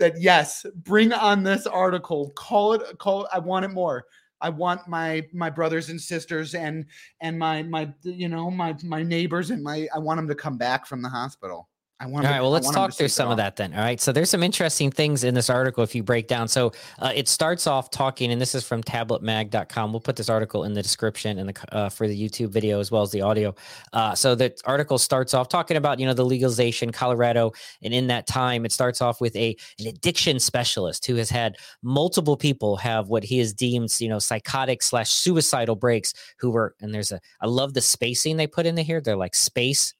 that 0.00 0.20
yes, 0.20 0.66
bring 0.74 1.12
on 1.12 1.44
this 1.44 1.66
article. 1.66 2.30
Call 2.30 2.72
it 2.72 2.98
call 2.98 3.24
it, 3.24 3.30
I 3.32 3.38
want 3.38 3.64
it 3.64 3.68
more. 3.68 4.06
I 4.40 4.50
want 4.50 4.86
my 4.86 5.26
my 5.32 5.50
brothers 5.50 5.88
and 5.88 6.00
sisters 6.00 6.54
and 6.54 6.86
and 7.20 7.38
my 7.38 7.62
my 7.62 7.92
you 8.02 8.28
know 8.28 8.50
my 8.50 8.76
my 8.84 9.02
neighbors 9.02 9.50
and 9.50 9.62
my 9.62 9.88
I 9.94 9.98
want 9.98 10.18
them 10.18 10.28
to 10.28 10.34
come 10.34 10.58
back 10.58 10.86
from 10.86 11.02
the 11.02 11.08
hospital. 11.08 11.69
I 12.00 12.06
want. 12.06 12.24
All 12.24 12.32
right. 12.32 12.40
Well, 12.40 12.50
let's 12.50 12.70
talk 12.70 12.94
through 12.94 13.08
some 13.08 13.30
of 13.30 13.36
that 13.36 13.56
then. 13.56 13.74
All 13.74 13.80
right. 13.80 14.00
So 14.00 14.10
there's 14.10 14.30
some 14.30 14.42
interesting 14.42 14.90
things 14.90 15.22
in 15.22 15.34
this 15.34 15.50
article 15.50 15.84
if 15.84 15.94
you 15.94 16.02
break 16.02 16.28
down. 16.28 16.48
So 16.48 16.72
uh, 16.98 17.12
it 17.14 17.28
starts 17.28 17.66
off 17.66 17.90
talking, 17.90 18.32
and 18.32 18.40
this 18.40 18.54
is 18.54 18.66
from 18.66 18.82
tabletmag.com. 18.82 19.92
We'll 19.92 20.00
put 20.00 20.16
this 20.16 20.30
article 20.30 20.64
in 20.64 20.72
the 20.72 20.82
description 20.82 21.38
and 21.38 21.50
the 21.50 21.76
uh, 21.76 21.88
for 21.90 22.08
the 22.08 22.28
YouTube 22.28 22.48
video 22.48 22.80
as 22.80 22.90
well 22.90 23.02
as 23.02 23.10
the 23.10 23.20
audio. 23.20 23.54
Uh, 23.92 24.14
so 24.14 24.34
the 24.34 24.58
article 24.64 24.96
starts 24.96 25.34
off 25.34 25.50
talking 25.50 25.76
about 25.76 26.00
you 26.00 26.06
know 26.06 26.14
the 26.14 26.24
legalization, 26.24 26.90
Colorado, 26.90 27.52
and 27.82 27.92
in 27.92 28.06
that 28.06 28.26
time, 28.26 28.64
it 28.64 28.72
starts 28.72 29.02
off 29.02 29.20
with 29.20 29.36
a 29.36 29.54
an 29.78 29.86
addiction 29.86 30.40
specialist 30.40 31.04
who 31.04 31.16
has 31.16 31.28
had 31.28 31.56
multiple 31.82 32.36
people 32.36 32.78
have 32.78 33.08
what 33.08 33.24
he 33.24 33.38
has 33.38 33.52
deemed 33.52 33.94
you 34.00 34.08
know 34.08 34.18
psychotic 34.18 34.82
slash 34.82 35.10
suicidal 35.10 35.76
breaks. 35.76 36.14
Who 36.38 36.50
were 36.50 36.74
and 36.80 36.94
there's 36.94 37.12
a 37.12 37.20
I 37.42 37.46
love 37.46 37.74
the 37.74 37.82
spacing 37.82 38.38
they 38.38 38.46
put 38.46 38.64
in 38.64 38.76
here. 38.78 39.02
They're 39.02 39.16
like 39.16 39.34
space 39.34 39.92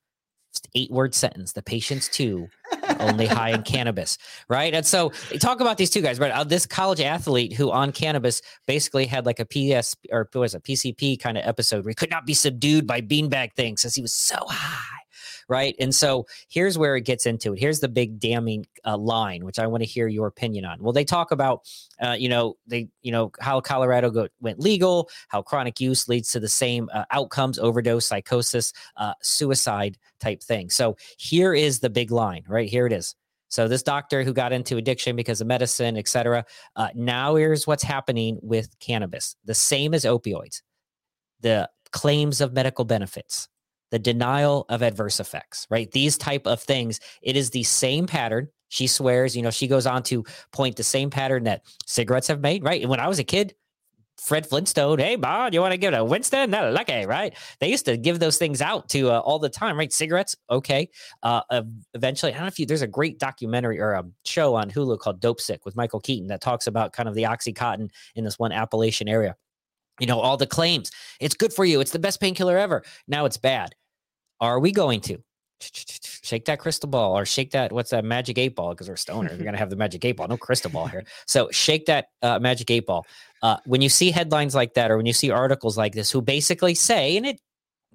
eight 0.74 0.90
word 0.90 1.14
sentence 1.14 1.52
the 1.52 1.62
patient's 1.62 2.08
too 2.08 2.48
only 3.00 3.26
high 3.26 3.50
in 3.50 3.62
cannabis 3.62 4.18
right? 4.48 4.74
And 4.74 4.86
so 4.86 5.10
talk 5.38 5.60
about 5.60 5.78
these 5.78 5.90
two 5.90 6.00
guys 6.00 6.18
but 6.18 6.30
uh, 6.30 6.44
this 6.44 6.66
college 6.66 7.00
athlete 7.00 7.52
who 7.52 7.70
on 7.70 7.92
cannabis 7.92 8.42
basically 8.66 9.06
had 9.06 9.26
like 9.26 9.40
a 9.40 9.44
ps 9.44 9.96
or 10.10 10.28
was 10.34 10.54
a 10.54 10.60
pcp 10.60 11.20
kind 11.20 11.38
of 11.38 11.46
episode 11.46 11.84
where 11.84 11.90
he 11.90 11.94
could 11.94 12.10
not 12.10 12.26
be 12.26 12.34
subdued 12.34 12.86
by 12.86 13.00
beanbag 13.00 13.52
things 13.54 13.80
since 13.80 13.94
he 13.94 14.02
was 14.02 14.12
so 14.12 14.36
high 14.48 14.99
right? 15.50 15.74
And 15.80 15.92
so 15.92 16.26
here's 16.48 16.78
where 16.78 16.94
it 16.96 17.02
gets 17.02 17.26
into 17.26 17.52
it. 17.52 17.58
Here's 17.58 17.80
the 17.80 17.88
big 17.88 18.20
damning 18.20 18.66
uh, 18.86 18.96
line, 18.96 19.44
which 19.44 19.58
I 19.58 19.66
want 19.66 19.82
to 19.82 19.86
hear 19.86 20.06
your 20.06 20.28
opinion 20.28 20.64
on. 20.64 20.80
Well, 20.80 20.92
they 20.92 21.04
talk 21.04 21.32
about, 21.32 21.68
uh, 22.00 22.16
you 22.18 22.28
know, 22.28 22.54
they, 22.68 22.88
you 23.02 23.10
know, 23.10 23.32
how 23.40 23.60
Colorado 23.60 24.10
go, 24.10 24.28
went 24.40 24.60
legal, 24.60 25.10
how 25.28 25.42
chronic 25.42 25.80
use 25.80 26.08
leads 26.08 26.30
to 26.32 26.40
the 26.40 26.48
same 26.48 26.88
uh, 26.94 27.04
outcomes: 27.10 27.58
overdose, 27.58 28.06
psychosis, 28.06 28.72
uh, 28.96 29.14
suicide 29.20 29.98
type 30.20 30.40
thing. 30.40 30.70
So 30.70 30.96
here 31.18 31.52
is 31.52 31.80
the 31.80 31.90
big 31.90 32.12
line, 32.12 32.44
right? 32.48 32.68
Here 32.68 32.86
it 32.86 32.92
is. 32.92 33.16
So 33.48 33.66
this 33.66 33.82
doctor 33.82 34.22
who 34.22 34.32
got 34.32 34.52
into 34.52 34.76
addiction 34.76 35.16
because 35.16 35.40
of 35.40 35.48
medicine, 35.48 35.96
et 35.96 36.06
cetera. 36.06 36.44
Uh, 36.76 36.90
now 36.94 37.34
here's 37.34 37.66
what's 37.66 37.82
happening 37.82 38.38
with 38.40 38.78
cannabis: 38.78 39.34
the 39.44 39.54
same 39.54 39.94
as 39.94 40.04
opioids. 40.04 40.62
The 41.40 41.68
claims 41.90 42.40
of 42.40 42.52
medical 42.52 42.84
benefits 42.84 43.48
the 43.90 43.98
denial 43.98 44.66
of 44.68 44.82
adverse 44.82 45.20
effects, 45.20 45.66
right? 45.70 45.90
These 45.90 46.16
type 46.16 46.46
of 46.46 46.60
things, 46.62 47.00
it 47.22 47.36
is 47.36 47.50
the 47.50 47.62
same 47.64 48.06
pattern. 48.06 48.48
She 48.68 48.86
swears, 48.86 49.36
you 49.36 49.42
know, 49.42 49.50
she 49.50 49.66
goes 49.66 49.86
on 49.86 50.02
to 50.04 50.24
point 50.52 50.76
the 50.76 50.84
same 50.84 51.10
pattern 51.10 51.44
that 51.44 51.62
cigarettes 51.86 52.28
have 52.28 52.40
made, 52.40 52.64
right? 52.64 52.80
And 52.80 52.90
when 52.90 53.00
I 53.00 53.08
was 53.08 53.18
a 53.18 53.24
kid, 53.24 53.54
Fred 54.20 54.46
Flintstone, 54.46 54.98
hey, 54.98 55.16
Bob, 55.16 55.54
you 55.54 55.62
want 55.62 55.72
to 55.72 55.78
give 55.78 55.94
it 55.94 55.96
a 55.96 56.04
Winston? 56.04 56.50
That 56.50 56.72
lucky, 56.74 57.06
right? 57.06 57.34
They 57.58 57.70
used 57.70 57.86
to 57.86 57.96
give 57.96 58.18
those 58.18 58.36
things 58.36 58.60
out 58.60 58.88
to 58.90 59.10
uh, 59.10 59.20
all 59.20 59.38
the 59.38 59.48
time, 59.48 59.78
right? 59.78 59.90
Cigarettes, 59.90 60.36
okay. 60.50 60.90
Uh, 61.22 61.40
eventually, 61.94 62.32
I 62.32 62.34
don't 62.34 62.42
know 62.42 62.48
if 62.48 62.58
you, 62.58 62.66
there's 62.66 62.82
a 62.82 62.86
great 62.86 63.18
documentary 63.18 63.80
or 63.80 63.92
a 63.92 64.04
show 64.26 64.54
on 64.54 64.70
Hulu 64.70 64.98
called 64.98 65.22
Dopesick 65.22 65.60
with 65.64 65.74
Michael 65.74 66.00
Keaton 66.00 66.28
that 66.28 66.42
talks 66.42 66.66
about 66.66 66.92
kind 66.92 67.08
of 67.08 67.14
the 67.14 67.22
Oxycontin 67.22 67.90
in 68.14 68.24
this 68.24 68.38
one 68.38 68.52
Appalachian 68.52 69.08
area 69.08 69.36
you 70.00 70.06
know 70.06 70.18
all 70.18 70.36
the 70.36 70.46
claims 70.46 70.90
it's 71.20 71.34
good 71.34 71.52
for 71.52 71.64
you 71.64 71.80
it's 71.80 71.92
the 71.92 71.98
best 71.98 72.20
painkiller 72.20 72.58
ever 72.58 72.82
now 73.06 73.26
it's 73.26 73.36
bad 73.36 73.74
are 74.40 74.58
we 74.60 74.72
going 74.72 75.00
to 75.00 75.22
shake 75.60 76.46
that 76.46 76.58
crystal 76.58 76.88
ball 76.88 77.16
or 77.16 77.24
shake 77.24 77.50
that 77.50 77.72
what's 77.72 77.90
that 77.90 78.04
magic 78.04 78.38
eight 78.38 78.54
ball? 78.54 78.70
Because 78.70 78.88
we're 78.88 78.94
stoners. 78.94 79.38
We're 79.38 79.44
gonna 79.50 79.58
have 79.58 79.70
the 79.70 79.76
magic 79.76 80.04
eight 80.04 80.16
ball 80.16 80.28
no 80.28 80.36
crystal 80.36 80.70
ball 80.70 80.86
here. 80.86 81.04
So 81.26 81.50
shake 81.50 81.86
that 81.86 82.06
uh, 82.22 82.38
magic 82.38 82.70
eight 82.70 82.86
ball. 82.86 83.06
Uh, 83.42 83.56
when 83.66 83.80
you 83.80 83.88
see 83.88 84.10
headlines 84.10 84.54
like 84.54 84.74
that 84.74 84.90
or 84.90 84.96
when 84.96 85.06
you 85.06 85.12
see 85.12 85.30
articles 85.30 85.76
like 85.76 85.94
this 85.94 86.10
who 86.10 86.22
basically 86.22 86.74
say 86.74 87.16
and 87.16 87.26
it 87.26 87.40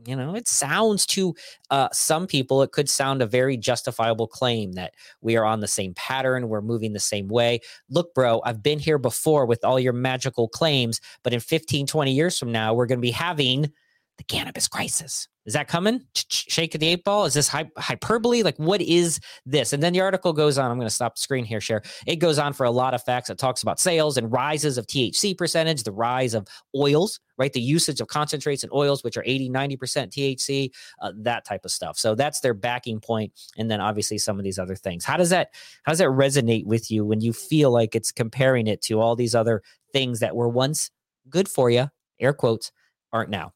you 0.06 0.16
know 0.16 0.36
it 0.36 0.48
sounds 0.48 1.06
to 1.06 1.34
uh, 1.72 1.88
some 1.92 2.28
people 2.28 2.62
it 2.62 2.72
could 2.72 2.90
sound 2.90 3.22
a 3.22 3.26
very 3.26 3.58
justifiable 3.58 4.28
claim 4.28 4.74
that 4.74 4.94
we 5.22 5.38
are 5.38 5.46
on 5.46 5.62
the 5.62 5.68
same 5.68 5.94
pattern 5.94 6.50
we're 6.50 6.62
moving 6.62 6.94
the 6.94 7.00
same 7.00 7.28
way. 7.28 7.60
Look 7.90 8.14
bro 8.14 8.42
i've 8.46 8.62
been 8.62 8.80
here 8.80 8.98
before 8.98 9.46
with 9.46 9.64
all 9.64 9.80
your 9.80 9.94
magical 9.94 10.48
claims 10.50 11.00
but 11.24 11.34
in 11.34 11.40
15 11.40 11.88
20 11.88 12.14
years 12.14 12.38
from 12.38 12.52
now 12.52 12.74
we're 12.74 12.86
going 12.88 13.00
to 13.00 13.02
be 13.02 13.12
having 13.12 13.72
the 14.18 14.24
cannabis 14.24 14.68
crisis. 14.68 15.28
Is 15.46 15.54
that 15.54 15.68
coming? 15.68 16.02
Shake 16.30 16.74
of 16.74 16.82
the 16.82 16.88
eight 16.88 17.04
ball? 17.04 17.26
Is 17.26 17.36
this 17.36 17.48
hyperbole? 17.48 18.42
Like, 18.42 18.58
what 18.58 18.82
is 18.82 19.20
this? 19.46 19.74
And 19.74 19.84
then 19.84 19.94
the 19.94 20.02
article 20.02 20.34
goes 20.34 20.58
on. 20.58 20.72
I'm 20.72 20.78
going 20.78 20.88
to 20.88 20.94
stop 20.94 21.16
the 21.16 21.22
screen 21.22 21.46
here, 21.46 21.62
share. 21.62 21.84
It 22.08 22.16
goes 22.16 22.40
on 22.40 22.54
for 22.54 22.66
a 22.66 22.72
lot 22.72 22.94
of 22.94 23.04
facts. 23.04 23.30
It 23.30 23.38
talks 23.38 23.62
about 23.62 23.80
sales 23.80 24.18
and 24.18 24.32
rises 24.32 24.78
of 24.78 24.88
THC 24.88 25.38
percentage, 25.38 25.84
the 25.84 25.92
rise 25.92 26.34
of 26.34 26.48
oils, 26.76 27.20
right? 27.38 27.54
The 27.54 27.62
usage 27.62 28.02
of 28.02 28.08
concentrates 28.08 28.64
and 28.64 28.72
oils, 28.74 29.04
which 29.04 29.18
are 29.18 29.24
80, 29.26 29.50
90% 29.50 29.78
THC, 29.78 30.72
uh, 31.02 31.12
that 31.18 31.46
type 31.46 31.64
of 31.64 31.72
stuff. 31.72 31.98
So 31.98 32.16
that's 32.16 32.40
their 32.40 32.56
backing 32.56 33.00
point. 33.00 33.32
And 33.58 33.70
then 33.70 33.82
obviously 33.82 34.18
some 34.18 34.40
of 34.40 34.44
these 34.44 34.58
other 34.58 34.76
things. 34.76 35.06
How 35.06 35.18
does 35.18 35.30
that, 35.30 35.50
how 35.84 35.92
does 35.92 36.00
that 36.00 36.10
resonate 36.10 36.66
with 36.66 36.90
you 36.90 37.06
when 37.06 37.22
you 37.22 37.34
feel 37.34 37.72
like 37.72 37.96
it's 37.96 38.12
comparing 38.12 38.66
it 38.66 38.82
to 38.84 39.00
all 39.00 39.16
these 39.16 39.36
other 39.36 39.62
things 39.94 40.22
that 40.22 40.36
were 40.36 40.50
once 40.50 40.90
good 41.30 41.48
for 41.48 41.70
you, 41.70 41.90
air 42.20 42.34
quotes, 42.34 42.72
aren't 43.14 43.30
now? 43.30 43.54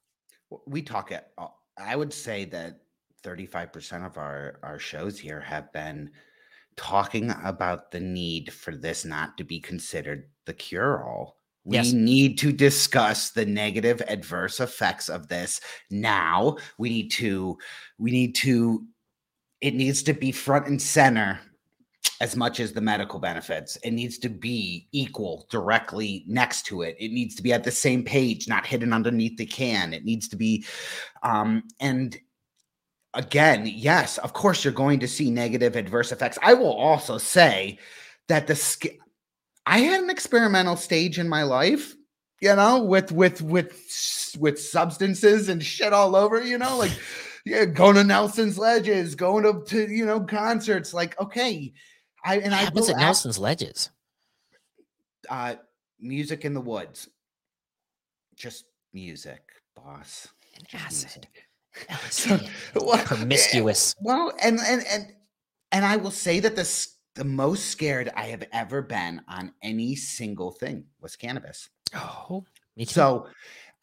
we 0.66 0.82
talk 0.82 1.12
at 1.12 1.32
uh, 1.38 1.48
i 1.80 1.96
would 1.96 2.14
say 2.14 2.46
that 2.46 2.80
35% 3.24 4.06
of 4.06 4.18
our 4.18 4.60
our 4.64 4.80
shows 4.80 5.20
here 5.20 5.42
have 5.42 5.72
been 5.74 6.10
talking 6.78 7.34
about 7.44 7.92
the 7.92 8.00
need 8.00 8.54
for 8.54 8.76
this 8.76 9.04
not 9.04 9.38
to 9.38 9.44
be 9.44 9.60
considered 9.60 10.30
the 10.46 10.54
cure 10.54 11.04
all 11.04 11.38
we 11.66 11.76
yes. 11.76 11.92
need 11.92 12.38
to 12.38 12.54
discuss 12.54 13.32
the 13.32 13.46
negative 13.46 14.02
adverse 14.08 14.60
effects 14.62 15.10
of 15.10 15.28
this 15.28 15.60
now 15.92 16.56
we 16.78 16.90
need 16.90 17.10
to 17.10 17.58
we 17.98 18.12
need 18.12 18.34
to 18.36 18.86
it 19.62 19.76
needs 19.76 20.02
to 20.04 20.14
be 20.14 20.32
front 20.32 20.68
and 20.68 20.82
center 20.82 21.40
as 22.22 22.36
much 22.36 22.60
as 22.60 22.74
the 22.74 22.82
medical 22.82 23.20
benefits. 23.20 23.78
It 23.78 23.92
needs 23.92 24.18
to 24.20 24.30
be 24.30 24.88
equal 24.92 25.48
directly 25.50 26.26
next 26.28 26.64
to 26.68 26.82
it. 26.82 26.98
It 27.00 27.12
needs 27.12 27.36
to 27.36 27.44
be 27.44 27.54
at 27.54 27.64
the 27.64 27.72
same 27.72 28.04
page, 28.04 28.48
not 28.48 28.66
hidden 28.66 28.92
underneath 28.92 29.38
the 29.38 29.46
can. 29.46 29.94
It 29.94 30.04
needs 30.04 30.28
to 30.30 30.36
be, 30.36 30.66
um, 31.24 31.64
and 31.80 32.18
again, 33.14 33.66
yes, 33.66 34.18
of 34.18 34.34
course, 34.34 34.64
you're 34.64 34.74
going 34.74 35.00
to 35.00 35.08
see 35.08 35.32
negative 35.32 35.76
adverse 35.76 36.12
effects. 36.12 36.38
I 36.42 36.54
will 36.54 36.74
also 36.74 37.18
say 37.18 37.80
that 38.28 38.48
the 38.48 38.92
I 39.66 39.80
had 39.80 40.04
an 40.04 40.10
experimental 40.10 40.76
stage 40.76 41.20
in 41.20 41.30
my 41.30 41.44
life 41.44 41.96
you 42.42 42.56
know, 42.56 42.82
with 42.82 43.12
with 43.12 43.42
with 43.42 44.36
with 44.40 44.60
substances 44.60 45.50
and 45.50 45.64
shit 45.64 45.94
all 45.94 46.16
over, 46.16 46.42
you 46.42 46.58
know, 46.58 46.78
like 46.78 46.92
yeah, 47.46 47.66
going 47.66 47.96
to 47.96 48.04
Nelson's 48.04 48.58
Ledges, 48.58 49.16
going 49.16 49.44
to, 49.44 49.64
to 49.66 49.92
you 49.92 50.06
know 50.06 50.22
concerts. 50.22 50.94
Like, 50.94 51.20
okay, 51.20 51.74
I 52.24 52.36
and 52.36 52.52
what 52.52 52.54
I 52.54 52.56
happens 52.58 52.88
will 52.88 52.90
at 52.96 52.96
ask- 52.96 53.02
Nelson's 53.02 53.40
Ledges. 53.40 53.90
uh, 55.30 55.56
music 56.00 56.46
in 56.46 56.54
the 56.54 56.62
woods, 56.62 57.10
just 58.36 58.66
music, 58.94 59.42
boss. 59.76 60.28
And 60.56 60.68
acid. 60.74 61.28
So, 62.10 62.40
well, 62.76 62.98
Promiscuous. 63.06 63.96
Well, 64.02 64.34
and 64.44 64.60
and 64.60 64.84
and 64.88 65.14
and 65.72 65.86
I 65.86 65.96
will 65.98 66.12
say 66.12 66.40
that 66.40 66.56
the 66.56 66.88
the 67.16 67.24
most 67.24 67.68
scared 67.68 68.12
I 68.16 68.26
have 68.26 68.44
ever 68.52 68.82
been 68.82 69.22
on 69.28 69.54
any 69.62 69.96
single 69.96 70.52
thing 70.52 70.86
was 71.02 71.16
cannabis. 71.16 71.70
Oh, 71.96 72.44
me 72.76 72.86
too. 72.86 72.94
So, 72.94 73.28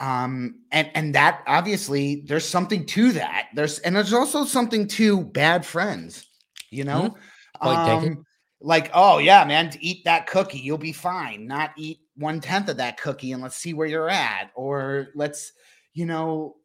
um, 0.01 0.61
and 0.71 0.91
and 0.95 1.15
that 1.15 1.43
obviously 1.47 2.23
there's 2.27 2.47
something 2.47 2.85
to 2.87 3.13
that. 3.13 3.49
There's 3.55 3.79
and 3.81 3.97
there's 3.97 4.13
also 4.13 4.45
something 4.45 4.89
to 4.89 5.23
bad 5.25 5.65
friends. 5.65 6.27
You 6.71 6.85
know, 6.85 7.17
taken. 7.63 8.13
um, 8.13 8.27
like 8.61 8.91
oh 8.93 9.19
yeah, 9.19 9.45
man, 9.45 9.71
to 9.71 9.85
eat 9.85 10.05
that 10.05 10.27
cookie, 10.27 10.59
you'll 10.59 10.79
be 10.79 10.93
fine. 10.93 11.47
Not 11.47 11.71
eat 11.77 12.01
one 12.17 12.41
tenth 12.41 12.69
of 12.69 12.79
that 12.79 13.01
cookie, 13.01 13.33
and 13.33 13.43
let's 13.43 13.57
see 13.57 13.75
where 13.75 13.87
you're 13.87 14.11
at. 14.11 14.51
Or 14.55 15.09
let's, 15.15 15.53
you 15.95 16.07
know. 16.07 16.57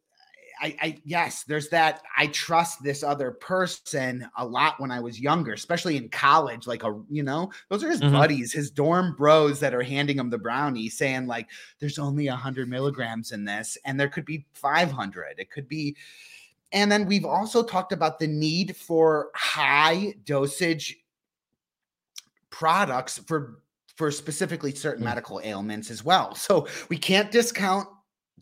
I, 0.62 0.76
I 0.80 0.98
yes, 1.04 1.42
there's 1.42 1.68
that. 1.70 2.02
I 2.16 2.28
trust 2.28 2.82
this 2.82 3.02
other 3.02 3.32
person 3.32 4.28
a 4.36 4.46
lot 4.46 4.78
when 4.78 4.92
I 4.92 5.00
was 5.00 5.20
younger, 5.20 5.52
especially 5.54 5.96
in 5.96 6.08
college. 6.08 6.68
Like 6.68 6.84
a, 6.84 7.02
you 7.10 7.24
know, 7.24 7.50
those 7.68 7.82
are 7.82 7.90
his 7.90 8.00
Mhm. 8.00 8.12
buddies, 8.12 8.52
his 8.52 8.70
dorm 8.70 9.16
bros 9.16 9.58
that 9.60 9.74
are 9.74 9.82
handing 9.82 10.18
him 10.18 10.30
the 10.30 10.38
brownie, 10.38 10.88
saying 10.88 11.26
like, 11.26 11.50
"There's 11.80 11.98
only 11.98 12.26
hundred 12.26 12.68
milligrams 12.68 13.32
in 13.32 13.44
this, 13.44 13.76
and 13.84 13.98
there 13.98 14.08
could 14.08 14.24
be 14.24 14.46
500. 14.54 15.34
It 15.38 15.50
could 15.50 15.66
be." 15.68 15.96
And 16.70 16.90
then 16.90 17.06
we've 17.06 17.26
also 17.26 17.64
talked 17.64 17.92
about 17.92 18.18
the 18.20 18.28
need 18.28 18.76
for 18.76 19.30
high 19.34 20.14
dosage 20.24 20.96
products 22.50 23.18
for 23.18 23.58
for 23.96 24.10
specifically 24.10 24.74
certain 24.74 25.02
Mm. 25.02 25.06
medical 25.08 25.40
ailments 25.44 25.90
as 25.90 26.02
well. 26.04 26.34
So 26.34 26.66
we 26.88 26.96
can't 26.96 27.30
discount 27.30 27.88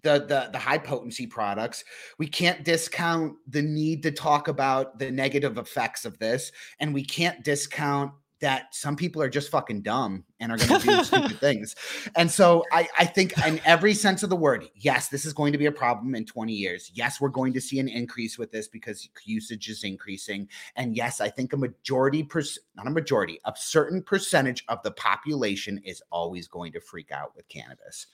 the, 0.02 0.20
the 0.20 0.48
the 0.52 0.58
high 0.58 0.78
potency 0.78 1.26
products. 1.26 1.84
We 2.18 2.26
can't 2.26 2.64
discount 2.64 3.34
the 3.46 3.62
need 3.62 4.02
to 4.04 4.10
talk 4.10 4.48
about 4.48 4.98
the 4.98 5.10
negative 5.10 5.58
effects 5.58 6.04
of 6.04 6.18
this, 6.18 6.52
and 6.78 6.94
we 6.94 7.04
can't 7.04 7.44
discount 7.44 8.12
that 8.40 8.74
some 8.74 8.96
people 8.96 9.20
are 9.22 9.28
just 9.28 9.50
fucking 9.50 9.82
dumb 9.82 10.24
and 10.40 10.50
are 10.50 10.56
going 10.56 10.80
to 10.80 10.86
do 10.86 11.04
stupid 11.04 11.38
things. 11.38 11.76
And 12.16 12.30
so 12.30 12.64
I, 12.72 12.88
I 12.98 13.04
think 13.04 13.36
in 13.46 13.60
every 13.64 13.92
sense 13.92 14.22
of 14.22 14.30
the 14.30 14.36
word, 14.36 14.68
yes, 14.74 15.08
this 15.08 15.24
is 15.24 15.32
going 15.32 15.52
to 15.52 15.58
be 15.58 15.66
a 15.66 15.72
problem 15.72 16.14
in 16.14 16.24
20 16.24 16.52
years. 16.52 16.90
Yes, 16.94 17.20
we're 17.20 17.28
going 17.28 17.52
to 17.52 17.60
see 17.60 17.78
an 17.78 17.88
increase 17.88 18.38
with 18.38 18.50
this 18.50 18.66
because 18.66 19.08
usage 19.24 19.68
is 19.68 19.84
increasing. 19.84 20.48
And 20.76 20.96
yes, 20.96 21.20
I 21.20 21.28
think 21.28 21.52
a 21.52 21.58
majority, 21.58 22.22
pers- 22.22 22.58
not 22.74 22.86
a 22.86 22.90
majority, 22.90 23.40
a 23.44 23.52
certain 23.56 24.02
percentage 24.02 24.64
of 24.68 24.82
the 24.82 24.92
population 24.92 25.78
is 25.84 26.02
always 26.10 26.48
going 26.48 26.72
to 26.72 26.80
freak 26.80 27.12
out 27.12 27.36
with 27.36 27.46
cannabis. 27.48 28.06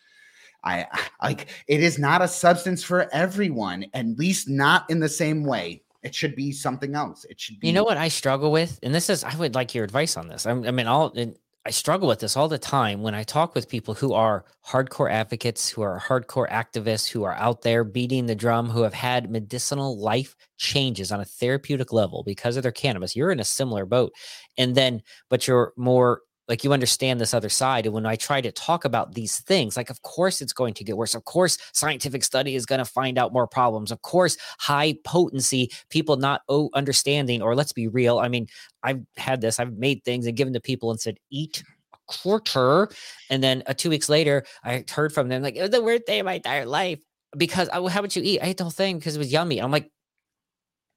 I 0.67 0.87
I- 0.93 1.29
like 1.29 1.49
it 1.69 1.83
is 1.83 1.99
not 1.99 2.23
a 2.23 2.29
substance 2.29 2.83
for 2.85 3.09
everyone, 3.15 3.87
at 3.95 4.07
least 4.19 4.49
not 4.49 4.89
in 4.91 5.01
the 5.01 5.09
same 5.09 5.45
way. 5.45 5.83
It 6.03 6.15
should 6.15 6.37
be 6.37 6.53
something 6.53 6.95
else. 6.95 7.25
It 7.25 7.41
should 7.41 7.59
be 7.59 7.67
You 7.69 7.73
know 7.73 7.83
what 7.85 7.97
I 7.97 8.09
struggle 8.09 8.53
with, 8.53 8.79
and 8.83 8.95
this 8.95 9.11
is 9.11 9.25
I 9.25 9.35
would 9.37 9.55
like 9.55 9.75
your 9.75 9.85
advice 9.85 10.17
on 10.17 10.29
this. 10.29 10.47
I'm, 10.47 10.65
I 10.65 10.71
mean, 10.71 10.87
I'll 10.87 11.13
I 11.67 11.71
struggle 11.71 12.07
with 12.07 12.21
this 12.21 12.37
all 12.37 12.47
the 12.49 12.59
time 12.61 13.03
when 13.03 13.17
I 13.17 13.25
talk 13.25 13.57
with 13.57 13.69
people 13.69 13.93
who 13.93 14.13
are 14.13 14.45
hardcore 14.65 15.11
advocates, 15.11 15.69
who 15.69 15.83
are 15.83 15.99
hardcore 15.99 16.49
activists, 16.49 17.09
who 17.11 17.25
are 17.25 17.35
out 17.35 17.63
there 17.63 17.83
beating 17.83 18.27
the 18.27 18.37
drum, 18.37 18.71
who 18.71 18.83
have 18.83 18.95
had 18.95 19.33
medicinal 19.33 19.99
life 19.99 20.37
changes 20.59 21.11
on 21.11 21.21
a 21.21 21.25
therapeutic 21.25 21.93
level 21.93 22.23
because 22.23 22.57
of 22.57 22.63
their 22.63 22.71
cannabis. 22.71 23.17
You're 23.17 23.33
in 23.33 23.41
a 23.41 23.45
similar 23.45 23.85
boat, 23.85 24.13
and 24.57 24.77
then 24.77 25.03
but 25.29 25.49
you're 25.49 25.73
more 25.77 26.21
like 26.49 26.65
you 26.65 26.73
understand 26.73 27.21
this 27.21 27.35
other 27.35 27.49
side. 27.49 27.87
And 27.87 27.95
when 27.95 28.07
I 28.07 28.17
try 28.17 28.41
to 28.41 28.53
talk 28.53 28.85
about 28.85 29.15
these 29.15 29.41
things, 29.41 29.77
like 29.77 29.91
of 29.91 30.03
course 30.03 30.41
it's 30.41 30.53
going 30.53 30.75
to 30.75 30.85
get 30.85 30.97
worse. 30.97 31.15
Of 31.15 31.25
course, 31.25 31.59
scientific 31.73 32.25
study 32.25 32.55
is 32.55 32.67
going 32.67 32.79
to 32.79 32.85
find 32.85 33.19
out 33.19 33.33
more 33.33 33.47
problems. 33.47 33.91
Of 33.91 34.03
course, 34.03 34.37
high 34.59 34.97
potency 35.05 35.71
people 35.91 36.17
not 36.17 36.43
oh, 36.49 36.71
understanding, 36.75 37.43
or 37.43 37.55
let's 37.55 37.73
be 37.73 37.89
real. 37.89 38.19
I 38.19 38.29
mean, 38.29 38.47
I've 38.83 39.03
had 39.17 39.41
this. 39.41 39.59
I've 39.59 39.77
made 39.77 40.05
things 40.05 40.27
and 40.27 40.37
given 40.37 40.53
to 40.53 40.61
people 40.61 40.91
and 40.91 41.01
said, 41.01 41.19
eat 41.31 41.63
a 41.93 41.99
quarter. 42.07 42.89
And 43.31 43.43
then 43.43 43.63
uh, 43.67 43.75
two 43.75 43.91
weeks 43.91 44.09
later, 44.09 44.45
I 44.65 44.85
heard 44.91 45.13
from 45.13 45.29
them 45.29 45.43
like, 45.43 45.57
it 45.57 45.63
was 45.63 45.71
the 45.71 45.83
worst 45.83 46.07
day 46.07 46.21
of 46.21 46.27
my 46.27 46.35
entire 46.35 46.67
life 46.67 47.01
because 47.37 47.69
oh, 47.73 47.89
how 47.89 48.03
would 48.03 48.15
you 48.15 48.23
eat? 48.23 48.41
I 48.41 48.47
ate 48.47 48.59
the 48.59 48.65
whole 48.65 48.71
thing 48.71 48.99
because 48.99 49.17
it 49.17 49.19
was 49.19 49.33
yummy. 49.33 49.59
I'm 49.59 49.71
like, 49.71 49.91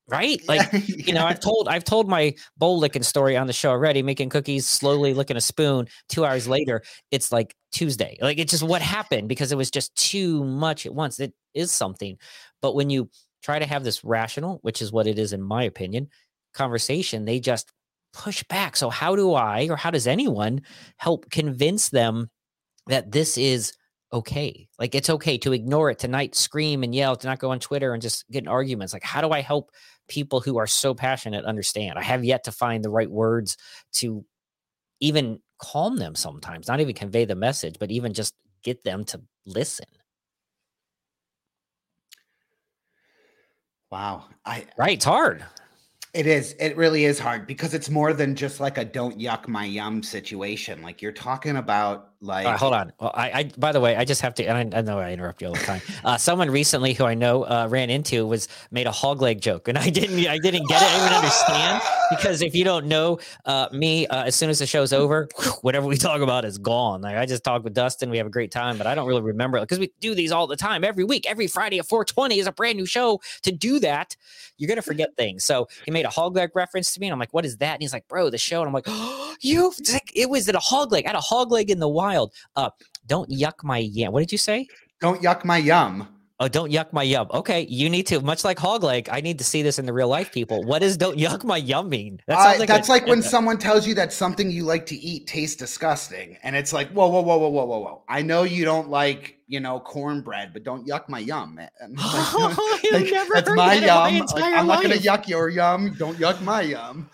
right? 0.09 0.41
Like, 0.47 0.67
you 0.87 1.13
know, 1.13 1.25
I've 1.25 1.39
told 1.39 1.67
I've 1.67 1.83
told 1.83 2.07
my 2.09 2.33
bowl 2.57 2.79
licking 2.79 3.03
story 3.03 3.37
on 3.37 3.47
the 3.47 3.53
show 3.53 3.69
already, 3.69 4.01
making 4.01 4.29
cookies, 4.29 4.67
slowly 4.67 5.13
licking 5.13 5.37
a 5.37 5.41
spoon. 5.41 5.87
Two 6.07 6.25
hours 6.25 6.47
later, 6.47 6.81
it's 7.11 7.31
like 7.31 7.55
Tuesday. 7.71 8.17
Like 8.21 8.37
it's 8.37 8.51
just 8.51 8.63
what 8.63 8.81
happened 8.81 9.29
because 9.29 9.51
it 9.51 9.57
was 9.57 9.71
just 9.71 9.95
too 9.95 10.43
much 10.43 10.85
at 10.85 10.93
once. 10.93 11.19
It 11.19 11.33
is 11.53 11.71
something. 11.71 12.17
But 12.61 12.75
when 12.75 12.89
you 12.89 13.09
try 13.41 13.59
to 13.59 13.65
have 13.65 13.83
this 13.83 14.03
rational, 14.03 14.59
which 14.61 14.81
is 14.81 14.91
what 14.91 15.07
it 15.07 15.17
is 15.17 15.33
in 15.33 15.41
my 15.41 15.63
opinion, 15.63 16.09
conversation, 16.53 17.25
they 17.25 17.39
just 17.39 17.71
push 18.13 18.43
back. 18.43 18.75
So 18.75 18.89
how 18.89 19.15
do 19.15 19.33
I 19.33 19.67
or 19.69 19.75
how 19.75 19.91
does 19.91 20.07
anyone 20.07 20.61
help 20.97 21.29
convince 21.29 21.89
them 21.89 22.29
that 22.87 23.11
this 23.11 23.37
is 23.37 23.73
okay? 24.11 24.67
Like 24.77 24.95
it's 24.95 25.09
okay 25.09 25.37
to 25.39 25.53
ignore 25.53 25.89
it, 25.89 25.99
tonight 25.99 26.35
scream 26.35 26.83
and 26.83 26.93
yell, 26.93 27.15
to 27.15 27.27
not 27.27 27.39
go 27.39 27.51
on 27.51 27.59
Twitter 27.59 27.93
and 27.93 28.01
just 28.01 28.29
get 28.29 28.43
in 28.43 28.47
arguments. 28.47 28.93
Like 28.93 29.03
how 29.03 29.21
do 29.21 29.31
I 29.31 29.41
help 29.41 29.71
people 30.07 30.41
who 30.41 30.57
are 30.57 30.67
so 30.67 30.93
passionate 30.93 31.45
understand? 31.45 31.97
I 31.97 32.03
have 32.03 32.23
yet 32.23 32.43
to 32.45 32.51
find 32.51 32.83
the 32.83 32.89
right 32.89 33.09
words 33.09 33.57
to 33.93 34.25
even 34.99 35.39
calm 35.59 35.97
them 35.97 36.15
sometimes, 36.15 36.67
not 36.67 36.79
even 36.79 36.95
convey 36.95 37.25
the 37.25 37.35
message, 37.35 37.75
but 37.79 37.91
even 37.91 38.13
just 38.13 38.33
get 38.63 38.83
them 38.83 39.03
to 39.05 39.21
listen. 39.45 39.85
wow. 43.91 44.25
I 44.45 44.65
Right? 44.77 44.93
It's 44.93 45.05
hard. 45.05 45.45
It 46.13 46.25
is. 46.25 46.55
It 46.59 46.75
really 46.75 47.05
is 47.05 47.19
hard 47.19 47.45
because 47.45 47.73
it's 47.73 47.89
more 47.89 48.13
than 48.13 48.35
just 48.35 48.59
like 48.59 48.77
a 48.77 48.85
don't 48.85 49.19
yuck 49.19 49.47
my 49.47 49.65
yum 49.65 50.01
situation. 50.01 50.81
Like 50.81 51.01
you're 51.01 51.11
talking 51.11 51.57
about 51.57 52.08
like 52.21 52.45
right, 52.45 52.57
hold 52.57 52.73
on. 52.73 52.91
Well, 52.99 53.11
I, 53.13 53.31
I, 53.31 53.43
by 53.57 53.71
the 53.71 53.79
way, 53.79 53.95
I 53.95 54.03
just 54.03 54.21
have 54.21 54.33
to, 54.35 54.43
and 54.43 54.75
I, 54.75 54.79
I 54.79 54.81
know 54.81 54.99
I 54.99 55.13
interrupt 55.13 55.41
you 55.41 55.47
all 55.47 55.53
the 55.53 55.59
time. 55.59 55.81
Uh, 56.03 56.17
someone 56.17 56.51
recently 56.51 56.93
who 56.93 57.05
I 57.05 57.13
know 57.13 57.43
uh, 57.43 57.67
ran 57.69 57.89
into 57.89 58.25
was 58.27 58.49
made 58.71 58.87
a 58.87 58.91
hog 58.91 59.21
leg 59.21 59.39
joke, 59.39 59.69
and 59.69 59.77
I 59.77 59.89
didn't, 59.89 60.27
I 60.27 60.37
didn't 60.37 60.67
get 60.67 60.81
it. 60.81 60.87
I 60.87 60.99
didn't 60.99 61.15
understand 61.15 61.81
because 62.09 62.41
if 62.41 62.53
you 62.55 62.65
don't 62.65 62.87
know 62.87 63.19
uh, 63.45 63.69
me, 63.71 64.05
uh, 64.07 64.25
as 64.25 64.35
soon 64.35 64.49
as 64.49 64.59
the 64.59 64.65
show's 64.65 64.91
over, 64.91 65.29
whatever 65.61 65.85
we 65.85 65.95
talk 65.95 66.19
about 66.19 66.43
is 66.43 66.57
gone. 66.57 67.01
Like 67.01 67.15
I 67.15 67.25
just 67.25 67.45
talk 67.45 67.63
with 67.63 67.73
Dustin, 67.73 68.09
we 68.09 68.17
have 68.17 68.27
a 68.27 68.31
great 68.31 68.51
time, 68.51 68.77
but 68.77 68.85
I 68.85 68.95
don't 68.95 69.07
really 69.07 69.21
remember 69.21 69.59
because 69.61 69.79
we 69.79 69.93
do 70.01 70.13
these 70.13 70.33
all 70.33 70.45
the 70.45 70.57
time, 70.57 70.83
every 70.83 71.05
week, 71.05 71.25
every 71.25 71.47
Friday 71.47 71.79
at 71.79 71.85
420 71.85 72.39
is 72.39 72.47
a 72.47 72.51
brand 72.51 72.77
new 72.77 72.85
show. 72.85 73.21
To 73.43 73.51
do 73.53 73.79
that, 73.79 74.17
you're 74.57 74.67
gonna 74.67 74.81
forget 74.81 75.15
things. 75.15 75.45
So 75.45 75.69
he 75.85 75.91
made 75.91 76.05
a 76.05 76.09
hog 76.09 76.35
leg 76.35 76.51
reference 76.53 76.93
to 76.93 76.99
me, 76.99 77.07
and 77.07 77.13
I'm 77.13 77.19
like, 77.19 77.33
"What 77.33 77.45
is 77.45 77.57
that?" 77.57 77.75
And 77.75 77.81
he's 77.81 77.93
like, 77.93 78.07
"Bro, 78.09 78.31
the 78.31 78.37
show." 78.37 78.59
And 78.59 78.67
I'm 78.67 78.73
like, 78.73 78.85
oh, 78.87 79.35
"You, 79.41 79.71
it 80.13 80.29
was 80.29 80.49
at 80.49 80.55
a 80.55 80.59
hog 80.59 80.91
leg. 80.91 81.05
I 81.05 81.09
had 81.09 81.15
a 81.15 81.21
hog 81.21 81.51
leg 81.51 81.69
in 81.69 81.79
the 81.79 81.87
wild." 82.09 82.33
Uh, 82.55 82.69
don't 83.05 83.29
yuck 83.29 83.63
my 83.63 83.77
yam. 83.77 84.11
What 84.13 84.21
did 84.21 84.31
you 84.31 84.37
say? 84.37 84.67
don't 85.01 85.21
yuck 85.21 85.45
my 85.45 85.57
yum. 85.57 86.07
Oh, 86.41 86.47
don't 86.47 86.71
yuck 86.71 86.93
my 86.93 87.03
yum. 87.03 87.27
Okay, 87.33 87.65
you 87.69 87.89
need 87.89 88.07
to, 88.07 88.21
much 88.21 88.45
like 88.45 88.57
hog 88.57 88.81
leg, 88.81 89.09
I 89.11 89.19
need 89.19 89.37
to 89.39 89.43
see 89.43 89.61
this 89.61 89.77
in 89.77 89.85
the 89.85 89.91
real 89.91 90.07
life, 90.07 90.31
people. 90.31 90.63
What 90.63 90.79
does 90.79 90.95
don't 90.95 91.17
yuck 91.17 91.43
my 91.43 91.57
yum 91.57 91.89
mean? 91.89 92.21
That 92.27 92.37
Uh, 92.37 92.63
a- 92.63 92.65
that's 92.65 92.87
like 92.87 93.05
when 93.07 93.21
someone 93.35 93.57
tells 93.57 93.85
you 93.85 93.93
that 93.95 94.13
something 94.13 94.49
you 94.49 94.63
like 94.63 94.85
to 94.85 94.95
eat 94.95 95.27
tastes 95.27 95.57
disgusting, 95.57 96.37
and 96.43 96.55
it's 96.55 96.71
like, 96.71 96.89
whoa, 96.91 97.09
whoa, 97.09 97.21
whoa, 97.21 97.37
whoa, 97.37 97.49
whoa, 97.49 97.65
whoa, 97.65 97.79
whoa. 97.79 98.03
I 98.07 98.21
know 98.21 98.43
you 98.43 98.63
don't 98.63 98.89
like, 98.89 99.37
you 99.47 99.59
know, 99.59 99.81
cornbread, 99.81 100.53
but 100.53 100.63
don't 100.63 100.87
yuck 100.87 101.09
my 101.09 101.19
yum. 101.19 101.57
Like, 101.57 101.71
like, 102.93 103.11
never 103.11 103.33
that's 103.33 103.49
heard 103.49 103.57
my 103.57 103.79
that 103.79 103.85
yum. 103.85 104.03
Like, 104.03 104.13
entire 104.13 104.55
I'm 104.55 104.67
not 104.67 104.81
gonna 104.81 104.95
yuck 104.95 105.27
your 105.27 105.49
yum. 105.49 105.93
Don't 105.97 106.17
yuck 106.17 106.41
my 106.41 106.61
yum. 106.61 107.09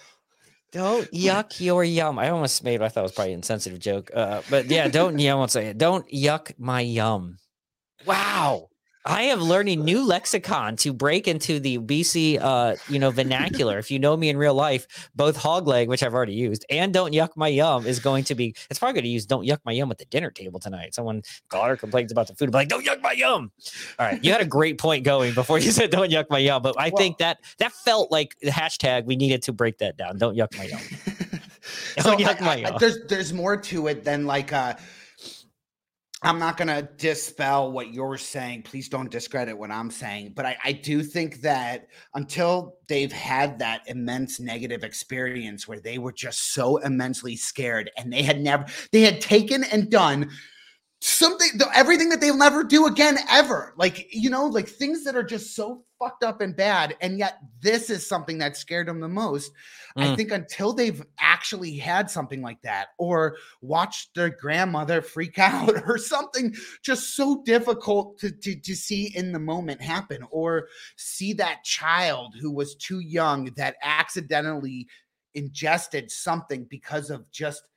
Don't 0.75 1.09
yuck 1.13 1.61
your 1.61 1.85
yum. 1.85 2.19
I 2.19 2.31
almost 2.31 2.61
made 2.61 2.81
I 2.81 2.89
thought 2.89 2.99
it 2.99 3.03
was 3.03 3.11
probably 3.13 3.31
an 3.31 3.39
insensitive 3.39 3.79
joke. 3.79 4.11
Uh, 4.13 4.41
but 4.49 4.65
yeah, 4.65 4.89
don't 4.89 5.17
yeah, 5.17 5.31
I 5.31 5.35
won't 5.35 5.49
say 5.49 5.67
it. 5.67 5.77
Don't 5.77 6.05
yuck 6.11 6.51
my 6.57 6.81
yum. 6.81 7.37
Wow. 8.05 8.67
I 9.07 9.23
am 9.23 9.39
learning 9.39 9.83
new 9.85 10.03
lexicon 10.05 10.77
to 10.77 10.91
break 10.91 11.27
into 11.27 11.59
the 11.59 11.77
BC 11.77 12.39
uh, 12.41 12.75
you 12.89 12.97
know, 12.97 13.11
vernacular. 13.11 13.77
if 13.77 13.91
you 13.91 13.99
know 13.99 14.17
me 14.17 14.29
in 14.29 14.37
real 14.37 14.55
life, 14.55 15.09
both 15.15 15.37
hog 15.37 15.67
leg, 15.67 15.87
which 15.89 16.01
I've 16.01 16.13
already 16.15 16.33
used, 16.33 16.65
and 16.71 16.91
don't 16.91 17.13
yuck 17.13 17.29
my 17.35 17.47
yum 17.47 17.85
is 17.85 17.99
going 17.99 18.23
to 18.25 18.35
be 18.35 18.55
it's 18.69 18.79
probably 18.79 18.93
going 18.93 19.03
to 19.03 19.09
use 19.09 19.25
don't 19.27 19.45
yuck 19.45 19.59
my 19.63 19.71
yum 19.73 19.91
at 19.91 19.99
the 19.99 20.05
dinner 20.05 20.31
table 20.31 20.59
tonight. 20.59 20.95
Someone 20.95 21.21
daughter 21.51 21.75
complains 21.77 22.11
about 22.11 22.27
the 22.27 22.33
food. 22.35 22.51
Like, 22.53 22.67
don't 22.67 22.83
yuck 22.85 23.01
my 23.01 23.11
yum. 23.11 23.51
All 23.99 24.05
right. 24.07 24.23
You 24.23 24.31
had 24.31 24.41
a 24.41 24.45
great 24.45 24.79
point 24.79 25.03
going 25.03 25.33
before 25.35 25.59
you 25.59 25.69
said 25.77 25.91
don't 25.91 26.11
yuck 26.11 26.25
my 26.31 26.39
yum. 26.39 26.61
But 26.63 26.75
I 26.79 26.89
Well- 26.89 26.97
think 26.97 27.19
that 27.19 27.37
that 27.59 27.73
felt 27.73 28.11
like 28.11 28.35
the 28.41 28.49
hashtag 28.51 29.05
we 29.05 29.15
needed 29.15 29.43
to 29.43 29.53
break 29.53 29.77
that 29.79 29.97
down. 29.97 30.17
Don't 30.17 30.35
yuck 30.35 30.57
my 30.57 30.65
yum. 30.65 30.79
Don't 31.97 32.19
yuck 32.19 32.41
I- 32.41 32.45
my 32.45 32.51
I- 32.53 32.55
yum. 32.57 32.77
there's 32.79 33.05
there's 33.07 33.33
more 33.33 33.55
to 33.57 33.87
it 33.87 34.03
than 34.03 34.25
like 34.25 34.51
uh 34.51 34.73
I'm 36.25 36.39
not 36.39 36.57
going 36.57 36.69
to 36.69 36.89
dispel 36.97 37.71
what 37.71 37.93
you're 37.93 38.17
saying. 38.17 38.63
Please 38.63 38.89
don't 38.89 39.11
discredit 39.11 39.55
what 39.55 39.69
I'm 39.69 39.91
saying. 39.91 40.33
But 40.35 40.47
I, 40.47 40.57
I, 40.63 40.71
do 40.71 41.03
think 41.03 41.41
that 41.41 41.87
until 42.15 42.77
they've 42.87 43.11
had 43.11 43.59
that 43.59 43.83
immense 43.85 44.39
negative 44.39 44.83
experience 44.83 45.67
where 45.67 45.79
they 45.79 45.99
were 45.99 46.11
just 46.11 46.53
so 46.53 46.77
immensely 46.77 47.35
scared 47.35 47.91
and 47.95 48.11
they 48.11 48.23
had 48.23 48.41
never, 48.41 48.65
they 48.91 49.01
had 49.01 49.21
taken 49.21 49.65
and 49.65 49.91
done 49.91 50.31
something, 50.99 51.49
everything 51.75 52.09
that 52.09 52.21
they'll 52.21 52.35
never 52.35 52.63
do 52.63 52.87
again 52.87 53.19
ever. 53.29 53.75
Like, 53.77 54.07
you 54.11 54.31
know, 54.31 54.47
like 54.47 54.67
things 54.67 55.03
that 55.03 55.15
are 55.15 55.23
just 55.23 55.55
so 55.55 55.84
fucked 55.99 56.23
up 56.23 56.41
and 56.41 56.55
bad. 56.55 56.95
And 57.01 57.17
yet 57.17 57.39
this 57.61 57.89
is 57.89 58.07
something 58.07 58.37
that 58.39 58.57
scared 58.57 58.87
them 58.87 58.99
the 58.99 59.07
most. 59.07 59.51
Mm. 59.97 60.03
I 60.03 60.15
think 60.15 60.31
until 60.31 60.73
they've 60.73 61.03
actually 61.19 61.77
had 61.77 62.09
something 62.09 62.41
like 62.41 62.61
that 62.63 62.89
or 62.97 63.37
watched 63.61 64.15
their 64.15 64.29
grandmother 64.29 65.01
freak 65.01 65.39
out 65.39 65.83
or 65.87 65.97
something 65.97 66.53
just 66.83 67.15
so 67.15 67.43
difficult 67.43 68.17
to, 68.19 68.31
to, 68.31 68.55
to 68.55 68.75
see 68.75 69.15
in 69.15 69.31
the 69.31 69.39
moment 69.39 69.81
happen 69.81 70.19
or 70.31 70.67
see 70.97 71.33
that 71.33 71.63
child 71.63 72.35
who 72.39 72.51
was 72.51 72.75
too 72.75 72.99
young 72.99 73.45
that 73.55 73.75
accidentally 73.81 74.87
ingested 75.33 76.09
something 76.09 76.65
because 76.69 77.09
of 77.09 77.29
just 77.31 77.69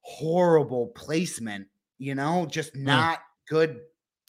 horrible 0.00 0.88
placement, 0.88 1.66
you 1.98 2.14
know, 2.14 2.46
just 2.50 2.74
mm. 2.74 2.82
not 2.82 3.18
mm. 3.18 3.22
good 3.48 3.80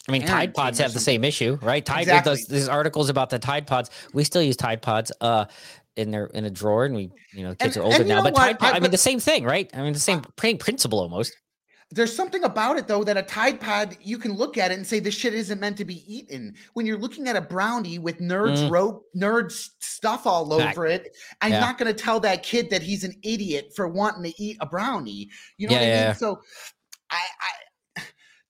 I 0.07 0.11
mean, 0.11 0.23
Tide 0.23 0.53
Pods 0.53 0.79
have 0.79 0.93
the 0.93 0.99
same 0.99 1.23
issue, 1.23 1.57
right? 1.61 1.85
Tide 1.85 2.01
exactly. 2.01 2.31
does 2.31 2.45
these 2.47 2.67
articles 2.67 3.09
about 3.09 3.29
the 3.29 3.39
Tide 3.39 3.65
Pods. 3.65 3.89
We 4.13 4.23
still 4.23 4.41
use 4.41 4.57
Tide 4.57 4.81
Pods 4.81 5.11
uh 5.21 5.45
in 5.95 6.11
their 6.11 6.25
in 6.27 6.45
a 6.45 6.49
drawer, 6.49 6.85
and 6.85 6.95
we 6.95 7.09
you 7.31 7.43
know 7.43 7.55
kids 7.55 7.77
and, 7.77 7.85
are 7.85 7.87
older 7.87 8.03
now. 8.03 8.21
But 8.21 8.35
Tide 8.35 8.59
Pod, 8.59 8.73
I, 8.73 8.77
I 8.77 8.79
mean, 8.79 8.91
the 8.91 8.97
same 8.97 9.19
thing, 9.19 9.45
right? 9.45 9.69
I 9.73 9.81
mean, 9.81 9.93
the 9.93 9.99
same 9.99 10.21
principle 10.35 10.99
almost. 10.99 11.35
There's 11.91 12.15
something 12.15 12.43
about 12.43 12.77
it 12.77 12.87
though 12.87 13.03
that 13.03 13.17
a 13.17 13.21
Tide 13.21 13.61
Pod 13.61 13.95
you 14.01 14.17
can 14.17 14.33
look 14.33 14.57
at 14.57 14.71
it 14.71 14.75
and 14.75 14.85
say 14.85 14.99
this 14.99 15.13
shit 15.13 15.33
isn't 15.35 15.59
meant 15.59 15.77
to 15.77 15.85
be 15.85 16.03
eaten. 16.11 16.55
When 16.73 16.87
you're 16.87 16.97
looking 16.97 17.27
at 17.27 17.35
a 17.35 17.41
brownie 17.41 17.99
with 17.99 18.17
nerds 18.17 18.67
mm. 18.67 18.71
rope 18.71 19.05
nerds 19.15 19.69
stuff 19.79 20.25
all 20.25 20.51
over 20.53 20.87
it, 20.87 21.15
I'm 21.41 21.51
yeah. 21.51 21.59
not 21.59 21.77
going 21.77 21.93
to 21.93 22.03
tell 22.03 22.19
that 22.21 22.41
kid 22.41 22.71
that 22.71 22.81
he's 22.81 23.03
an 23.03 23.13
idiot 23.21 23.73
for 23.75 23.87
wanting 23.87 24.23
to 24.23 24.43
eat 24.43 24.57
a 24.59 24.65
brownie. 24.65 25.29
You 25.57 25.67
know 25.67 25.75
yeah, 25.75 25.79
what 25.79 25.85
I 25.85 25.89
mean? 25.89 25.99
Yeah. 25.99 26.13
So 26.13 26.41
I, 27.11 27.15
I 27.15 27.51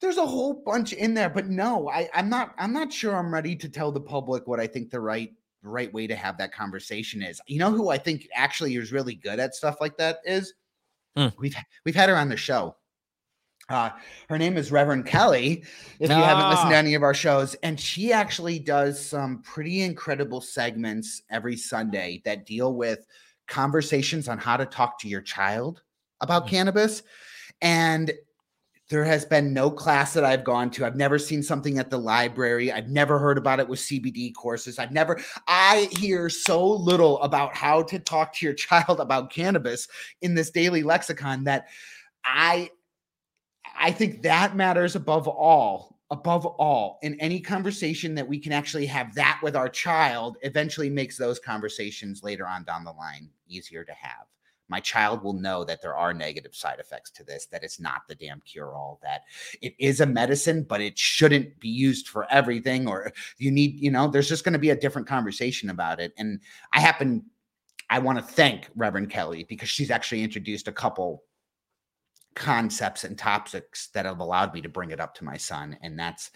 there's 0.04 0.18
a 0.18 0.26
whole 0.26 0.54
bunch 0.54 0.91
in 0.91 1.14
there, 1.14 1.30
but 1.30 1.47
no, 1.47 1.89
I, 1.89 2.10
I'm 2.14 2.28
not. 2.28 2.54
I'm 2.58 2.74
not 2.74 2.91
sure 2.91 3.16
I'm 3.16 3.34
ready 3.34 3.56
to 3.56 3.70
tell 3.70 3.89
the 3.89 4.01
public 4.01 4.45
what 4.45 4.60
I 4.60 4.68
think 4.68 4.91
the 4.91 4.99
right 4.99 5.32
right 5.64 5.91
way 5.93 6.08
to 6.08 6.16
have 6.16 6.38
that 6.38 6.54
conversation 6.54 7.24
is. 7.24 7.39
You 7.47 7.60
know 7.60 7.72
who 7.72 7.89
I 7.89 7.97
think 7.97 8.28
actually 8.36 8.76
is 8.76 8.91
really 8.91 9.16
good 9.16 9.39
at 9.39 9.56
stuff 9.56 9.78
like 9.80 9.95
that 9.97 10.18
is 10.26 10.54
mm. 11.18 11.32
we've 11.39 11.56
we've 11.86 11.95
had 11.95 12.10
her 12.10 12.18
on 12.18 12.28
the 12.28 12.36
show. 12.36 12.76
Uh, 13.70 13.91
her 14.28 14.38
name 14.38 14.58
is 14.58 14.74
Reverend 14.74 15.06
Kelly. 15.06 15.64
If 15.97 16.10
you 16.10 16.16
haven't 16.16 16.49
listened 16.49 16.72
to 16.72 16.76
ah. 16.76 16.80
any 16.80 16.95
of 16.95 17.01
our 17.04 17.14
shows, 17.14 17.56
and 17.64 17.80
she 17.80 18.12
actually 18.12 18.60
does 18.60 19.04
some 19.04 19.41
pretty 19.41 19.84
incredible 19.84 20.41
segments 20.41 21.22
every 21.32 21.56
Sunday 21.56 22.22
that 22.26 22.45
deal 22.45 22.76
with 22.76 23.06
conversations 23.47 24.28
on 24.28 24.38
how 24.38 24.58
to 24.58 24.66
talk 24.66 24.99
to 24.99 25.08
your 25.08 25.22
child 25.22 25.82
about 26.20 26.45
mm. 26.45 26.49
cannabis. 26.49 27.04
And 27.62 28.12
there 28.89 29.05
has 29.05 29.25
been 29.25 29.53
no 29.53 29.71
class 29.71 30.13
that 30.13 30.25
I've 30.25 30.43
gone 30.43 30.69
to. 30.71 30.86
I've 30.86 30.95
never 30.95 31.17
seen 31.17 31.41
something 31.41 31.77
at 31.77 31.89
the 31.89 31.97
library. 31.97 32.71
I've 32.71 32.89
never 32.89 33.17
heard 33.17 33.38
about 33.38 33.59
it 33.59 33.67
with 33.67 33.79
CBD 33.79 34.34
courses. 34.34 34.77
I've 34.77 34.91
never, 34.91 35.19
I 35.47 35.89
hear 35.97 36.29
so 36.29 36.69
little 36.69 37.21
about 37.21 37.55
how 37.55 37.84
to 37.84 37.99
talk 37.99 38.34
to 38.36 38.45
your 38.45 38.53
child 38.53 38.99
about 38.99 39.31
cannabis 39.31 39.88
in 40.21 40.36
this 40.36 40.51
daily 40.51 40.84
lexicon 40.84 41.45
that 41.45 41.67
I, 42.25 42.69
I 43.77 43.91
think 43.91 44.21
that 44.23 44.55
matters 44.55 44.95
above 44.95 45.27
all, 45.27 45.97
above 46.11 46.45
all 46.45 46.99
in 47.01 47.19
any 47.19 47.39
conversation 47.39 48.13
that 48.15 48.27
we 48.27 48.38
can 48.38 48.51
actually 48.51 48.86
have 48.86 49.15
that 49.15 49.39
with 49.41 49.55
our 49.55 49.69
child 49.69 50.38
eventually 50.41 50.89
makes 50.89 51.17
those 51.17 51.39
conversations 51.39 52.21
later 52.21 52.45
on 52.45 52.63
down 52.65 52.84
the 52.84 52.91
line 52.91 53.29
easier 53.47 53.84
to 53.84 53.93
have 53.93 54.27
my 54.70 54.80
child 54.80 55.24
will 55.24 55.34
know 55.34 55.64
that 55.64 55.82
there 55.82 55.95
are 55.95 56.14
negative 56.14 56.55
side 56.55 56.80
effects 56.80 57.11
to 57.11 57.24
this, 57.24 57.45
that 57.47 57.64
it's 57.64 57.80
not 57.80 58.01
the 58.07 58.16
damn 58.16 58.41
cure 58.41 58.74
all, 58.74 58.99
that 59.03 59.22
it 59.61 59.76
is 59.80 60.01
a 60.01 60.05
medicine, 60.05 60.64
but 60.64 60.82
it 60.82 60.97
shouldn't 60.97 61.59
be 61.59 61.70
used 61.70 62.07
for 62.07 62.26
everything. 62.32 62.88
Or 62.88 63.11
you 63.38 63.51
need, 63.51 63.80
you 63.80 63.91
know, 63.91 64.07
there's 64.07 64.30
just 64.30 64.43
going 64.43 64.53
to 64.53 64.59
be 64.59 64.72
a 64.72 64.76
different 64.76 65.07
conversation 65.07 65.70
about 65.70 65.99
it. 65.99 66.14
And 66.18 66.39
I 66.72 66.80
happen, 66.80 67.26
I 67.89 67.99
want 67.99 68.18
to 68.20 68.24
thank 68.24 68.70
Reverend 68.76 69.09
Kelly 69.09 69.45
because 69.47 69.70
she's 69.70 69.91
actually 69.91 70.24
introduced 70.24 70.68
a 70.68 70.74
couple 70.74 71.24
concepts 72.36 73.03
and 73.03 73.17
topics 73.17 73.88
that 73.88 74.05
have 74.05 74.19
allowed 74.19 74.53
me 74.53 74.61
to 74.61 74.69
bring 74.69 74.91
it 74.91 74.99
up 74.99 75.13
to 75.15 75.23
my 75.23 75.38
son. 75.38 75.77
And 75.81 75.97
that's 75.97 76.31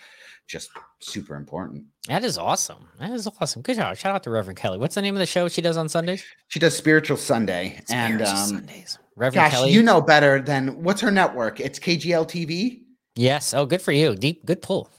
just 0.48 0.70
super 1.00 1.36
important. 1.36 1.86
That 2.08 2.24
is 2.24 2.38
awesome. 2.38 2.88
That 3.00 3.12
is 3.12 3.28
awesome. 3.40 3.62
Good 3.62 3.76
job. 3.76 3.98
Shout 3.98 4.16
out 4.16 4.24
to 4.24 4.30
Reverend 4.30 4.58
Kelly. 4.58 4.78
What's 4.78 4.96
the 4.96 5.02
name 5.02 5.16
of 5.16 5.20
the 5.20 5.26
show 5.26 5.48
she 5.48 5.62
does 5.62 5.78
on 5.78 5.90
Sundays? 5.90 6.24
She 6.48 6.60
does 6.60 6.76
Spiritual 6.76 7.18
Sunday. 7.18 7.80
Spiritual 7.86 7.96
and 7.96 8.22
um, 8.22 8.38
Sundays. 8.38 9.00
Reverend 9.16 9.36
gosh, 9.36 9.52
Kelly. 9.52 9.72
You 9.72 9.84
know 9.84 10.02
better 10.02 10.42
than 10.42 10.84
what's 10.84 11.02
her 11.02 11.12
network? 11.12 11.60
It's 11.60 11.80
KGL 11.80 12.28
TV. 12.28 12.82
Yes. 13.16 13.54
Oh, 13.54 13.66
good 13.66 13.82
for 13.82 13.92
you. 13.92 14.16
Deep, 14.16 14.46
good 14.46 14.62
pull. 14.62 14.90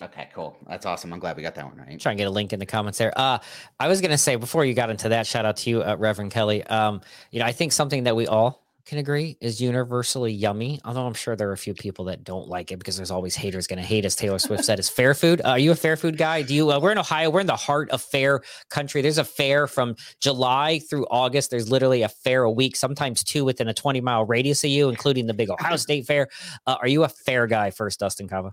Okay, 0.00 0.28
cool. 0.32 0.56
That's 0.68 0.86
awesome. 0.86 1.12
I'm 1.12 1.18
glad 1.18 1.36
we 1.36 1.42
got 1.42 1.56
that 1.56 1.64
one 1.64 1.76
right. 1.76 2.00
Try 2.00 2.12
and 2.12 2.18
get 2.18 2.28
a 2.28 2.30
link 2.30 2.52
in 2.52 2.60
the 2.60 2.66
comments 2.66 2.98
there. 2.98 3.12
Uh, 3.16 3.38
I 3.80 3.88
was 3.88 4.00
gonna 4.00 4.18
say 4.18 4.36
before 4.36 4.64
you 4.64 4.72
got 4.72 4.90
into 4.90 5.08
that, 5.08 5.26
shout 5.26 5.44
out 5.44 5.56
to 5.58 5.70
you, 5.70 5.82
uh, 5.82 5.96
Reverend 5.98 6.30
Kelly. 6.30 6.62
Um, 6.64 7.00
you 7.32 7.40
know, 7.40 7.46
I 7.46 7.52
think 7.52 7.72
something 7.72 8.04
that 8.04 8.14
we 8.14 8.26
all 8.26 8.67
can 8.88 8.98
agree 8.98 9.36
is 9.40 9.60
universally 9.60 10.32
yummy. 10.32 10.80
Although 10.84 11.06
I'm 11.06 11.14
sure 11.14 11.36
there 11.36 11.50
are 11.50 11.52
a 11.52 11.58
few 11.58 11.74
people 11.74 12.06
that 12.06 12.24
don't 12.24 12.48
like 12.48 12.72
it 12.72 12.78
because 12.78 12.96
there's 12.96 13.10
always 13.10 13.36
haters 13.36 13.66
going 13.66 13.78
to 13.78 13.84
hate, 13.84 14.06
as 14.06 14.16
Taylor 14.16 14.38
Swift 14.38 14.64
said, 14.64 14.78
is 14.80 14.88
fair 14.88 15.14
food. 15.14 15.42
Uh, 15.42 15.50
are 15.50 15.58
you 15.58 15.70
a 15.70 15.76
fair 15.76 15.96
food 15.96 16.16
guy? 16.16 16.42
Do 16.42 16.54
you? 16.54 16.72
Uh, 16.72 16.80
we're 16.80 16.92
in 16.92 16.98
Ohio. 16.98 17.28
We're 17.30 17.40
in 17.40 17.46
the 17.46 17.54
heart 17.54 17.90
of 17.90 18.00
fair 18.00 18.40
country. 18.70 19.02
There's 19.02 19.18
a 19.18 19.24
fair 19.24 19.66
from 19.66 19.94
July 20.20 20.80
through 20.80 21.06
August. 21.10 21.50
There's 21.50 21.70
literally 21.70 22.02
a 22.02 22.08
fair 22.08 22.44
a 22.44 22.50
week, 22.50 22.76
sometimes 22.76 23.22
two 23.22 23.44
within 23.44 23.68
a 23.68 23.74
20 23.74 24.00
mile 24.00 24.24
radius 24.24 24.64
of 24.64 24.70
you, 24.70 24.88
including 24.88 25.26
the 25.26 25.34
big 25.34 25.50
Ohio 25.50 25.76
State 25.76 26.06
Fair. 26.06 26.28
Uh, 26.66 26.76
are 26.80 26.88
you 26.88 27.04
a 27.04 27.08
fair 27.08 27.46
guy 27.46 27.70
first, 27.70 28.00
Dustin 28.00 28.26
Kava? 28.26 28.52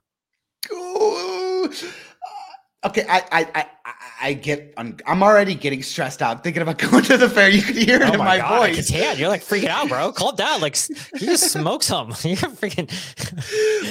Okay, 2.85 3.03
I, 3.09 3.23
I, 3.31 3.47
I, 3.55 3.65
I 4.21 4.33
get, 4.33 4.73
I'm, 4.77 4.97
I'm, 5.07 5.23
already 5.23 5.55
getting 5.55 5.81
stressed 5.81 6.21
out 6.21 6.43
thinking 6.43 6.61
about 6.61 6.77
going 6.91 7.03
to 7.05 7.17
the 7.17 7.29
fair. 7.29 7.49
You 7.49 7.61
can 7.61 7.75
hear 7.75 8.01
it 8.01 8.09
oh 8.09 8.13
in 8.13 8.19
my, 8.19 8.37
God, 8.37 8.75
voice. 8.75 8.91
Yeah, 8.91 9.13
you're 9.13 9.29
like 9.29 9.43
freaking 9.43 9.69
out, 9.69 9.87
bro. 9.87 10.11
Calm 10.15 10.35
down. 10.35 10.61
Like 10.61 10.77
you 10.89 11.27
just 11.27 11.51
smoke 11.51 11.81
some. 11.83 12.09
You're 12.23 12.37
freaking 12.37 12.91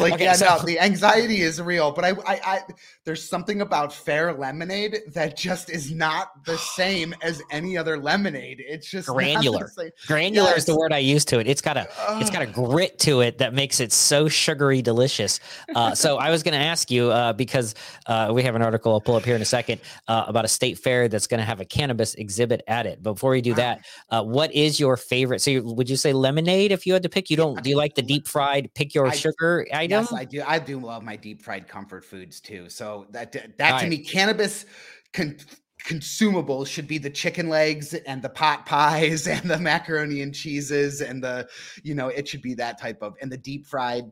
like 0.00 0.14
okay, 0.14 0.24
yeah. 0.24 0.34
So... 0.34 0.44
No, 0.44 0.58
the 0.62 0.78
anxiety 0.78 1.40
is 1.40 1.60
real, 1.60 1.92
but 1.92 2.04
I, 2.04 2.10
I, 2.10 2.40
I, 2.44 2.60
there's 3.04 3.26
something 3.26 3.62
about 3.62 3.92
fair 3.92 4.32
lemonade 4.32 4.98
that 5.14 5.36
just 5.36 5.70
is 5.70 5.90
not 5.92 6.44
the 6.44 6.58
same 6.58 7.14
as 7.22 7.42
any 7.50 7.76
other 7.76 7.98
lemonade. 7.98 8.62
It's 8.66 8.90
just 8.90 9.08
granular. 9.08 9.70
Granular 10.06 10.50
yes. 10.50 10.58
is 10.58 10.64
the 10.66 10.76
word 10.76 10.92
I 10.92 10.98
use 10.98 11.24
to 11.26 11.38
it. 11.38 11.46
It's 11.46 11.62
got 11.62 11.76
a, 11.76 11.88
it's 12.20 12.30
got 12.30 12.42
a 12.42 12.46
grit 12.46 12.98
to 13.00 13.20
it 13.20 13.38
that 13.38 13.54
makes 13.54 13.80
it 13.80 13.92
so 13.92 14.28
sugary 14.28 14.82
delicious. 14.82 15.40
Uh, 15.74 15.94
so 15.94 16.18
I 16.18 16.30
was 16.30 16.42
going 16.42 16.54
to 16.54 16.64
ask 16.64 16.90
you 16.90 17.10
uh, 17.10 17.32
because 17.32 17.74
uh, 18.06 18.30
we 18.32 18.42
have 18.42 18.54
an 18.54 18.62
article 18.62 18.74
article 18.74 18.92
I'll 18.92 19.00
pull 19.00 19.14
up 19.14 19.24
here 19.24 19.36
in 19.36 19.42
a 19.42 19.46
second 19.46 19.80
uh, 20.08 20.13
about 20.26 20.44
a 20.44 20.48
state 20.48 20.78
fair 20.78 21.08
that's 21.08 21.26
going 21.26 21.38
to 21.38 21.44
have 21.44 21.60
a 21.60 21.64
cannabis 21.64 22.14
exhibit 22.14 22.62
at 22.68 22.86
it. 22.86 23.02
Before 23.02 23.30
we 23.30 23.40
do 23.40 23.54
that, 23.54 23.84
uh, 24.10 24.22
what 24.22 24.52
is 24.54 24.78
your 24.78 24.96
favorite? 24.96 25.40
So, 25.40 25.62
would 25.62 25.88
you 25.88 25.96
say 25.96 26.12
lemonade 26.12 26.72
if 26.72 26.86
you 26.86 26.92
had 26.92 27.02
to 27.02 27.08
pick? 27.08 27.30
You 27.30 27.36
don't? 27.36 27.62
Do 27.62 27.70
you 27.70 27.76
like 27.76 27.94
the 27.94 28.02
deep 28.02 28.28
fried? 28.28 28.72
Pick 28.74 28.94
your 28.94 29.08
I, 29.08 29.10
sugar 29.10 29.66
item. 29.72 30.02
Yes, 30.02 30.12
I 30.12 30.24
do. 30.24 30.42
I 30.46 30.58
do 30.58 30.78
love 30.78 31.02
my 31.02 31.16
deep 31.16 31.42
fried 31.42 31.68
comfort 31.68 32.04
foods 32.04 32.40
too. 32.40 32.68
So 32.68 33.06
that 33.10 33.32
that 33.32 33.56
to 33.56 33.62
right. 33.62 33.88
me, 33.88 33.98
cannabis. 33.98 34.66
Con- 35.12 35.38
consumables 35.84 36.66
should 36.66 36.88
be 36.88 36.98
the 36.98 37.10
chicken 37.10 37.48
legs 37.48 37.94
and 37.94 38.22
the 38.22 38.28
pot 38.28 38.64
pies 38.64 39.26
and 39.28 39.42
the 39.50 39.58
macaroni 39.58 40.22
and 40.22 40.34
cheeses 40.34 41.00
and 41.00 41.22
the 41.22 41.46
you 41.82 41.94
know 41.94 42.08
it 42.08 42.26
should 42.26 42.42
be 42.42 42.54
that 42.54 42.80
type 42.80 43.02
of 43.02 43.14
and 43.20 43.30
the 43.30 43.36
deep 43.36 43.66
fried 43.66 44.04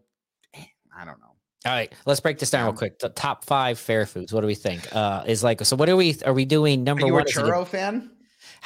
eh, 0.55 0.65
i 0.97 1.05
don't 1.05 1.19
know 1.21 1.32
all 1.65 1.73
right, 1.73 1.93
let's 2.07 2.21
break 2.21 2.39
this 2.39 2.51
down 2.51 2.65
real 2.67 2.75
quick. 2.75 2.99
The 2.99 3.09
top 3.11 3.45
five 3.45 3.79
fair 3.79 4.05
foods. 4.07 4.33
What 4.33 4.41
do 4.41 4.47
we 4.47 4.55
think? 4.55 4.95
Uh, 4.95 5.23
is 5.27 5.45
like 5.45 5.65
so. 5.65 5.77
What 5.77 5.89
are 5.89 5.97
we? 5.97 6.17
Are 6.27 6.33
we 6.33 6.45
doing 6.45 6.83
number 6.83 7.05
are 7.05 7.07
you 7.07 7.13
one? 7.13 7.23
A 7.23 7.27
churro 7.27 7.67
fan? 7.67 8.11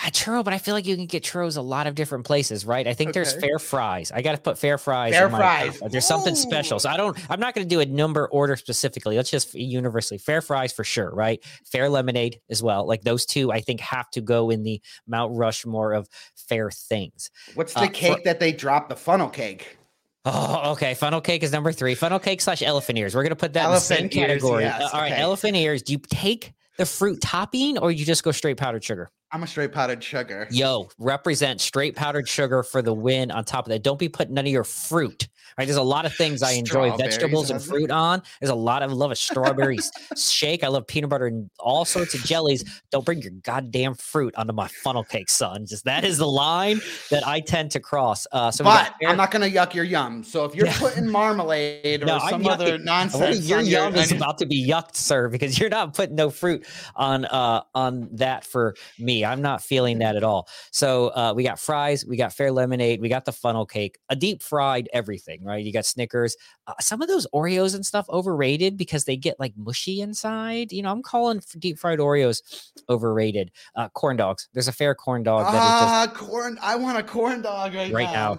A 0.05 0.11
churro, 0.11 0.44
but 0.44 0.53
I 0.53 0.59
feel 0.59 0.74
like 0.74 0.86
you 0.86 0.94
can 0.94 1.07
get 1.07 1.22
churros 1.22 1.57
a 1.57 1.62
lot 1.62 1.86
of 1.86 1.94
different 1.94 2.26
places, 2.26 2.66
right? 2.66 2.86
I 2.86 2.92
think 2.92 3.11
okay. 3.11 3.20
there's 3.20 3.34
fair 3.34 3.59
fries. 3.59 4.12
I 4.12 4.20
got 4.20 4.32
to 4.32 4.40
put 4.40 4.59
fair 4.59 4.76
fries. 4.76 5.14
Fair 5.14 5.28
fries. 5.30 5.80
There's 5.90 6.05
Ooh. 6.05 6.09
something 6.09 6.34
special. 6.34 6.78
So 6.78 6.90
I 6.90 6.97
don't. 6.97 7.18
I'm 7.30 7.40
not 7.40 7.55
going 7.55 7.66
to 7.66 7.74
do 7.74 7.80
a 7.80 7.86
number 7.86 8.28
order 8.28 8.57
specifically. 8.57 9.16
Let's 9.16 9.30
just 9.30 9.55
universally 9.55 10.18
fair 10.18 10.42
fries 10.42 10.72
for 10.72 10.84
sure, 10.84 11.11
right? 11.14 11.42
Fair 11.64 11.88
lemonade 11.88 12.40
as 12.51 12.62
well. 12.62 12.86
Like 12.86 13.03
those 13.03 13.26
two, 13.26 13.53
I 13.53 13.61
think 13.61 13.80
have 13.80 14.11
to 14.12 14.20
go 14.20 14.51
in 14.51 14.62
the 14.62 14.80
Mount 15.07 15.34
Rushmore 15.34 15.92
of 15.92 16.09
fair 16.34 16.70
things. 16.70 17.30
What's 17.55 17.72
the 17.74 17.80
uh, 17.80 17.88
cake 17.88 18.18
for, 18.18 18.24
that 18.24 18.40
they 18.40 18.53
drop? 18.53 18.88
The 18.88 18.97
funnel 18.97 19.28
cake. 19.28 19.78
Oh, 20.27 20.72
okay. 20.72 20.95
Funnel 20.95 21.20
cake 21.20 21.45
is 21.45 21.53
number 21.53 21.70
three. 21.70 21.95
Funnel 21.95 22.18
cake 22.18 22.41
slash 22.41 22.61
elephant 22.61 22.99
ears. 22.99 23.14
We're 23.14 23.22
gonna 23.22 23.37
put 23.37 23.53
that 23.53 23.66
elephant 23.66 24.01
in 24.01 24.07
the 24.09 24.12
same 24.12 24.22
ears, 24.22 24.43
category. 24.43 24.64
Yes, 24.64 24.83
uh, 24.83 24.89
all 24.93 25.01
right, 25.01 25.12
okay. 25.12 25.22
elephant 25.22 25.57
ears. 25.57 25.83
Do 25.83 25.93
you 25.93 25.99
take 25.99 26.53
the 26.79 26.85
fruit 26.85 27.20
topping 27.20 27.79
or 27.79 27.93
you 27.93 28.05
just 28.05 28.24
go 28.24 28.33
straight 28.33 28.57
powdered 28.57 28.83
sugar? 28.83 29.11
I'm 29.33 29.43
a 29.43 29.47
straight 29.47 29.72
powdered 29.72 30.03
sugar. 30.03 30.47
Yo, 30.51 30.89
represent 30.99 31.61
straight 31.61 31.95
powdered 31.97 32.29
sugar 32.29 32.62
for 32.62 32.83
the 32.83 32.93
win 32.93 33.31
on 33.31 33.45
top 33.45 33.66
of 33.66 33.70
that. 33.70 33.83
Don't 33.83 33.99
be 33.99 34.09
putting 34.09 34.35
none 34.35 34.47
of 34.47 34.53
your 34.53 34.64
fruit 34.64 35.29
Right? 35.59 35.65
There's 35.65 35.77
a 35.77 35.83
lot 35.83 36.07
of 36.07 36.15
things 36.15 36.43
I 36.43 36.53
enjoy 36.53 36.97
vegetables 36.97 37.51
and 37.51 37.63
fruit 37.63 37.91
on. 37.91 38.23
There's 38.41 38.51
a 38.51 38.55
lot 38.55 38.83
of 38.83 38.91
I 38.91 38.95
love 38.95 39.11
a 39.11 39.17
strawberry 39.17 39.79
shake. 40.17 40.63
I 40.63 40.69
love 40.69 40.87
peanut 40.87 41.11
butter 41.11 41.27
and 41.27 41.51
all 41.59 41.85
sorts 41.85 42.15
of 42.15 42.23
jellies. 42.23 42.65
Don't 42.91 43.05
bring 43.05 43.21
your 43.21 43.33
goddamn 43.43 43.95
fruit 43.95 44.35
onto 44.37 44.53
my 44.53 44.69
funnel 44.69 45.05
cake, 45.05 45.29
son. 45.29 45.67
Just 45.67 45.85
that 45.85 46.05
is 46.05 46.19
the 46.19 46.27
line 46.27 46.81
that 47.11 47.27
I 47.27 47.41
tend 47.41 47.71
to 47.73 47.81
cross. 47.81 48.27
Uh, 48.33 48.51
so, 48.51 48.65
but 48.65 48.95
I'm 49.07 49.17
not 49.17 49.31
going 49.31 49.51
to 49.51 49.55
yuck 49.55 49.75
your 49.75 49.85
yum. 49.85 50.23
So 50.23 50.45
if 50.45 50.55
you're 50.55 50.67
yeah. 50.67 50.77
putting 50.79 51.09
marmalade 51.09 52.03
or 52.03 52.07
no, 52.07 52.19
some 52.31 52.47
other 52.47 52.79
nonsense, 52.79 53.49
your 53.49 53.61
yum 53.61 53.95
your, 53.95 54.03
is 54.03 54.13
about 54.13 54.39
to 54.39 54.47
be 54.47 54.67
yucked, 54.67 54.97
sir, 54.97 55.29
because 55.29 55.59
you're 55.59 55.69
not 55.69 55.95
putting 55.95 56.17
no 56.17 56.31
fruit 56.31 56.67
on 56.95 57.25
uh 57.27 57.63
on 57.75 58.09
that 58.13 58.45
for 58.45 58.75
me. 58.99 59.25
I'm 59.25 59.43
not 59.43 59.63
feeling 59.63 59.99
that 59.99 60.17
at 60.17 60.25
all. 60.25 60.49
So 60.71 61.09
uh, 61.09 61.33
we 61.35 61.43
got 61.43 61.59
fries, 61.59 62.05
we 62.05 62.17
got 62.17 62.33
fair 62.33 62.53
lemonade, 62.53 63.01
we 63.01 63.09
got 63.09 63.25
the 63.25 63.33
funnel 63.33 63.67
cake, 63.67 63.99
a 64.09 64.17
deep 64.17 64.43
fried 64.43 64.89
everything, 64.93 65.45
right? 65.47 65.64
You 65.64 65.72
got 65.72 65.86
Snickers. 65.86 66.36
Uh, 66.66 66.74
some 66.80 67.03
of 67.03 67.09
those 67.09 67.26
Oreos 67.34 67.74
and 67.74 67.84
stuff 67.84 68.09
overrated 68.09 68.76
because 68.76 69.05
they 69.05 69.16
get 69.16 69.38
like 69.38 69.57
mushy 69.57 70.01
inside. 70.01 70.72
You 70.72 70.82
know, 70.82 70.90
I'm 70.90 71.03
calling 71.03 71.42
deep 71.59 71.78
fried 71.78 71.99
Oreos 71.99 72.70
overrated. 72.88 73.51
Uh, 73.74 73.88
corn 73.90 74.16
dogs. 74.16 74.49
There's 74.53 74.68
a 74.68 74.72
fair 74.72 74.94
corn 74.94 75.22
dog. 75.22 75.47
Ah, 75.49 76.11
corn. 76.14 76.59
I 76.61 76.76
want 76.76 76.99
a 76.99 77.03
corn 77.03 77.42
dog 77.42 77.74
right, 77.74 77.92
right 77.92 78.12
now. 78.12 78.38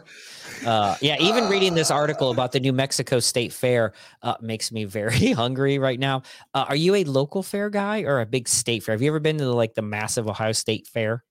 now. 0.63 0.69
Uh, 0.69 0.95
yeah, 1.01 1.15
even 1.19 1.49
reading 1.49 1.75
this 1.75 1.91
article 1.91 2.31
about 2.31 2.51
the 2.51 2.59
New 2.59 2.73
Mexico 2.73 3.19
State 3.19 3.53
Fair 3.53 3.93
uh, 4.21 4.35
makes 4.41 4.71
me 4.71 4.85
very 4.85 5.31
hungry 5.33 5.79
right 5.79 5.99
now. 5.99 6.23
Uh, 6.53 6.65
are 6.69 6.75
you 6.75 6.95
a 6.95 7.03
local 7.03 7.43
fair 7.43 7.69
guy 7.69 8.01
or 8.01 8.19
a 8.19 8.25
big 8.25 8.47
state 8.47 8.83
fair? 8.83 8.93
Have 8.93 9.01
you 9.01 9.09
ever 9.09 9.19
been 9.19 9.37
to 9.37 9.45
the, 9.45 9.53
like 9.53 9.73
the 9.73 9.81
massive 9.81 10.27
Ohio 10.27 10.51
State 10.51 10.87
Fair? 10.87 11.23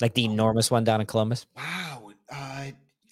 Like 0.00 0.14
the 0.14 0.26
oh. 0.26 0.30
enormous 0.30 0.70
one 0.70 0.84
down 0.84 1.00
in 1.00 1.06
Columbus? 1.06 1.46
Wow. 1.56 2.10
Uh, 2.30 2.66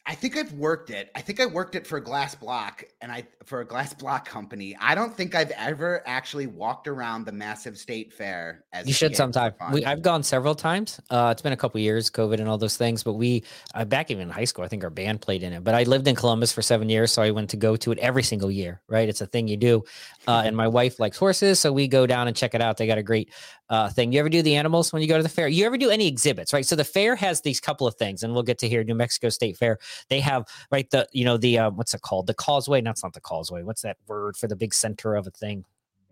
I 0.08 0.14
think 0.14 0.36
I've 0.36 0.52
worked 0.52 0.90
it. 0.90 1.10
I 1.16 1.20
think 1.20 1.40
I 1.40 1.46
worked 1.46 1.74
it 1.74 1.84
for 1.84 1.98
Glass 1.98 2.36
Block 2.36 2.84
and 3.00 3.10
I 3.10 3.26
for 3.44 3.60
a 3.60 3.64
Glass 3.64 3.92
Block 3.92 4.26
company. 4.26 4.76
I 4.80 4.94
don't 4.94 5.12
think 5.12 5.34
I've 5.34 5.50
ever 5.52 6.02
actually 6.06 6.46
walked 6.46 6.86
around 6.86 7.24
the 7.24 7.32
massive 7.32 7.76
state 7.76 8.12
fair. 8.12 8.64
As 8.72 8.86
you 8.86 8.92
should 8.92 9.16
sometime. 9.16 9.54
We, 9.72 9.84
I've 9.84 10.02
gone 10.02 10.22
several 10.22 10.54
times. 10.54 11.00
Uh, 11.10 11.30
it's 11.32 11.42
been 11.42 11.52
a 11.52 11.56
couple 11.56 11.80
years, 11.80 12.08
COVID 12.08 12.38
and 12.38 12.48
all 12.48 12.56
those 12.56 12.76
things. 12.76 13.02
But 13.02 13.14
we 13.14 13.42
uh, 13.74 13.84
back 13.84 14.12
even 14.12 14.22
in 14.22 14.30
high 14.30 14.44
school, 14.44 14.64
I 14.64 14.68
think 14.68 14.84
our 14.84 14.90
band 14.90 15.22
played 15.22 15.42
in 15.42 15.52
it. 15.52 15.64
But 15.64 15.74
I 15.74 15.82
lived 15.82 16.06
in 16.06 16.14
Columbus 16.14 16.52
for 16.52 16.62
seven 16.62 16.88
years, 16.88 17.10
so 17.10 17.20
I 17.22 17.32
went 17.32 17.50
to 17.50 17.56
go 17.56 17.74
to 17.74 17.90
it 17.90 17.98
every 17.98 18.22
single 18.22 18.50
year. 18.50 18.82
Right, 18.88 19.08
it's 19.08 19.20
a 19.20 19.26
thing 19.26 19.48
you 19.48 19.56
do. 19.56 19.82
Uh, 20.28 20.42
and 20.44 20.56
my 20.56 20.68
wife 20.68 21.00
likes 21.00 21.18
horses, 21.18 21.58
so 21.58 21.72
we 21.72 21.88
go 21.88 22.06
down 22.06 22.28
and 22.28 22.36
check 22.36 22.54
it 22.54 22.60
out. 22.60 22.76
They 22.76 22.86
got 22.86 22.98
a 22.98 23.02
great 23.02 23.30
uh, 23.68 23.88
thing. 23.90 24.12
You 24.12 24.20
ever 24.20 24.28
do 24.28 24.42
the 24.42 24.54
animals 24.54 24.92
when 24.92 25.02
you 25.02 25.08
go 25.08 25.16
to 25.16 25.22
the 25.22 25.28
fair? 25.28 25.48
You 25.48 25.66
ever 25.66 25.76
do 25.76 25.90
any 25.90 26.06
exhibits, 26.06 26.52
right? 26.52 26.64
So 26.64 26.76
the 26.76 26.84
fair 26.84 27.16
has 27.16 27.40
these 27.40 27.60
couple 27.60 27.86
of 27.88 27.96
things, 27.96 28.22
and 28.22 28.32
we'll 28.32 28.44
get 28.44 28.58
to 28.58 28.68
here. 28.68 28.84
New 28.84 28.94
Mexico 28.94 29.30
State 29.30 29.56
Fair. 29.56 29.78
They 30.08 30.20
have 30.20 30.44
right 30.70 30.88
the 30.90 31.08
you 31.12 31.24
know 31.24 31.36
the 31.36 31.58
uh, 31.58 31.70
what's 31.70 31.94
it 31.94 32.02
called? 32.02 32.26
The 32.26 32.34
causeway. 32.34 32.80
No, 32.80 32.90
it's 32.90 33.02
not 33.02 33.14
the 33.14 33.20
causeway. 33.20 33.62
What's 33.62 33.82
that 33.82 33.96
word 34.06 34.36
for 34.36 34.48
the 34.48 34.56
big 34.56 34.74
center 34.74 35.14
of 35.14 35.26
a 35.26 35.30
thing? 35.30 35.64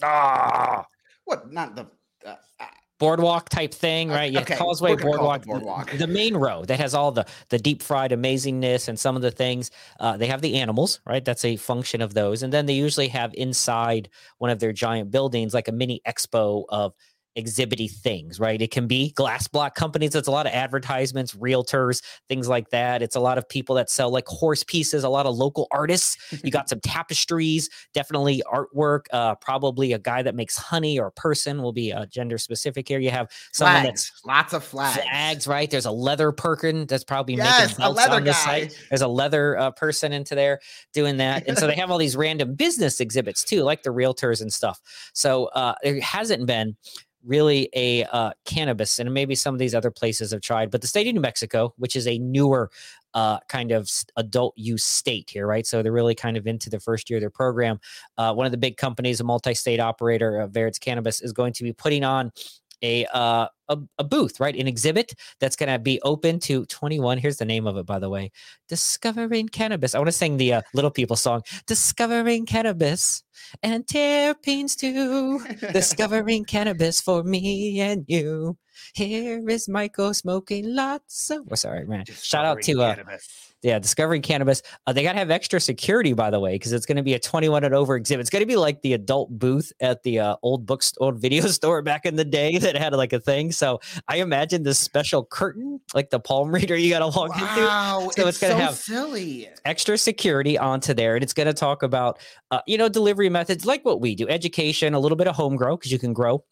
Ah, 0.03 0.87
what? 1.25 1.53
Not 1.53 1.77
the. 1.77 1.87
Uh, 2.25 2.37
uh 2.61 2.67
boardwalk 2.99 3.49
type 3.49 3.75
thing, 3.75 4.09
right? 4.09 4.33
Yeah, 4.33 4.41
okay. 4.41 4.57
causeway 4.57 4.97
boardwalk, 4.97 5.45
boardwalk. 5.45 5.91
The, 5.91 5.99
the, 5.99 6.07
main 6.07 6.37
row 6.37 6.65
that 6.65 6.79
has 6.79 6.95
all 6.95 7.13
the 7.13 7.27
the 7.49 7.59
deep 7.59 7.83
fried 7.83 8.13
amazingness 8.13 8.89
and 8.89 8.99
some 8.99 9.17
of 9.17 9.23
the 9.23 9.31
things. 9.31 9.71
Uh, 10.01 10.17
they 10.17 10.27
have 10.27 10.41
the 10.41 10.57
animals, 10.57 11.01
right? 11.07 11.25
That's 11.25 11.45
a 11.45 11.57
function 11.57 12.01
of 12.01 12.15
those, 12.15 12.43
and 12.43 12.53
then 12.53 12.67
they 12.67 12.75
usually 12.75 13.09
have 13.09 13.35
inside 13.35 14.09
one 14.39 14.51
of 14.51 14.61
their 14.61 14.73
giant 14.73 15.11
buildings 15.11 15.55
like 15.55 15.69
a 15.69 15.73
mini 15.73 16.01
expo 16.07 16.65
of 16.69 16.95
exhibity 17.37 17.89
things, 17.89 18.39
right? 18.39 18.61
It 18.61 18.71
can 18.71 18.87
be 18.87 19.11
glass 19.13 19.49
block 19.49 19.75
companies. 19.75 20.15
It's 20.15 20.29
a 20.29 20.31
lot 20.31 20.47
of 20.47 20.53
advertisements, 20.53 21.35
realtors, 21.35 22.03
things 22.29 22.49
like 22.49 22.71
that. 22.71 23.03
It's 23.03 23.17
a 23.17 23.21
lot 23.21 23.39
of 23.39 23.49
people 23.49 23.75
that 23.77 23.91
sell 23.91 24.11
like 24.11 24.27
horse 24.27 24.63
pieces, 24.63 25.05
a 25.05 25.09
lot 25.09 25.27
of 25.27 25.35
local 25.35 25.67
artists. 25.71 26.17
You 26.45 26.51
got 26.51 26.69
some 26.69 26.81
tapestries, 26.81 27.69
definitely 27.93 28.43
artwork, 28.53 29.07
uh, 29.13 29.35
probably 29.37 29.93
a 29.93 29.99
guy 29.99 30.23
that 30.23 30.35
makes 30.35 30.57
honey 30.57 30.99
or 30.99 31.07
a 31.07 31.13
person 31.13 31.63
will 31.63 31.73
be 31.73 31.93
uh, 31.93 32.07
gender 32.07 32.39
specific 32.39 32.89
here. 32.89 32.99
You 32.99 33.11
have 33.11 33.31
someone 33.53 33.83
flags. 33.83 34.11
that's 34.13 34.25
lots 34.27 34.53
of 34.53 34.65
flags. 34.65 35.03
Flags, 35.03 35.49
right? 35.49 35.71
There's 35.71 35.87
a 35.87 35.91
leather 35.91 36.33
perkin 36.33 36.87
that's 36.87 37.05
probably 37.05 37.35
yes, 37.35 37.71
making 37.71 37.77
belts 37.79 38.07
on 38.07 38.25
this 38.25 38.45
guy. 38.45 38.61
site. 38.69 38.79
There's 38.91 39.03
a 39.03 39.09
leather 39.09 39.59
uh, 39.59 39.71
person 39.73 40.13
into 40.13 40.35
there 40.35 40.61
doing 40.93 41.17
that. 41.19 41.49
And 41.49 41.59
so 41.59 41.67
they 41.67 41.75
have 41.75 41.91
all 41.91 41.99
these 41.99 42.17
random 42.17 42.55
business 42.55 43.01
exhibits 43.01 43.45
too, 43.45 43.63
like 43.63 43.83
the 43.83 43.91
realtors 43.91 44.41
and 44.41 44.53
stuff. 44.53 44.81
So 45.13 45.47
uh, 45.47 45.75
there 45.83 46.01
hasn't 46.01 46.47
been 46.47 46.77
really 47.25 47.69
a 47.75 48.05
uh, 48.05 48.31
cannabis, 48.45 48.99
and 48.99 49.13
maybe 49.13 49.35
some 49.35 49.55
of 49.55 49.59
these 49.59 49.75
other 49.75 49.91
places 49.91 50.33
have 50.33 50.41
tried, 50.41 50.71
but 50.71 50.81
the 50.81 50.87
state 50.87 51.07
of 51.07 51.15
New 51.15 51.21
Mexico, 51.21 51.75
which 51.77 51.97
is 51.97 52.07
a 52.07 52.19
newer 52.19 52.71
uh, 53.15 53.39
kind 53.49 53.71
of 53.71 53.89
adult 54.17 54.53
use 54.57 54.85
state 54.85 55.31
here, 55.31 55.47
right? 55.47 55.67
So 55.67 55.83
they're 55.83 55.93
really 55.93 56.17
kind 56.17 56.37
of 56.37 56.47
into 56.47 56.69
the 56.69 56.81
first 56.81 57.09
year 57.09 57.19
of 57.19 57.23
their 57.23 57.31
program. 57.31 57.79
Uh, 58.19 58.35
one 58.35 58.45
of 58.45 58.53
the 58.53 58.59
big 58.59 58.77
companies, 58.77 59.21
a 59.21 59.25
multi-state 59.25 59.81
operator, 59.81 60.41
uh, 60.41 60.49
Verance 60.49 60.81
Cannabis, 60.81 61.21
is 61.21 61.33
going 61.33 61.53
to 61.55 61.63
be 61.63 61.73
putting 61.73 62.05
on 62.05 62.33
a, 62.85 63.07
uh, 63.15 63.49
a, 63.69 63.79
a 63.99 64.05
booth, 64.05 64.39
right? 64.39 64.55
An 64.55 64.69
exhibit 64.69 65.15
that's 65.41 65.57
going 65.57 65.73
to 65.73 65.79
be 65.79 66.01
open 66.03 66.39
to 66.41 66.67
21. 66.67 67.19
Here's 67.19 67.39
the 67.39 67.45
name 67.47 67.67
of 67.67 67.77
it, 67.79 67.87
by 67.87 67.99
the 67.99 68.11
way 68.11 68.31
Discovering 68.69 69.49
Cannabis. 69.49 69.95
I 69.95 69.99
want 69.99 70.09
to 70.09 70.13
sing 70.13 70.37
the 70.37 70.55
uh, 70.55 70.63
Little 70.75 70.91
People 70.91 71.17
song 71.17 71.43
Discovering 71.67 72.47
Cannabis 72.47 73.23
and 73.63 73.87
terpenes 73.87 74.77
too. 74.77 75.45
Discovering 75.73 76.45
Cannabis 76.45 77.01
for 77.01 77.25
me 77.25 77.81
and 77.81 78.05
you. 78.07 78.57
Here 78.95 79.49
is 79.49 79.69
Michael 79.69 80.15
smoking 80.15 80.75
lots 80.75 81.31
of. 81.31 81.47
Oh, 81.51 81.55
sorry, 81.55 81.87
man. 81.87 82.05
Shout 82.07 82.45
out 82.45 82.63
to 82.63 82.83
uh, 82.83 82.97
yeah, 83.65 83.79
discovering 83.79 84.21
cannabis. 84.21 84.63
Uh, 84.87 84.93
they 84.93 85.03
got 85.03 85.13
to 85.13 85.19
have 85.19 85.31
extra 85.31 85.59
security, 85.59 86.13
by 86.13 86.31
the 86.31 86.39
way, 86.39 86.53
because 86.55 86.73
it's 86.73 86.85
going 86.85 86.99
to 86.99 87.03
be 87.03 87.15
a 87.15 87.19
21 87.19 87.65
and 87.65 87.75
over 87.75 87.97
exhibit. 87.97 88.21
It's 88.21 88.31
going 88.31 88.43
to 88.43 88.47
be 88.47 88.57
like 88.57 88.83
the 88.83 88.93
adult 88.93 89.31
booth 89.31 89.73
at 89.81 90.03
the 90.03 90.21
uh, 90.21 90.37
old 90.43 90.67
books, 90.67 90.93
old 91.01 91.19
video 91.19 91.47
store 91.47 91.81
back 91.81 92.05
in 92.05 92.15
the 92.17 92.27
day 92.27 92.59
that 92.59 92.77
had 92.77 92.93
like 92.93 93.15
a 93.15 93.21
thing. 93.21 93.53
So 93.53 93.81
I 94.07 94.17
imagine 94.17 94.65
this 94.65 94.79
special 94.79 95.25
curtain, 95.25 95.81
like 95.95 96.11
the 96.11 96.21
palm 96.21 96.51
reader, 96.55 96.77
you 96.77 96.91
got 96.91 96.99
to 96.99 97.19
walk 97.19 97.31
wow, 97.31 98.01
into. 98.01 98.13
So 98.13 98.29
it's, 98.29 98.37
it's 98.37 98.39
going 98.39 98.53
to 98.53 98.59
so 98.59 98.67
have 98.67 98.75
silly 98.75 99.49
extra 99.65 99.97
security 99.97 100.59
onto 100.59 100.93
there, 100.93 101.15
and 101.15 101.23
it's 101.23 101.33
going 101.33 101.47
to 101.47 101.55
talk 101.55 101.83
about, 101.83 102.19
uh, 102.51 102.61
you 102.67 102.77
know, 102.77 102.91
delivery 102.91 103.31
methods 103.31 103.65
like 103.65 103.83
what 103.85 103.99
we 103.99 104.15
do, 104.15 104.29
education, 104.29 104.93
a 104.93 105.01
little 105.01 105.17
bit 105.17 105.27
of 105.27 105.35
home 105.35 105.57
grow 105.57 105.75
because 105.75 105.91
you 105.91 105.99
can 105.99 106.13
grow 106.13 106.45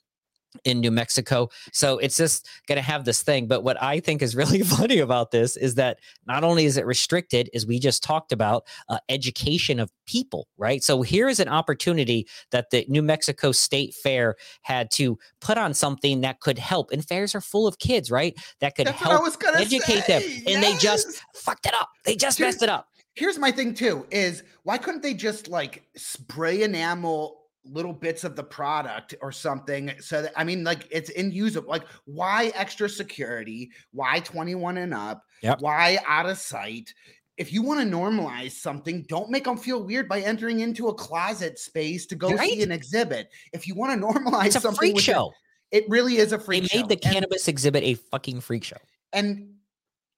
in 0.64 0.80
New 0.80 0.90
Mexico. 0.90 1.48
So 1.72 1.98
it's 1.98 2.16
just 2.16 2.48
going 2.66 2.76
to 2.76 2.82
have 2.82 3.04
this 3.04 3.22
thing. 3.22 3.46
But 3.46 3.62
what 3.62 3.82
I 3.82 4.00
think 4.00 4.22
is 4.22 4.36
really 4.42 4.62
funny 4.62 4.98
about 4.98 5.30
this 5.30 5.56
is 5.56 5.74
that 5.76 5.98
not 6.26 6.44
only 6.44 6.64
is 6.64 6.76
it 6.76 6.86
restricted, 6.86 7.50
as 7.54 7.66
we 7.66 7.78
just 7.78 8.02
talked 8.02 8.32
about, 8.32 8.66
uh, 8.88 8.98
education 9.08 9.80
of 9.80 9.90
people, 10.06 10.48
right? 10.56 10.82
So 10.82 11.02
here 11.02 11.28
is 11.28 11.40
an 11.40 11.48
opportunity 11.48 12.26
that 12.50 12.70
the 12.70 12.84
New 12.88 13.02
Mexico 13.02 13.52
State 13.52 13.94
Fair 13.94 14.36
had 14.62 14.90
to 14.92 15.18
put 15.40 15.58
on 15.58 15.74
something 15.74 16.20
that 16.22 16.40
could 16.40 16.58
help. 16.58 16.90
And 16.92 17.04
fairs 17.04 17.34
are 17.34 17.40
full 17.40 17.66
of 17.66 17.78
kids, 17.78 18.10
right? 18.10 18.34
That 18.60 18.74
could 18.74 18.86
That's 18.86 19.00
help 19.00 19.26
educate 19.54 20.04
say. 20.04 20.20
them. 20.20 20.22
And 20.46 20.62
yes. 20.62 20.72
they 20.72 20.78
just 20.78 21.22
fucked 21.34 21.66
it 21.66 21.74
up. 21.74 21.88
They 22.04 22.16
just 22.16 22.38
here's, 22.38 22.54
messed 22.54 22.62
it 22.62 22.68
up. 22.68 22.88
Here's 23.14 23.38
my 23.38 23.50
thing 23.50 23.74
too: 23.74 24.06
is 24.10 24.42
why 24.62 24.78
couldn't 24.78 25.02
they 25.02 25.14
just 25.14 25.48
like 25.48 25.84
spray 25.96 26.62
enamel 26.62 27.41
little 27.64 27.92
bits 27.92 28.24
of 28.24 28.34
the 28.34 28.42
product 28.42 29.14
or 29.20 29.30
something 29.30 29.92
so 30.00 30.22
that 30.22 30.32
i 30.36 30.42
mean 30.42 30.64
like 30.64 30.88
it's 30.90 31.10
in 31.10 31.30
usable 31.30 31.70
like 31.70 31.84
why 32.04 32.52
extra 32.54 32.88
security? 32.88 33.70
Why 33.92 34.20
21 34.20 34.78
and 34.78 34.94
up? 34.94 35.24
Yep. 35.42 35.60
why 35.60 35.98
out 36.06 36.28
of 36.28 36.38
sight? 36.38 36.92
If 37.38 37.52
you 37.52 37.62
want 37.62 37.80
to 37.80 37.86
normalize 37.96 38.52
something 38.52 39.04
don't 39.08 39.30
make 39.30 39.44
them 39.44 39.56
feel 39.56 39.82
weird 39.82 40.08
by 40.08 40.20
entering 40.20 40.60
into 40.60 40.88
a 40.88 40.94
closet 40.94 41.58
space 41.58 42.06
to 42.06 42.14
go 42.14 42.30
right? 42.32 42.50
see 42.50 42.62
an 42.62 42.72
exhibit. 42.72 43.30
If 43.52 43.66
you 43.66 43.74
want 43.74 43.92
to 44.00 44.06
normalize 44.06 44.46
it's 44.46 44.56
a 44.56 44.60
something 44.60 44.92
freak 44.92 45.00
show. 45.00 45.32
It, 45.70 45.84
it, 45.84 45.90
really 45.90 46.16
is 46.18 46.32
a 46.32 46.38
freak 46.38 46.70
they 46.70 46.78
made 46.78 46.88
the 46.88 46.96
cannabis 46.96 47.48
exhibit 47.48 47.82
a 47.82 47.94
fucking 47.94 48.40
freak 48.40 48.64
show. 48.64 48.76
And 49.12 49.54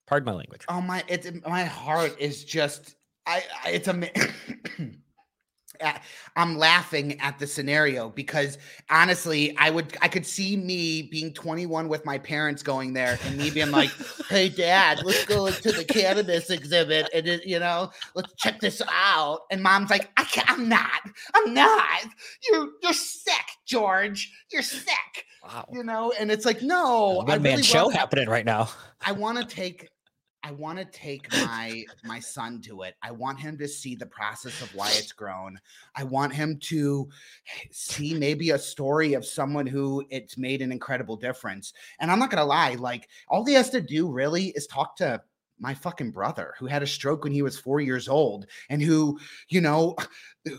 pardon 0.07 0.27
my 0.27 0.33
language. 0.33 0.63
Oh 0.69 0.81
my 0.81 1.05
it's 1.09 1.29
my 1.47 1.65
heart 1.65 2.17
is 2.19 2.45
just 2.45 2.97
i, 3.27 3.43
I 3.65 3.71
it's 3.71 3.89
a 3.89 3.95
I'm 6.37 6.57
laughing 6.57 7.21
at 7.21 7.39
the 7.39 7.47
scenario 7.47 8.11
because 8.11 8.59
honestly, 8.91 9.57
I 9.59 9.71
would 9.71 9.97
I 10.01 10.09
could 10.09 10.27
see 10.27 10.57
me 10.57 11.03
being 11.03 11.33
21 11.33 11.89
with 11.89 12.05
my 12.05 12.19
parents 12.19 12.63
going 12.63 12.93
there 12.93 13.19
and 13.25 13.37
me 13.37 13.51
being 13.51 13.71
like, 13.71 13.91
"Hey, 14.29 14.49
Dad, 14.49 15.03
let's 15.05 15.25
go 15.25 15.51
to 15.51 15.73
the 15.73 15.85
cannabis 15.85 16.51
exhibit 16.51 17.09
and 17.15 17.27
it, 17.27 17.47
you 17.47 17.59
know, 17.59 17.91
let's 18.15 18.33
check 18.35 18.61
this 18.61 18.83
out." 18.91 19.41
And 19.51 19.63
Mom's 19.63 19.91
like, 19.91 20.11
I 20.17 20.25
can't, 20.25 20.51
"I'm 20.51 20.69
not, 20.69 21.01
I'm 21.35 21.55
not. 21.55 22.05
You're 22.49 22.69
you're 22.83 22.93
sick, 22.93 23.47
George. 23.67 24.33
You're 24.51 24.63
sick." 24.63 25.27
Wow. 25.45 25.67
You 25.73 25.85
know, 25.85 26.13
and 26.19 26.31
it's 26.31 26.47
like, 26.47 26.63
no, 26.63 27.23
I 27.29 27.37
man 27.37 27.43
really 27.43 27.63
show 27.63 27.91
happening 27.91 28.29
right 28.29 28.47
now. 28.47 28.71
I 29.05 29.13
want 29.13 29.39
to 29.39 29.45
take 29.45 29.91
I 30.47 30.53
want 30.53 30.79
to 30.79 30.85
take 30.85 31.33
my 31.33 31.85
my 32.05 32.21
son 32.21 32.61
to 32.63 32.83
it. 32.83 32.97
I 33.03 33.11
want 33.11 33.41
him 33.41 33.57
to 33.59 33.67
see 33.67 33.95
the 33.95 34.07
process 34.07 34.61
of 34.61 34.75
why 34.75 34.91
it's 34.91 35.13
grown. 35.13 35.59
I 35.97 36.05
want 36.05 36.35
him 36.35 36.59
to 36.65 37.09
see 37.71 38.13
maybe 38.13 38.51
a 38.51 38.59
story 38.59 39.15
of 39.15 39.25
someone 39.25 39.67
who 39.67 40.05
it's 40.11 40.37
made 40.37 40.61
an 40.61 40.71
incredible 40.71 41.17
difference. 41.17 41.73
And 41.99 42.11
I'm 42.11 42.19
not 42.19 42.31
going 42.31 42.43
to 42.43 42.45
lie, 42.45 42.75
like 42.75 43.09
all 43.29 43.47
he 43.47 43.55
has 43.55 43.71
to 43.71 43.81
do 43.81 44.11
really 44.11 44.49
is 44.49 44.67
talk 44.67 44.97
to 44.97 45.23
my 45.59 45.73
fucking 45.73 46.11
brother 46.11 46.53
who 46.59 46.67
had 46.67 46.83
a 46.83 46.87
stroke 46.87 47.25
when 47.25 47.33
he 47.33 47.41
was 47.41 47.59
four 47.59 47.81
years 47.81 48.07
old 48.07 48.47
and 48.69 48.83
who, 48.83 49.19
you 49.49 49.63
know, 49.63 49.97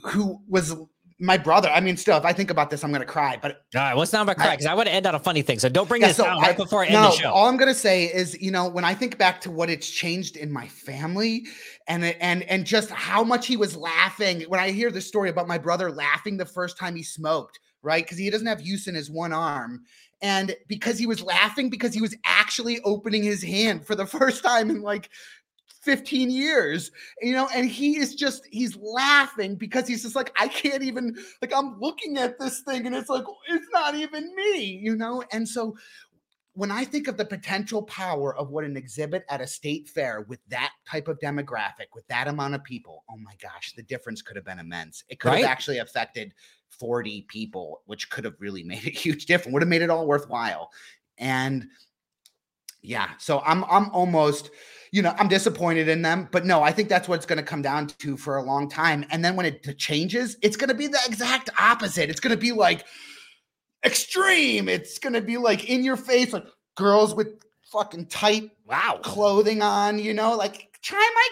who 0.04 0.42
was 0.48 0.76
my 1.20 1.38
brother. 1.38 1.70
I 1.70 1.80
mean, 1.80 1.96
still, 1.96 2.18
if 2.18 2.26
I 2.26 2.34
think 2.34 2.50
about 2.52 2.70
this, 2.70 2.84
I'm 2.84 2.92
gonna 2.92 3.06
cry. 3.06 3.40
But 3.42 3.64
all 3.76 3.82
right, 3.82 3.96
what's 3.96 4.12
not 4.12 4.24
about 4.24 4.36
cry? 4.36 4.52
Because 4.52 4.66
I, 4.66 4.74
I 4.74 4.76
want 4.76 4.88
to 4.88 4.94
end 4.94 5.06
on 5.06 5.16
a 5.16 5.20
funny 5.20 5.42
thing. 5.42 5.60
So 5.60 5.70
don't 5.70 5.88
bring 5.88 6.02
yeah, 6.02 6.10
this 6.10 6.18
so 6.18 6.26
down 6.26 6.42
right 6.42 6.58
before 6.58 6.84
I 6.84 6.88
end 6.88 6.94
no, 6.94 7.04
the 7.04 7.12
show. 7.12 7.32
All 7.32 7.48
I'm 7.48 7.58
gonna 7.58 7.74
say 7.74 8.06
is, 8.06 8.40
you 8.42 8.52
know, 8.52 8.68
when 8.68 8.84
I 8.84 8.94
think 8.94 9.18
back 9.18 9.40
to 9.42 9.52
what 9.52 9.70
it's 9.70 9.90
changed 9.90 10.36
in 10.36 10.52
my 10.52 10.68
family, 10.68 11.46
and 11.88 12.04
and 12.04 12.44
and 12.44 12.66
just 12.66 12.90
how 12.90 13.24
much 13.24 13.48
he 13.48 13.56
was 13.56 13.78
laughing 13.78 14.42
when 14.44 14.60
I 14.60 14.72
hear 14.72 14.92
the 14.92 15.02
story 15.02 15.30
about 15.30 15.48
my 15.48 15.58
brother 15.58 15.92
laughing 15.92 16.36
the 16.36 16.46
first 16.46 16.78
time 16.78 16.96
he 16.96 17.04
smoked, 17.04 17.60
right? 17.82 18.04
Because 18.04 18.18
he 18.18 18.30
doesn't 18.30 18.48
have 18.48 18.62
use 18.62 18.88
in 18.88 18.96
his 18.96 19.10
one 19.10 19.32
arm. 19.32 19.86
And 20.22 20.56
because 20.68 20.98
he 20.98 21.06
was 21.06 21.22
laughing, 21.22 21.70
because 21.70 21.94
he 21.94 22.02
was 22.02 22.16
actually 22.26 22.80
opening 22.82 23.22
his 23.22 23.44
hand 23.44 23.86
for 23.86 23.96
the 23.96 24.06
first 24.18 24.44
time 24.44 24.70
in 24.70 24.82
like 24.82 25.10
15 25.86 26.32
years, 26.32 26.92
you 27.22 27.32
know, 27.32 27.48
and 27.54 27.70
he 27.70 27.98
is 27.98 28.16
just, 28.16 28.48
he's 28.52 28.76
laughing 28.76 29.56
because 29.56 29.88
he's 29.88 30.02
just 30.02 30.16
like, 30.16 30.34
I 30.38 30.48
can't 30.48 30.82
even, 30.82 31.16
like, 31.42 31.54
I'm 31.56 31.80
looking 31.80 32.18
at 32.18 32.40
this 32.40 32.62
thing 32.62 32.88
and 32.88 32.96
it's 32.96 33.10
like, 33.10 33.24
it's 33.48 33.68
not 33.72 33.96
even 33.96 34.36
me, 34.36 34.64
you 34.64 34.96
know? 34.96 35.24
And 35.32 35.48
so 35.48 35.78
when 36.54 36.72
I 36.72 36.86
think 36.86 37.08
of 37.08 37.18
the 37.18 37.26
potential 37.26 37.84
power 37.84 38.36
of 38.36 38.50
what 38.50 38.64
an 38.64 38.76
exhibit 38.76 39.26
at 39.30 39.42
a 39.42 39.48
state 39.48 39.88
fair 39.88 40.22
with 40.22 40.40
that 40.48 40.72
type 40.90 41.08
of 41.08 41.20
demographic, 41.20 41.88
with 41.94 42.08
that 42.08 42.28
amount 42.28 42.56
of 42.56 42.64
people, 42.64 43.04
oh 43.10 43.18
my 43.18 43.34
gosh, 43.42 43.74
the 43.76 43.84
difference 43.84 44.22
could 44.22 44.38
have 44.38 44.46
been 44.46 44.60
immense. 44.60 45.04
It 45.08 45.20
could 45.20 45.30
right? 45.30 45.44
have 45.44 45.52
actually 45.52 45.78
affected 45.80 46.34
40 46.70 47.28
people, 47.28 47.82
which 47.86 48.10
could 48.10 48.26
have 48.26 48.36
really 48.40 48.64
made 48.66 48.88
a 48.88 48.90
huge 48.90 49.28
difference, 49.28 49.54
would 49.54 49.62
have 49.62 49.70
made 49.70 49.84
it 49.84 49.92
all 49.92 50.08
worthwhile. 50.08 50.72
And 51.18 51.68
yeah, 52.86 53.12
so 53.18 53.42
I'm 53.46 53.64
I'm 53.66 53.90
almost 53.92 54.52
you 54.92 55.02
know, 55.02 55.14
I'm 55.18 55.28
disappointed 55.28 55.90
in 55.90 56.04
them, 56.04 56.30
but 56.32 56.46
no, 56.46 56.64
I 56.64 56.72
think 56.72 56.88
that's 56.88 57.10
what 57.10 57.16
it's 57.16 57.26
going 57.26 57.38
to 57.38 57.44
come 57.44 57.62
down 57.62 57.88
to 57.88 58.16
for 58.16 58.38
a 58.38 58.44
long 58.44 58.70
time. 58.70 59.06
And 59.12 59.26
then 59.26 59.36
when 59.36 59.46
it 59.46 59.78
changes, 59.78 60.38
it's 60.42 60.56
going 60.56 60.70
to 60.70 60.74
be 60.74 60.88
the 60.88 61.00
exact 61.06 61.50
opposite. 61.60 62.10
It's 62.10 62.22
going 62.22 62.34
to 62.34 62.40
be 62.40 62.54
like 62.54 62.86
extreme. 63.86 64.70
It's 64.70 64.98
going 64.98 65.12
to 65.12 65.22
be 65.22 65.36
like 65.36 65.70
in 65.70 65.84
your 65.84 65.98
face, 65.98 66.32
like 66.32 66.46
girls 66.76 67.14
with 67.14 67.28
fucking 67.74 68.06
tight 68.06 68.52
wow 68.66 69.00
clothing 69.04 69.62
on, 69.62 70.00
you 70.00 70.14
know, 70.14 70.34
like 70.36 70.70
try 70.82 71.12
my 71.14 71.28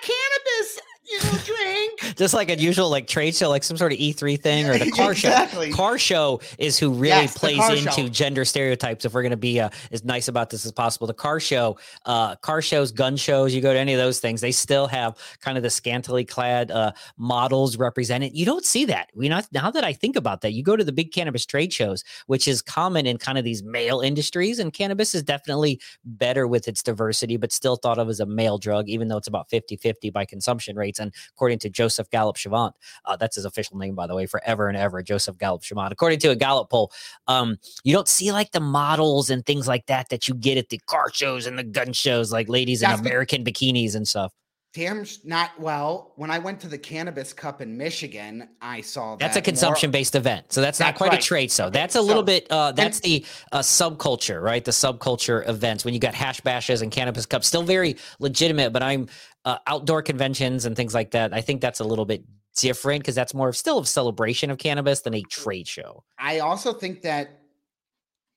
you 1.05 1.19
drink. 1.19 2.15
Just 2.17 2.33
like 2.33 2.49
a 2.49 2.57
usual 2.57 2.89
like 2.89 3.07
trade 3.07 3.35
show, 3.35 3.49
like 3.49 3.63
some 3.63 3.77
sort 3.77 3.91
of 3.91 3.99
E3 3.99 4.39
thing 4.39 4.69
or 4.69 4.77
the 4.77 4.91
car 4.95 5.11
exactly. 5.11 5.69
show. 5.71 5.75
Car 5.75 5.97
show 5.97 6.41
is 6.57 6.77
who 6.77 6.91
really 6.91 7.07
yes, 7.07 7.37
plays 7.37 7.69
into 7.69 7.91
show. 7.91 8.07
gender 8.07 8.45
stereotypes. 8.45 9.05
If 9.05 9.13
we're 9.13 9.21
going 9.21 9.31
to 9.31 9.37
be 9.37 9.59
uh, 9.59 9.69
as 9.91 10.03
nice 10.03 10.27
about 10.27 10.49
this 10.49 10.65
as 10.65 10.71
possible, 10.71 11.07
the 11.07 11.13
car 11.13 11.39
show, 11.39 11.77
uh, 12.05 12.35
car 12.37 12.61
shows, 12.61 12.91
gun 12.91 13.17
shows, 13.17 13.53
you 13.53 13.61
go 13.61 13.73
to 13.73 13.79
any 13.79 13.93
of 13.93 13.99
those 13.99 14.19
things, 14.19 14.41
they 14.41 14.51
still 14.51 14.87
have 14.87 15.17
kind 15.41 15.57
of 15.57 15.63
the 15.63 15.69
scantily 15.69 16.23
clad 16.23 16.71
uh, 16.71 16.91
models 17.17 17.77
represented. 17.77 18.33
You 18.33 18.45
don't 18.45 18.65
see 18.65 18.85
that. 18.85 19.09
We 19.13 19.29
not 19.29 19.47
now 19.51 19.71
that 19.71 19.83
I 19.83 19.93
think 19.93 20.15
about 20.15 20.41
that, 20.41 20.53
you 20.53 20.63
go 20.63 20.75
to 20.75 20.83
the 20.83 20.93
big 20.93 21.11
cannabis 21.11 21.45
trade 21.45 21.73
shows, 21.73 22.03
which 22.27 22.47
is 22.47 22.61
common 22.61 23.05
in 23.05 23.17
kind 23.17 23.37
of 23.37 23.43
these 23.43 23.63
male 23.63 23.99
industries, 23.99 24.59
and 24.59 24.71
cannabis 24.71 25.15
is 25.15 25.23
definitely 25.23 25.81
better 26.05 26.47
with 26.47 26.67
its 26.67 26.81
diversity, 26.81 27.37
but 27.37 27.51
still 27.51 27.75
thought 27.75 27.97
of 27.99 28.09
as 28.09 28.19
a 28.19 28.25
male 28.25 28.57
drug, 28.57 28.87
even 28.87 29.07
though 29.07 29.17
it's 29.17 29.27
about 29.27 29.49
50 29.49 29.75
50 29.75 30.09
by 30.09 30.25
consumption 30.25 30.75
And 30.99 31.13
according 31.33 31.59
to 31.59 31.69
Joseph 31.69 32.09
Gallup 32.09 32.37
Chavant, 32.37 32.73
uh, 33.05 33.15
that's 33.15 33.35
his 33.35 33.45
official 33.45 33.77
name, 33.77 33.95
by 33.95 34.07
the 34.07 34.15
way, 34.15 34.25
forever 34.25 34.67
and 34.67 34.77
ever, 34.77 35.01
Joseph 35.01 35.37
Gallup 35.37 35.61
Chavant. 35.61 35.91
According 35.91 36.19
to 36.19 36.29
a 36.29 36.35
Gallup 36.35 36.69
poll, 36.69 36.91
um, 37.27 37.57
you 37.83 37.93
don't 37.93 38.07
see 38.07 38.31
like 38.31 38.51
the 38.51 38.59
models 38.59 39.29
and 39.29 39.45
things 39.45 39.67
like 39.67 39.85
that 39.87 40.09
that 40.09 40.27
you 40.27 40.33
get 40.33 40.57
at 40.57 40.69
the 40.69 40.79
car 40.87 41.09
shows 41.11 41.45
and 41.45 41.57
the 41.57 41.63
gun 41.63 41.93
shows, 41.93 42.31
like 42.31 42.49
ladies 42.49 42.81
that's 42.81 42.99
in 42.99 43.05
American 43.05 43.43
bikinis 43.43 43.95
and 43.95 44.07
stuff. 44.07 44.31
Damn, 44.73 45.05
not 45.23 45.51
well. 45.59 46.13
When 46.15 46.31
I 46.31 46.39
went 46.39 46.59
to 46.61 46.67
the 46.67 46.79
Cannabis 46.79 47.31
Cup 47.31 47.61
in 47.61 47.77
Michigan, 47.77 48.49
I 48.59 48.81
saw 48.81 49.11
that 49.11 49.19
that's 49.19 49.37
a 49.37 49.41
consumption 49.41 49.91
based 49.91 50.15
event, 50.15 50.51
so 50.51 50.61
that's, 50.61 50.79
that's 50.79 50.93
not 50.93 50.97
quite 50.97 51.11
right. 51.11 51.19
a 51.19 51.23
trade. 51.23 51.51
So 51.51 51.65
okay. 51.65 51.73
that's 51.73 51.95
a 51.95 52.01
little 52.01 52.23
bit. 52.23 52.47
Uh, 52.49 52.71
that's 52.71 52.99
and, 53.01 53.05
the 53.05 53.25
uh, 53.51 53.59
subculture, 53.59 54.41
right? 54.41 54.65
The 54.65 54.71
subculture 54.71 55.47
events 55.47 55.85
when 55.85 55.93
you 55.93 55.99
got 55.99 56.15
hash 56.15 56.41
bashes 56.41 56.81
and 56.81 56.91
Cannabis 56.91 57.27
Cup, 57.27 57.43
still 57.43 57.61
very 57.61 57.97
legitimate. 58.17 58.73
But 58.73 58.81
I'm 58.81 59.09
uh, 59.45 59.59
outdoor 59.67 60.01
conventions 60.01 60.65
and 60.65 60.75
things 60.75 60.95
like 60.95 61.11
that. 61.11 61.35
I 61.35 61.41
think 61.41 61.61
that's 61.61 61.79
a 61.79 61.83
little 61.85 62.05
bit 62.05 62.23
different 62.55 63.03
because 63.03 63.13
that's 63.15 63.35
more 63.35 63.49
of 63.49 63.57
still 63.57 63.79
a 63.79 63.85
celebration 63.85 64.49
of 64.49 64.57
cannabis 64.57 65.01
than 65.01 65.13
a 65.13 65.21
trade 65.21 65.67
show. 65.67 66.03
I 66.17 66.39
also 66.39 66.73
think 66.73 67.03
that 67.03 67.41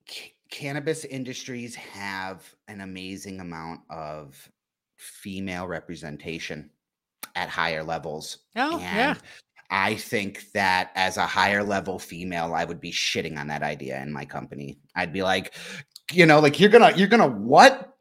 c- 0.06 0.34
cannabis 0.50 1.06
industries 1.06 1.74
have 1.74 2.54
an 2.68 2.82
amazing 2.82 3.40
amount 3.40 3.80
of 3.88 4.50
female 4.96 5.66
representation 5.66 6.70
at 7.34 7.48
higher 7.48 7.82
levels. 7.82 8.38
Oh, 8.56 8.78
and 8.78 8.80
yeah. 8.80 9.14
I 9.70 9.96
think 9.96 10.50
that 10.52 10.90
as 10.94 11.16
a 11.16 11.26
higher 11.26 11.62
level 11.62 11.98
female, 11.98 12.54
I 12.54 12.64
would 12.64 12.80
be 12.80 12.92
shitting 12.92 13.38
on 13.38 13.48
that 13.48 13.62
idea 13.62 14.00
in 14.02 14.12
my 14.12 14.24
company. 14.24 14.78
I'd 14.94 15.12
be 15.12 15.22
like, 15.22 15.54
you 16.12 16.26
know, 16.26 16.40
like 16.40 16.60
you're 16.60 16.70
gonna, 16.70 16.92
you're 16.96 17.08
gonna 17.08 17.28
what? 17.28 17.92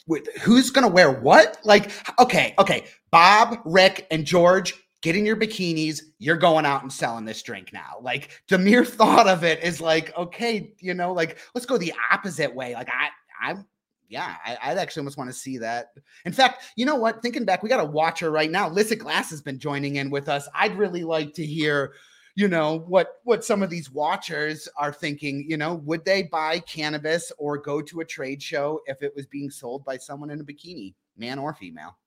Who's 0.41 0.70
gonna 0.70 0.88
wear 0.88 1.12
what? 1.12 1.58
Like, 1.64 1.91
okay, 2.20 2.54
okay, 2.60 2.86
Bob, 3.12 3.60
Rick, 3.66 4.06
and 4.12 4.26
George, 4.26 4.76
get 5.02 5.16
in 5.16 5.26
your 5.26 5.36
bikinis. 5.36 6.02
You're 6.20 6.38
going 6.38 6.66
out 6.66 6.84
and 6.84 6.93
selling 6.93 7.26
this 7.26 7.41
drink 7.41 7.72
now. 7.74 7.98
Like 8.02 8.43
the 8.48 8.60
mere 8.60 8.86
thought 9.00 9.28
of 9.28 9.43
it 9.43 9.64
is 9.64 9.82
like, 9.82 10.16
okay, 10.16 10.74
you 10.80 10.93
know, 10.93 11.14
like 11.14 11.39
let's 11.56 11.66
go 11.66 11.78
the 11.78 11.93
opposite 12.12 12.54
way. 12.54 12.74
Like 12.76 12.89
I, 12.89 13.10
I'm 13.50 13.66
yeah, 14.10 14.36
I, 14.45 14.70
would 14.70 14.78
actually 14.78 15.01
almost 15.01 15.18
want 15.18 15.30
to 15.30 15.36
see 15.36 15.58
that. 15.60 15.93
In 16.26 16.34
fact, 16.34 16.64
you 16.76 16.86
know 16.86 16.95
what? 16.95 17.22
Thinking 17.22 17.45
back, 17.45 17.64
we 17.64 17.70
got 17.70 17.80
a 17.80 17.86
watcher 17.86 18.32
right 18.32 18.51
now. 18.51 18.70
Licit 18.70 18.99
Glass 18.99 19.30
has 19.30 19.41
been 19.41 19.60
joining 19.60 19.95
in 19.95 20.10
with 20.10 20.30
us. 20.30 20.47
I'd 20.53 20.78
really 20.78 21.03
like 21.03 21.34
to 21.36 21.45
hear, 21.45 21.93
you 22.36 22.47
know, 22.47 22.80
what 22.88 23.22
what 23.24 23.43
some 23.43 23.64
of 23.64 23.70
these 23.70 23.91
watchers 23.91 24.68
are 24.78 24.93
thinking. 24.93 25.45
You 25.47 25.58
know, 25.58 25.76
would 25.86 26.06
they 26.06 26.24
buy 26.24 26.60
cannabis 26.60 27.32
or 27.38 27.58
go 27.58 27.82
to 27.82 28.01
a 28.01 28.06
trade 28.06 28.41
show 28.41 28.82
if 28.86 29.01
it 29.01 29.14
was 29.16 29.26
being 29.26 29.49
sold 29.49 29.84
by 29.86 29.97
someone 29.97 30.30
in 30.30 30.39
a 30.39 30.43
bikini, 30.43 30.93
man 31.18 31.39
or 31.39 31.53
female? 31.53 31.97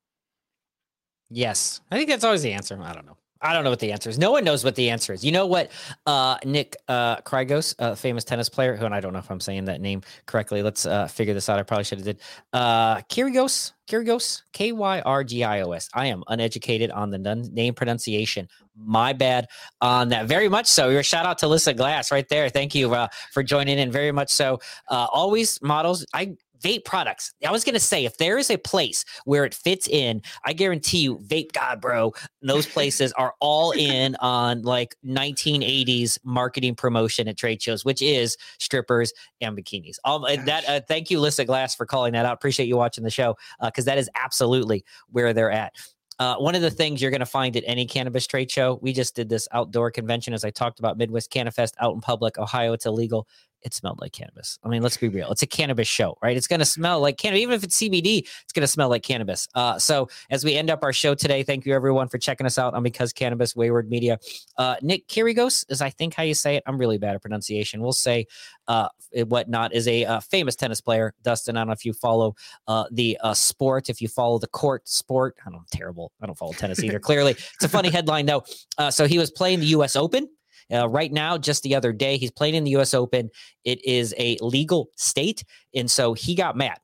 Yes, 1.30 1.80
I 1.90 1.96
think 1.96 2.09
that's 2.09 2.24
always 2.24 2.42
the 2.42 2.53
answer. 2.53 2.78
I 2.80 2.92
don't 2.92 3.07
know. 3.07 3.16
I 3.41 3.53
don't 3.53 3.64
know 3.64 3.70
what 3.70 3.78
the 3.78 3.93
answer 3.93 4.11
is. 4.11 4.18
No 4.18 4.32
one 4.32 4.45
knows 4.45 4.64
what 4.64 4.74
the 4.74 4.91
answer 4.91 5.12
is. 5.12 5.24
You 5.24 5.32
know 5.32 5.47
what? 5.47 5.70
Uh, 6.07 6.36
Nick 6.45 6.76
uh, 6.89 7.16
Kyrgios, 7.18 7.74
a 7.78 7.95
famous 7.95 8.24
tennis 8.24 8.49
player, 8.49 8.76
who 8.76 8.84
and 8.84 8.95
I 8.95 9.01
don't 9.01 9.12
know 9.12 9.18
if 9.18 9.30
I'm 9.30 9.41
saying 9.41 9.66
that 9.66 9.80
name 9.80 10.03
correctly. 10.26 10.62
Let's 10.62 10.86
uh, 10.86 11.07
figure 11.07 11.34
this 11.34 11.49
out. 11.49 11.59
I 11.59 11.62
probably 11.62 11.84
should 11.84 11.99
have 11.99 12.07
did. 12.07 12.20
Uh, 12.53 12.97
Kyrgios, 13.03 13.72
Kyrgios, 13.89 14.43
K 14.53 14.72
Y 14.72 15.01
R 15.01 15.24
G 15.24 15.45
I 15.45 15.61
O 15.62 15.72
S. 15.72 15.89
I 15.95 16.07
am 16.07 16.24
uneducated 16.28 16.91
on 16.91 17.11
the 17.11 17.18
name 17.53 17.74
pronunciation. 17.74 18.49
My 18.76 19.12
bad 19.12 19.49
on 19.80 20.09
that. 20.11 20.26
Very 20.26 20.49
much 20.49 20.66
so. 20.66 20.89
Your 20.89 21.03
shout 21.03 21.26
out 21.26 21.39
to 21.39 21.47
Licit 21.47 21.76
Glass 21.76 22.11
right 22.12 22.28
there. 22.28 22.49
Thank 22.49 22.74
you 22.74 22.95
uh, 22.95 23.09
for 23.32 23.43
joining 23.43 23.78
in. 23.78 23.91
Very 23.91 24.12
much 24.12 24.30
so. 24.30 24.61
Uh, 24.89 25.07
always 25.12 25.61
models. 25.62 26.07
I 26.14 26.36
vape 26.62 26.84
products. 26.84 27.32
I 27.46 27.50
was 27.50 27.64
gonna 27.64 27.80
say 27.80 28.04
if 28.04 28.16
there 28.18 28.38
is 28.38 28.50
a 28.50 28.56
place 28.56 29.04
where 29.24 29.44
it 29.44 29.54
fits 29.54 29.88
in, 29.88 30.22
I 30.44 30.52
guarantee 30.52 30.98
you, 30.98 31.18
Vape 31.18 31.52
God, 31.52 31.80
bro, 31.80 32.12
those 32.42 32.66
places 32.66 33.12
are 33.12 33.34
all 33.40 33.72
in 33.72 34.16
on 34.16 34.62
like 34.62 34.96
1980s 35.04 36.18
marketing 36.24 36.74
promotion 36.74 37.28
at 37.28 37.36
trade 37.36 37.62
shows, 37.62 37.84
which 37.84 38.02
is 38.02 38.36
strippers 38.59 39.12
and 39.40 39.56
bikinis. 39.56 39.96
Uh, 40.04 40.18
that. 40.44 40.68
Uh, 40.68 40.80
thank 40.86 41.11
you, 41.11 41.20
Licit 41.20 41.46
Glass, 41.46 41.74
for 41.74 41.86
calling 41.86 42.12
that 42.12 42.26
out. 42.26 42.34
Appreciate 42.34 42.66
you 42.66 42.76
watching 42.76 43.04
the 43.04 43.11
show 43.11 43.36
because 43.62 43.86
uh, 43.86 43.90
that 43.92 43.98
is 43.98 44.11
absolutely 44.14 44.84
where 45.11 45.32
they're 45.32 45.50
at. 45.50 45.72
Uh, 46.18 46.34
one 46.36 46.56
of 46.56 46.62
the 46.62 46.70
things 46.70 47.00
you're 47.00 47.12
going 47.12 47.20
to 47.20 47.26
find 47.26 47.56
at 47.56 47.62
any 47.64 47.86
cannabis 47.86 48.26
trade 48.26 48.50
show, 48.50 48.78
we 48.82 48.92
just 48.92 49.14
did 49.14 49.28
this 49.28 49.46
outdoor 49.52 49.88
convention, 49.90 50.34
as 50.34 50.44
I 50.44 50.50
talked 50.50 50.80
about 50.80 50.98
Midwest 50.98 51.30
Cannafest 51.30 51.76
out 51.80 51.94
in 51.94 52.00
public, 52.00 52.38
Ohio. 52.38 52.72
It's 52.72 52.86
illegal 52.86 53.28
it 53.62 53.74
smelled 53.74 54.00
like 54.00 54.12
cannabis. 54.12 54.59
I 54.64 54.68
mean, 54.68 54.82
let's 54.82 54.96
be 54.96 55.09
real. 55.09 55.30
It's 55.30 55.42
a 55.42 55.46
cannabis 55.46 55.88
show, 55.88 56.16
right? 56.22 56.36
It's 56.36 56.46
going 56.46 56.61
to 56.61 56.66
smell 56.66 57.00
like 57.00 57.18
cannabis. 57.18 57.42
Even 57.42 57.54
if 57.54 57.64
it's 57.64 57.76
CBD, 57.76 58.18
it's 58.18 58.52
going 58.52 58.62
to 58.62 58.68
smell 58.68 58.88
like 58.88 59.02
cannabis. 59.02 59.48
Uh, 59.54 59.78
so 59.78 60.09
as 60.30 60.44
we 60.44 60.54
end 60.54 60.70
up 60.70 60.82
our 60.82 60.92
show 60.92 61.14
today, 61.14 61.42
thank 61.42 61.66
you 61.66 61.74
everyone 61.74 62.09
for 62.09 62.18
checking 62.18 62.46
us 62.46 62.59
out 62.59 62.74
on 62.74 62.82
Because 62.82 63.12
Cannabis 63.12 63.56
Wayward 63.56 63.90
Media. 63.90 64.18
Uh, 64.56 64.76
Nick 64.82 65.09
Kyrgios 65.09 65.64
is, 65.68 65.82
I 65.82 65.90
think, 65.90 66.14
how 66.14 66.22
you 66.22 66.34
say 66.34 66.56
it. 66.56 66.62
I'm 66.66 66.78
really 66.78 66.98
bad 66.98 67.14
at 67.14 67.22
pronunciation. 67.22 67.80
We'll 67.80 67.92
say 67.92 68.26
uh, 68.68 68.88
whatnot 69.26 69.74
is 69.74 69.88
a 69.88 70.04
uh, 70.04 70.20
famous 70.20 70.54
tennis 70.54 70.80
player. 70.80 71.14
Dustin, 71.22 71.56
I 71.56 71.61
don't 71.61 71.68
know 71.68 71.72
if 71.72 71.84
you 71.84 71.92
follow 71.92 72.36
uh, 72.66 72.84
the 72.90 73.18
uh, 73.22 73.34
sport, 73.34 73.88
if 73.88 74.00
you 74.00 74.09
follow 74.09 74.38
the 74.38 74.46
court 74.48 74.88
sport. 74.88 75.36
I 75.44 75.50
don't 75.50 75.61
know, 75.61 75.64
terrible. 75.72 76.12
I 76.22 76.26
don't 76.26 76.36
follow 76.36 76.52
tennis 76.52 76.82
either. 76.82 76.98
Clearly, 77.09 77.32
it's 77.32 77.64
a 77.64 77.68
funny 77.68 77.90
headline 77.90 78.26
though. 78.26 78.44
Uh, 78.76 78.90
so 78.90 79.06
he 79.06 79.18
was 79.18 79.30
playing 79.30 79.61
the 79.61 79.66
U.S. 79.66 79.96
Open 79.96 80.28
uh, 80.72 80.88
right 80.88 81.12
now, 81.12 81.38
just 81.38 81.62
the 81.62 81.74
other 81.74 81.92
day, 81.92 82.16
he's 82.16 82.30
playing 82.30 82.54
in 82.54 82.64
the 82.64 82.72
U.S. 82.72 82.94
Open. 82.94 83.30
It 83.64 83.84
is 83.84 84.14
a 84.18 84.36
legal 84.40 84.90
state, 84.96 85.44
and 85.74 85.90
so 85.90 86.14
he 86.14 86.34
got 86.34 86.56
mad. 86.56 86.78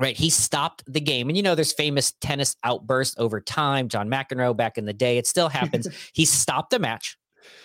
Right, 0.00 0.16
he 0.16 0.28
stopped 0.28 0.82
the 0.92 1.00
game, 1.00 1.28
and 1.28 1.36
you 1.36 1.42
know 1.42 1.54
there's 1.54 1.72
famous 1.72 2.12
tennis 2.20 2.56
outbursts 2.64 3.14
over 3.16 3.40
time. 3.40 3.88
John 3.88 4.10
McEnroe 4.10 4.56
back 4.56 4.76
in 4.76 4.86
the 4.86 4.92
day, 4.92 5.18
it 5.18 5.26
still 5.26 5.48
happens. 5.48 5.86
he 6.12 6.24
stopped 6.24 6.70
the 6.70 6.80
match, 6.80 7.16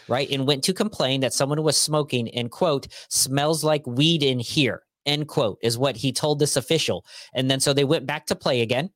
right, 0.07 0.29
and 0.29 0.45
went 0.45 0.63
to 0.65 0.73
complain 0.73 1.21
that 1.21 1.33
someone 1.33 1.63
was 1.63 1.75
smoking 1.75 2.29
and 2.29 2.51
quote 2.51 2.87
smells 3.09 3.63
like 3.63 3.85
weed 3.87 4.21
in 4.21 4.39
here 4.39 4.83
end 5.05 5.27
quote 5.27 5.57
is 5.63 5.77
what 5.77 5.95
he 5.95 6.11
told 6.11 6.39
this 6.39 6.57
official 6.57 7.05
and 7.33 7.49
then 7.49 7.59
so 7.59 7.73
they 7.73 7.85
went 7.85 8.05
back 8.05 8.25
to 8.25 8.35
play 8.35 8.61
again 8.61 8.89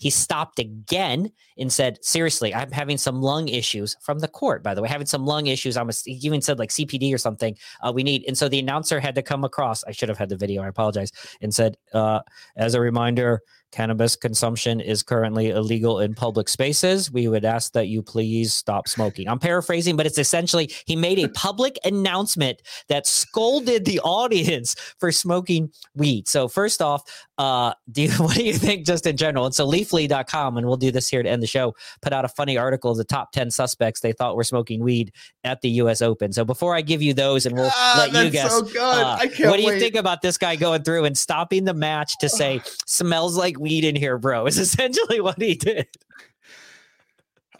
he 0.00 0.08
stopped 0.08 0.58
again 0.58 1.30
and 1.58 1.70
said, 1.70 2.02
"Seriously, 2.02 2.54
I'm 2.54 2.72
having 2.72 2.96
some 2.96 3.20
lung 3.20 3.48
issues 3.48 3.96
from 4.00 4.18
the 4.18 4.28
court. 4.28 4.62
By 4.62 4.74
the 4.74 4.80
way, 4.80 4.88
having 4.88 5.06
some 5.06 5.26
lung 5.26 5.46
issues. 5.46 5.76
I'm 5.76 5.90
a, 5.90 5.92
he 5.92 6.12
even 6.22 6.40
said 6.40 6.58
like 6.58 6.70
CPD 6.70 7.14
or 7.14 7.18
something. 7.18 7.54
Uh, 7.82 7.92
we 7.94 8.02
need." 8.02 8.24
And 8.26 8.36
so 8.36 8.48
the 8.48 8.58
announcer 8.58 8.98
had 8.98 9.14
to 9.16 9.22
come 9.22 9.44
across. 9.44 9.84
I 9.84 9.92
should 9.92 10.08
have 10.08 10.16
had 10.16 10.30
the 10.30 10.38
video. 10.38 10.62
I 10.62 10.68
apologize. 10.68 11.12
And 11.42 11.54
said, 11.54 11.76
uh, 11.92 12.20
"As 12.56 12.74
a 12.74 12.80
reminder." 12.80 13.42
Cannabis 13.72 14.16
consumption 14.16 14.80
is 14.80 15.02
currently 15.02 15.50
illegal 15.50 16.00
in 16.00 16.14
public 16.14 16.48
spaces. 16.48 17.10
We 17.10 17.28
would 17.28 17.44
ask 17.44 17.72
that 17.72 17.88
you 17.88 18.02
please 18.02 18.52
stop 18.52 18.88
smoking. 18.88 19.28
I'm 19.28 19.38
paraphrasing, 19.38 19.96
but 19.96 20.06
it's 20.06 20.18
essentially 20.18 20.70
he 20.86 20.96
made 20.96 21.18
a 21.18 21.28
public 21.28 21.78
announcement 21.84 22.62
that 22.88 23.06
scolded 23.06 23.84
the 23.84 24.00
audience 24.00 24.74
for 24.98 25.12
smoking 25.12 25.70
weed. 25.94 26.26
So 26.26 26.48
first 26.48 26.82
off, 26.82 27.02
uh, 27.38 27.72
do 27.90 28.02
you, 28.02 28.10
what 28.18 28.34
do 28.34 28.44
you 28.44 28.54
think 28.54 28.86
just 28.86 29.06
in 29.06 29.16
general? 29.16 29.46
And 29.46 29.54
so 29.54 29.66
leafly.com, 29.66 30.56
and 30.56 30.66
we'll 30.66 30.76
do 30.76 30.90
this 30.90 31.08
here 31.08 31.22
to 31.22 31.28
end 31.28 31.42
the 31.42 31.46
show, 31.46 31.74
put 32.02 32.12
out 32.12 32.24
a 32.24 32.28
funny 32.28 32.58
article 32.58 32.90
of 32.90 32.96
the 32.96 33.04
top 33.04 33.32
10 33.32 33.50
suspects 33.50 34.00
they 34.00 34.12
thought 34.12 34.36
were 34.36 34.44
smoking 34.44 34.82
weed 34.82 35.12
at 35.44 35.60
the 35.60 35.70
US 35.70 36.02
Open. 36.02 36.32
So 36.32 36.44
before 36.44 36.74
I 36.74 36.80
give 36.80 37.02
you 37.02 37.14
those 37.14 37.46
and 37.46 37.54
we'll 37.54 37.70
ah, 37.72 38.08
let 38.12 38.24
you 38.24 38.30
guess, 38.30 38.50
so 38.50 38.66
uh, 38.80 39.18
what 39.18 39.56
do 39.56 39.62
you 39.62 39.78
think 39.78 39.94
about 39.94 40.22
this 40.22 40.36
guy 40.36 40.56
going 40.56 40.82
through 40.82 41.04
and 41.04 41.16
stopping 41.16 41.64
the 41.64 41.74
match 41.74 42.18
to 42.18 42.28
say 42.28 42.60
smells 42.86 43.36
like 43.36 43.59
weed 43.60 43.84
in 43.84 43.94
here, 43.94 44.18
bro, 44.18 44.46
is 44.46 44.58
essentially 44.66 45.20
what 45.20 45.40
he 45.40 45.54
did. 45.54 45.86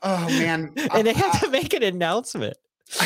Oh 0.03 0.27
man. 0.29 0.73
and 0.95 1.07
they 1.07 1.13
had 1.13 1.39
to 1.41 1.51
make 1.51 1.75
an 1.75 1.83
announcement. 1.83 2.57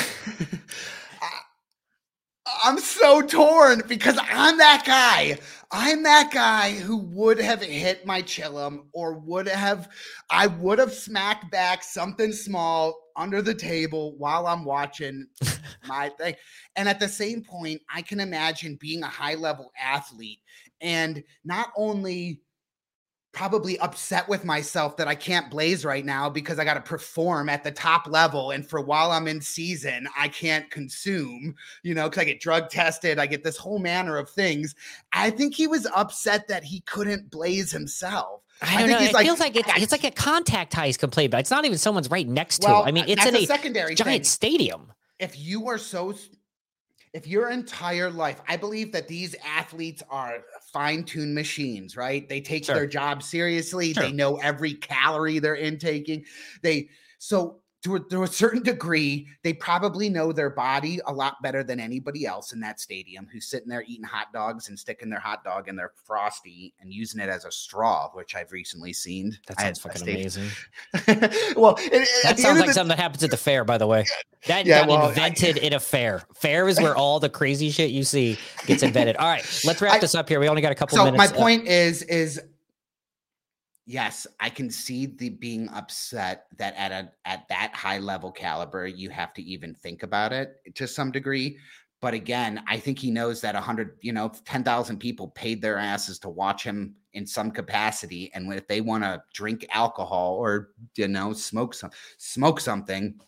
I'm 2.63 2.79
so 2.79 3.21
torn 3.21 3.83
because 3.89 4.19
I'm 4.23 4.57
that 4.59 4.85
guy. 4.87 5.39
I'm 5.71 6.03
that 6.05 6.31
guy 6.33 6.73
who 6.73 6.97
would 6.97 7.39
have 7.39 7.61
hit 7.63 8.07
my 8.07 8.23
chillum 8.23 8.85
or 8.93 9.19
would 9.19 9.49
have, 9.49 9.89
I 10.31 10.47
would 10.47 10.79
have 10.79 10.93
smacked 10.95 11.51
back 11.51 11.83
something 11.83 12.33
small 12.33 12.97
under 13.17 13.43
the 13.43 13.55
table 13.55 14.15
while 14.19 14.47
I'm 14.47 14.65
watching 14.65 15.27
my 15.87 16.11
thing. 16.11 16.37
And 16.77 16.89
at 16.89 17.01
the 17.01 17.09
same 17.09 17.43
point, 17.43 17.83
I 17.93 18.03
can 18.03 18.21
imagine 18.21 18.79
being 18.81 19.03
a 19.03 19.09
high 19.09 19.35
level 19.35 19.73
athlete 19.81 20.41
and 20.81 21.25
not 21.45 21.73
only 21.77 22.41
probably 23.35 23.79
upset 23.81 24.29
with 24.29 24.45
myself 24.45 24.97
that 24.97 25.09
I 25.09 25.15
can't 25.15 25.51
blaze 25.51 25.85
right 25.85 26.05
now 26.05 26.31
because 26.31 26.59
I 26.59 26.65
got 26.65 26.75
to 26.75 26.81
perform 26.81 27.49
at 27.49 27.65
the 27.65 27.71
top 27.71 28.07
level. 28.07 28.53
And 28.53 28.67
for 28.67 28.81
while 28.81 29.11
I'm 29.11 29.29
in 29.29 29.41
season, 29.41 30.09
I 30.17 30.29
can't 30.29 30.71
consume, 30.71 31.55
you 31.83 31.95
know, 31.95 32.09
because 32.09 32.23
I 32.23 32.25
get 32.25 32.41
drug 32.41 32.71
tested, 32.71 33.19
I 33.19 33.27
get 33.27 33.45
this 33.45 33.57
whole 33.57 33.79
manner 33.79 34.17
of 34.17 34.31
things. 34.31 34.75
I 35.13 35.31
think 35.31 35.55
he 35.55 35.67
was 35.67 35.87
upset 35.95 36.49
that 36.49 36.65
he 36.65 36.81
couldn't 36.83 37.31
blaze 37.31 37.71
himself. 37.71 38.43
I 38.63 38.81
don't 38.81 38.91
I 38.91 38.93
know. 38.93 39.05
It 39.05 39.13
like, 39.13 39.27
feels 39.27 39.41
like 39.41 39.57
it's, 39.57 39.69
it's 39.77 39.93
like 39.93 40.05
a 40.05 40.11
contact 40.11 40.73
high 40.73 40.87
he's 40.87 40.97
complete, 40.97 41.31
but 41.31 41.41
it's 41.41 41.51
not 41.51 41.65
even 41.65 41.77
someone's 41.77 42.11
right 42.11 42.27
next 42.27 42.63
well, 42.63 42.83
to 42.83 42.89
him. 42.89 42.89
I 42.89 42.93
mean, 42.93 43.05
it's 43.09 43.27
in 43.27 43.35
a, 43.35 43.41
a 43.41 43.47
secondary 43.47 43.95
giant 43.95 44.23
thing. 44.23 44.25
stadium. 44.25 44.93
If 45.19 45.39
you 45.39 45.69
are 45.69 45.79
so 45.79 46.15
if 47.15 47.29
your 47.29 47.51
entire 47.51 48.11
life, 48.11 48.43
I 48.49 48.57
believe 48.57 48.91
that 48.91 49.07
these 49.07 49.37
athletes 49.47 50.03
are 50.11 50.43
fine-tuned 50.75 51.35
machines, 51.35 51.97
right? 51.97 52.29
They 52.29 52.41
take 52.41 52.65
sure. 52.65 52.75
their 52.75 52.87
job 52.87 53.23
seriously. 53.23 53.95
Sure. 53.95 54.03
They 54.03 54.13
know 54.13 54.37
every 54.37 54.75
calorie 54.75 55.39
they're 55.39 55.55
intaking. 55.55 56.25
They 56.63 56.89
so 57.19 57.61
to 57.85 57.97
a, 57.97 58.01
to 58.01 58.23
a 58.23 58.27
certain 58.27 58.63
degree, 58.63 59.29
they 59.43 59.53
probably 59.53 60.09
know 60.09 60.33
their 60.33 60.49
body 60.49 61.01
a 61.07 61.13
lot 61.13 61.41
better 61.43 61.63
than 61.63 61.79
anybody 61.79 62.27
else 62.27 62.53
in 62.53 62.61
that 62.61 62.81
stadium 62.81 63.29
who's 63.31 63.47
sitting 63.47 63.69
there 63.69 63.85
eating 63.87 64.05
hot 64.05 64.33
dogs 64.33 64.71
and 64.71 64.79
sticking 64.79 65.11
their 65.11 65.21
hot 65.21 65.45
dog 65.45 65.69
in 65.69 65.77
their 65.77 65.93
frosty 66.05 66.73
and 66.81 66.93
using 66.93 67.21
it 67.21 67.29
as 67.29 67.45
a 67.45 67.53
straw, 67.53 68.09
which 68.15 68.35
I've 68.35 68.51
recently 68.53 68.95
seen. 68.95 69.37
That 69.49 69.61
sounds 69.61 69.81
fucking 69.81 70.03
amazing. 70.03 70.49
well, 71.57 71.77
it, 71.79 72.09
that 72.23 72.39
sounds 72.39 72.59
like 72.59 72.69
the, 72.69 72.73
something 72.73 72.89
that 72.89 72.99
happens 72.99 73.23
at 73.23 73.31
the 73.31 73.37
fair, 73.37 73.65
by 73.65 73.79
the 73.79 73.87
way. 73.87 74.05
That 74.47 74.67
yeah, 74.67 74.81
got 74.81 74.89
well, 74.89 75.09
invented 75.09 75.59
I, 75.59 75.63
in 75.63 75.73
a 75.73 75.81
fair. 75.81 76.23
Fair 76.35 76.69
is 76.69 76.79
where 76.79 76.95
all 76.95 77.19
the 77.19 77.31
crazy 77.31 77.71
shit 77.71 77.93
you 77.93 78.05
see 78.05 78.39
gets 78.67 78.83
invented. 78.83 79.17
All 79.17 79.27
right, 79.27 79.43
let's 79.65 79.81
wrap 79.81 79.93
I, 79.95 79.99
this 80.01 80.15
up 80.15 80.29
here. 80.29 80.39
We 80.39 80.51
only 80.51 80.61
got 80.61 80.71
a 80.71 80.75
couple 80.75 80.99
so 80.99 81.05
minutes. 81.07 81.33
My 81.33 81.35
point 81.35 81.67
is, 81.67 82.03
is 82.03 82.39
yes, 83.87 84.27
I 84.41 84.51
can 84.51 84.71
see 84.71 85.07
the 85.07 85.31
being 85.31 85.69
upset 85.71 86.47
that 86.57 86.75
at 86.77 86.93
a 86.93 87.11
at 87.25 87.49
that 87.49 87.75
high 87.75 87.99
level 87.99 88.31
caliber, 88.31 88.87
you 88.87 89.11
have 89.11 89.33
to 89.35 89.43
even 89.43 89.75
think 89.75 90.03
about 90.03 90.33
it 90.33 90.57
to 90.75 90.87
some 90.87 91.11
degree. 91.11 91.59
But 92.01 92.15
again, 92.15 92.63
I 92.69 92.79
think 92.79 92.99
he 92.99 93.11
knows 93.11 93.41
that 93.41 93.55
a 93.55 93.61
hundred, 93.61 93.97
you 94.01 94.13
know, 94.13 94.33
ten 94.45 94.63
thousand 94.63 94.99
people 94.99 95.29
paid 95.29 95.63
their 95.63 95.79
asses 95.79 96.19
to 96.21 96.29
watch 96.29 96.63
him 96.63 96.95
in 97.13 97.27
some 97.27 97.51
capacity, 97.51 98.31
and 98.35 98.53
if 98.53 98.67
they 98.67 98.81
want 98.81 99.05
to 99.05 99.23
drink 99.33 99.67
alcohol 99.71 100.35
or 100.35 100.71
you 100.97 101.09
know 101.09 101.33
smoke 101.33 101.75
some 101.75 101.91
smoke 102.19 102.61
something, 102.61 103.19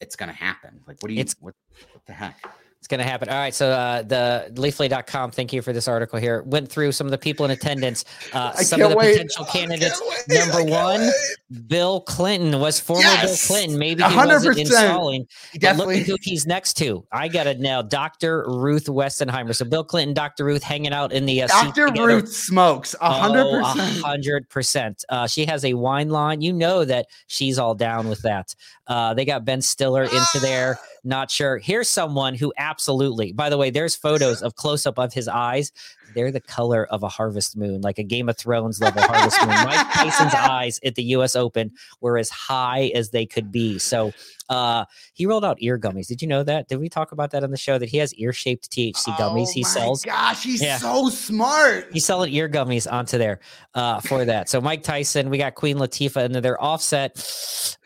it's 0.00 0.16
going 0.16 0.28
to 0.28 0.34
happen. 0.34 0.80
Like, 0.86 1.02
what 1.02 1.08
do 1.08 1.14
you? 1.14 1.20
It's, 1.20 1.36
what, 1.40 1.54
what 1.92 2.04
the 2.06 2.12
heck? 2.12 2.36
It's 2.78 2.86
going 2.86 2.98
to 2.98 3.04
happen. 3.04 3.28
All 3.28 3.34
right. 3.34 3.54
So 3.54 3.70
uh, 3.72 4.02
the 4.02 4.52
leafly.com, 4.54 5.32
thank 5.32 5.52
you 5.52 5.62
for 5.62 5.72
this 5.72 5.88
article 5.88 6.18
here, 6.18 6.44
went 6.44 6.70
through 6.70 6.92
some 6.92 7.08
of 7.08 7.10
the 7.10 7.18
people 7.18 7.44
in 7.44 7.50
attendance. 7.50 8.04
Uh, 8.32 8.52
some 8.52 8.80
of 8.80 8.90
the 8.90 8.96
wait. 8.96 9.14
potential 9.14 9.44
candidates. 9.46 10.00
Number 10.28 10.62
one, 10.62 11.00
wait. 11.00 11.66
Bill 11.66 12.02
Clinton 12.02 12.60
was 12.60 12.78
former 12.78 13.02
yes! 13.02 13.48
Bill 13.48 13.56
Clinton. 13.56 13.78
Maybe 13.78 14.04
he 14.04 14.08
100%. 14.08 14.26
wasn't 14.26 14.58
installing. 14.58 15.26
Definitely. 15.58 15.96
Look 15.96 16.02
at 16.02 16.06
who 16.08 16.16
he's 16.22 16.46
next 16.46 16.74
to. 16.74 17.04
I 17.10 17.26
got 17.26 17.48
it 17.48 17.58
now. 17.58 17.82
Dr. 17.82 18.44
Ruth 18.48 18.86
Westenheimer. 18.86 19.56
So 19.56 19.64
Bill 19.64 19.84
Clinton, 19.84 20.14
Dr. 20.14 20.44
Ruth 20.44 20.62
hanging 20.62 20.92
out 20.92 21.12
in 21.12 21.26
the 21.26 21.42
uh, 21.42 21.48
Dr. 21.48 21.88
Ruth 21.92 22.32
smokes 22.32 22.94
100%. 23.02 23.02
Oh, 23.02 24.16
100%. 24.52 25.04
Uh, 25.08 25.26
she 25.26 25.46
has 25.46 25.64
a 25.64 25.74
wine 25.74 26.10
line. 26.10 26.42
You 26.42 26.52
know 26.52 26.84
that 26.84 27.06
she's 27.26 27.58
all 27.58 27.74
down 27.74 28.08
with 28.08 28.22
that. 28.22 28.54
Uh, 28.86 29.14
they 29.14 29.24
got 29.24 29.44
Ben 29.44 29.60
Stiller 29.60 30.04
into 30.04 30.38
there. 30.40 30.78
Not 31.04 31.30
sure. 31.30 31.58
Here's 31.58 31.88
someone 31.88 32.34
who 32.34 32.52
absolutely, 32.68 33.32
by 33.32 33.48
the 33.48 33.56
way, 33.56 33.70
there's 33.70 33.96
photos 33.96 34.42
of 34.46 34.54
close 34.56 34.86
up 34.86 34.98
of 34.98 35.12
his 35.12 35.28
eyes. 35.28 35.72
They're 36.14 36.32
the 36.32 36.40
color 36.40 36.86
of 36.86 37.02
a 37.02 37.08
harvest 37.08 37.56
moon, 37.56 37.82
like 37.82 37.98
a 37.98 38.02
Game 38.02 38.28
of 38.28 38.36
Thrones 38.36 38.80
level 38.82 39.02
harvest 39.02 39.40
moon. 39.40 39.50
Mike 39.50 39.92
Tyson's 39.92 40.34
eyes 40.34 40.80
at 40.84 40.94
the 40.94 41.02
US 41.14 41.36
Open 41.36 41.70
were 42.00 42.18
as 42.18 42.30
high 42.30 42.90
as 42.94 43.10
they 43.10 43.26
could 43.26 43.52
be. 43.52 43.78
So 43.78 44.12
uh, 44.48 44.86
he 45.12 45.26
rolled 45.26 45.44
out 45.44 45.58
ear 45.60 45.78
gummies. 45.78 46.06
Did 46.06 46.22
you 46.22 46.28
know 46.28 46.42
that? 46.42 46.68
Did 46.68 46.80
we 46.80 46.88
talk 46.88 47.12
about 47.12 47.30
that 47.32 47.44
on 47.44 47.50
the 47.50 47.58
show 47.58 47.78
that 47.78 47.88
he 47.88 47.98
has 47.98 48.14
ear 48.14 48.32
shaped 48.32 48.70
THC 48.70 49.14
gummies? 49.16 49.48
Oh 49.48 49.52
he 49.54 49.62
sells. 49.64 50.04
Gosh, 50.04 50.42
he's 50.42 50.62
yeah. 50.62 50.78
so 50.78 51.10
smart. 51.10 51.88
He's 51.92 52.06
selling 52.06 52.32
ear 52.32 52.48
gummies 52.48 52.90
onto 52.90 53.18
there 53.18 53.40
uh, 53.74 54.00
for 54.00 54.24
that. 54.24 54.48
So 54.48 54.60
Mike 54.60 54.82
Tyson, 54.82 55.28
we 55.28 55.36
got 55.36 55.54
Queen 55.54 55.76
Latifah, 55.76 56.24
and 56.24 56.34
they're 56.36 56.62
offset. 56.62 57.16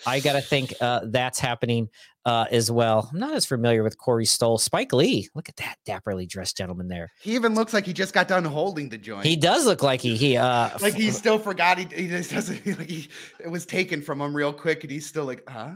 I 0.07 0.21
got 0.21 0.35
to 0.35 0.41
think 0.41 0.75
uh, 0.81 1.01
that's 1.05 1.41
happening 1.41 1.89
uh, 2.25 2.47
as 2.51 2.71
well. 2.71 3.09
I'm 3.13 3.19
not 3.19 3.35
as 3.35 3.47
familiar 3.47 3.83
with 3.83 3.99
Corey 3.99 4.25
Stoll. 4.25 4.59
Spike 4.59 4.93
Lee, 4.93 5.29
look 5.35 5.49
at 5.49 5.57
that 5.57 5.77
dapperly 5.87 6.29
dressed 6.29 6.57
gentleman 6.57 6.89
there. 6.89 7.11
He 7.21 7.35
even 7.35 7.55
looks 7.55 7.73
like 7.73 7.87
he 7.87 7.93
just 7.93 8.15
got 8.15 8.29
done 8.29 8.45
holding 8.45 8.89
the 8.89 8.99
joint. 8.99 9.25
He 9.25 9.37
does 9.37 9.67
look 9.67 9.83
like 9.83 10.01
he 10.01 10.17
he 10.17 10.37
uh 10.37 10.71
like 10.81 10.95
he 10.95 11.11
still 11.11 11.39
forgot 11.39 11.79
he, 11.79 11.85
he 11.85 12.09
just 12.09 12.31
doesn't 12.33 12.67
like 12.79 12.89
he 12.89 13.09
it 13.41 13.49
was 13.49 13.67
taken 13.67 14.03
from 14.03 14.21
him 14.21 14.35
real 14.35 14.53
quick 14.53 14.85
and 14.85 14.91
he's 14.91 15.07
still 15.07 15.25
like 15.25 15.43
huh 15.49 15.73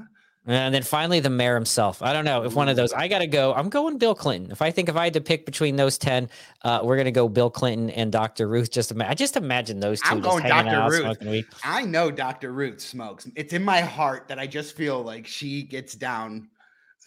and 0.46 0.74
then 0.74 0.82
finally, 0.82 1.20
the 1.20 1.30
mayor 1.30 1.54
himself. 1.54 2.02
I 2.02 2.12
don't 2.12 2.24
know 2.24 2.44
if 2.44 2.54
one 2.54 2.68
of 2.68 2.76
those. 2.76 2.92
I 2.92 3.08
got 3.08 3.18
to 3.18 3.26
go. 3.26 3.52
I'm 3.52 3.68
going 3.68 3.98
Bill 3.98 4.14
Clinton. 4.14 4.52
If 4.52 4.62
I 4.62 4.70
think 4.70 4.88
if 4.88 4.96
I 4.96 5.04
had 5.04 5.14
to 5.14 5.20
pick 5.20 5.44
between 5.44 5.76
those 5.76 5.98
ten, 5.98 6.30
uh, 6.62 6.80
we're 6.82 6.96
gonna 6.96 7.10
go 7.10 7.28
Bill 7.28 7.50
Clinton 7.50 7.90
and 7.90 8.12
Dr. 8.12 8.46
Ruth. 8.48 8.70
Just 8.70 8.92
ima- 8.92 9.06
I 9.08 9.14
just 9.14 9.36
imagine 9.36 9.80
those 9.80 10.00
two. 10.00 10.08
I'm 10.08 10.20
going 10.20 10.44
Dr. 10.44 10.88
Ruth. 10.88 11.46
I 11.64 11.82
know 11.82 12.10
Dr. 12.10 12.52
Ruth 12.52 12.80
smokes. 12.80 13.28
It's 13.34 13.52
in 13.52 13.64
my 13.64 13.80
heart 13.80 14.28
that 14.28 14.38
I 14.38 14.46
just 14.46 14.76
feel 14.76 15.02
like 15.02 15.26
she 15.26 15.62
gets 15.62 15.94
down. 15.94 16.48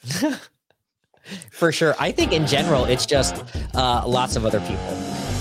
For 1.51 1.71
sure. 1.71 1.95
I 1.99 2.11
think 2.11 2.31
in 2.31 2.47
general, 2.47 2.85
it's 2.85 3.05
just 3.05 3.43
uh, 3.75 4.03
lots 4.07 4.35
of 4.35 4.45
other 4.45 4.59
people. 4.61 4.85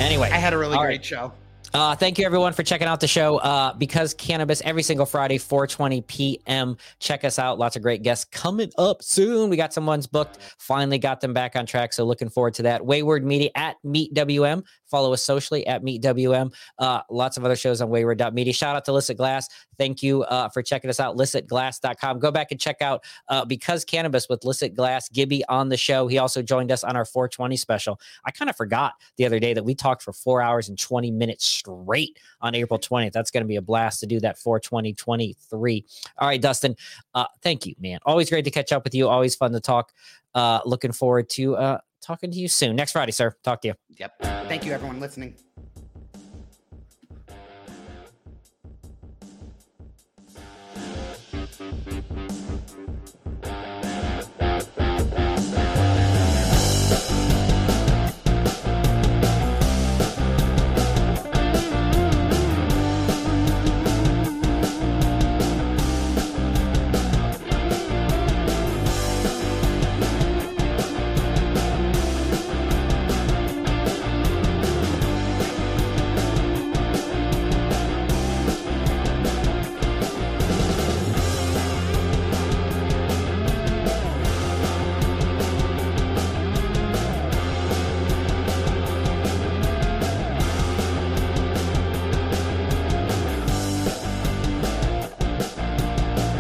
Anyway, 0.00 0.28
I 0.30 0.36
had 0.36 0.52
a 0.52 0.58
really 0.58 0.76
great 0.76 0.86
right. 0.86 1.04
show. 1.04 1.32
Uh, 1.74 1.94
thank 1.94 2.18
you 2.18 2.24
everyone 2.24 2.52
for 2.54 2.62
checking 2.62 2.88
out 2.88 2.98
the 2.98 3.06
show. 3.06 3.36
Uh, 3.38 3.74
because 3.74 4.14
cannabis 4.14 4.62
every 4.62 4.82
single 4.82 5.04
Friday, 5.04 5.38
4:20 5.38 6.06
p.m. 6.06 6.76
Check 6.98 7.24
us 7.24 7.38
out. 7.38 7.58
Lots 7.58 7.76
of 7.76 7.82
great 7.82 8.02
guests 8.02 8.24
coming 8.24 8.70
up 8.78 9.02
soon. 9.02 9.50
We 9.50 9.56
got 9.56 9.74
someone's 9.74 10.06
booked. 10.06 10.38
Finally 10.58 10.98
got 10.98 11.20
them 11.20 11.34
back 11.34 11.56
on 11.56 11.66
track. 11.66 11.92
So 11.92 12.04
looking 12.04 12.30
forward 12.30 12.54
to 12.54 12.62
that. 12.62 12.84
Wayward 12.84 13.24
Media 13.24 13.50
at 13.54 13.76
Meet 13.84 14.14
WM. 14.14 14.64
Follow 14.86 15.12
us 15.12 15.22
socially 15.22 15.66
at 15.66 15.84
Meet 15.84 16.00
WM. 16.02 16.50
Uh, 16.78 17.02
lots 17.10 17.36
of 17.36 17.44
other 17.44 17.56
shows 17.56 17.82
on 17.82 17.90
Wayward.media. 17.90 18.54
Shout 18.54 18.74
out 18.74 18.86
to 18.86 18.92
Licit 18.92 19.18
Glass. 19.18 19.48
Thank 19.76 20.02
you 20.02 20.22
uh, 20.24 20.48
for 20.48 20.62
checking 20.62 20.88
us 20.88 20.98
out. 20.98 21.16
LicitGlass.com. 21.16 22.18
Go 22.18 22.30
back 22.30 22.50
and 22.50 22.58
check 22.58 22.80
out 22.80 23.04
uh, 23.28 23.44
because 23.44 23.84
cannabis 23.84 24.28
with 24.28 24.44
Licit 24.44 24.74
Glass. 24.74 25.08
Gibby 25.10 25.44
on 25.46 25.68
the 25.68 25.76
show. 25.76 26.06
He 26.06 26.16
also 26.16 26.40
joined 26.40 26.72
us 26.72 26.84
on 26.84 26.96
our 26.96 27.04
420 27.04 27.56
special. 27.58 28.00
I 28.24 28.30
kind 28.30 28.48
of 28.48 28.56
forgot 28.56 28.94
the 29.16 29.26
other 29.26 29.38
day 29.38 29.52
that 29.52 29.64
we 29.64 29.74
talked 29.74 30.02
for 30.02 30.14
four 30.14 30.40
hours 30.40 30.70
and 30.70 30.78
20 30.78 31.10
minutes 31.10 31.44
straight 31.58 32.18
on 32.40 32.54
April 32.54 32.78
20th. 32.78 33.12
That's 33.12 33.30
going 33.30 33.42
to 33.42 33.48
be 33.48 33.56
a 33.56 33.62
blast 33.62 34.00
to 34.00 34.06
do 34.06 34.20
that 34.20 34.38
for 34.38 34.58
2023. 34.60 35.84
All 36.18 36.28
right, 36.28 36.40
Dustin. 36.40 36.76
Uh, 37.14 37.26
thank 37.42 37.66
you, 37.66 37.74
man. 37.78 37.98
Always 38.04 38.30
great 38.30 38.44
to 38.44 38.50
catch 38.50 38.72
up 38.72 38.84
with 38.84 38.94
you. 38.94 39.08
Always 39.08 39.34
fun 39.34 39.52
to 39.52 39.60
talk. 39.60 39.92
Uh, 40.34 40.60
looking 40.64 40.92
forward 40.92 41.28
to 41.30 41.56
uh, 41.56 41.78
talking 42.00 42.30
to 42.30 42.38
you 42.38 42.48
soon. 42.48 42.76
Next 42.76 42.92
Friday, 42.92 43.12
sir. 43.12 43.34
Talk 43.42 43.62
to 43.62 43.68
you. 43.68 43.74
Yep. 43.98 44.12
Thank 44.48 44.64
you, 44.64 44.72
everyone 44.72 45.00
listening. 45.00 45.36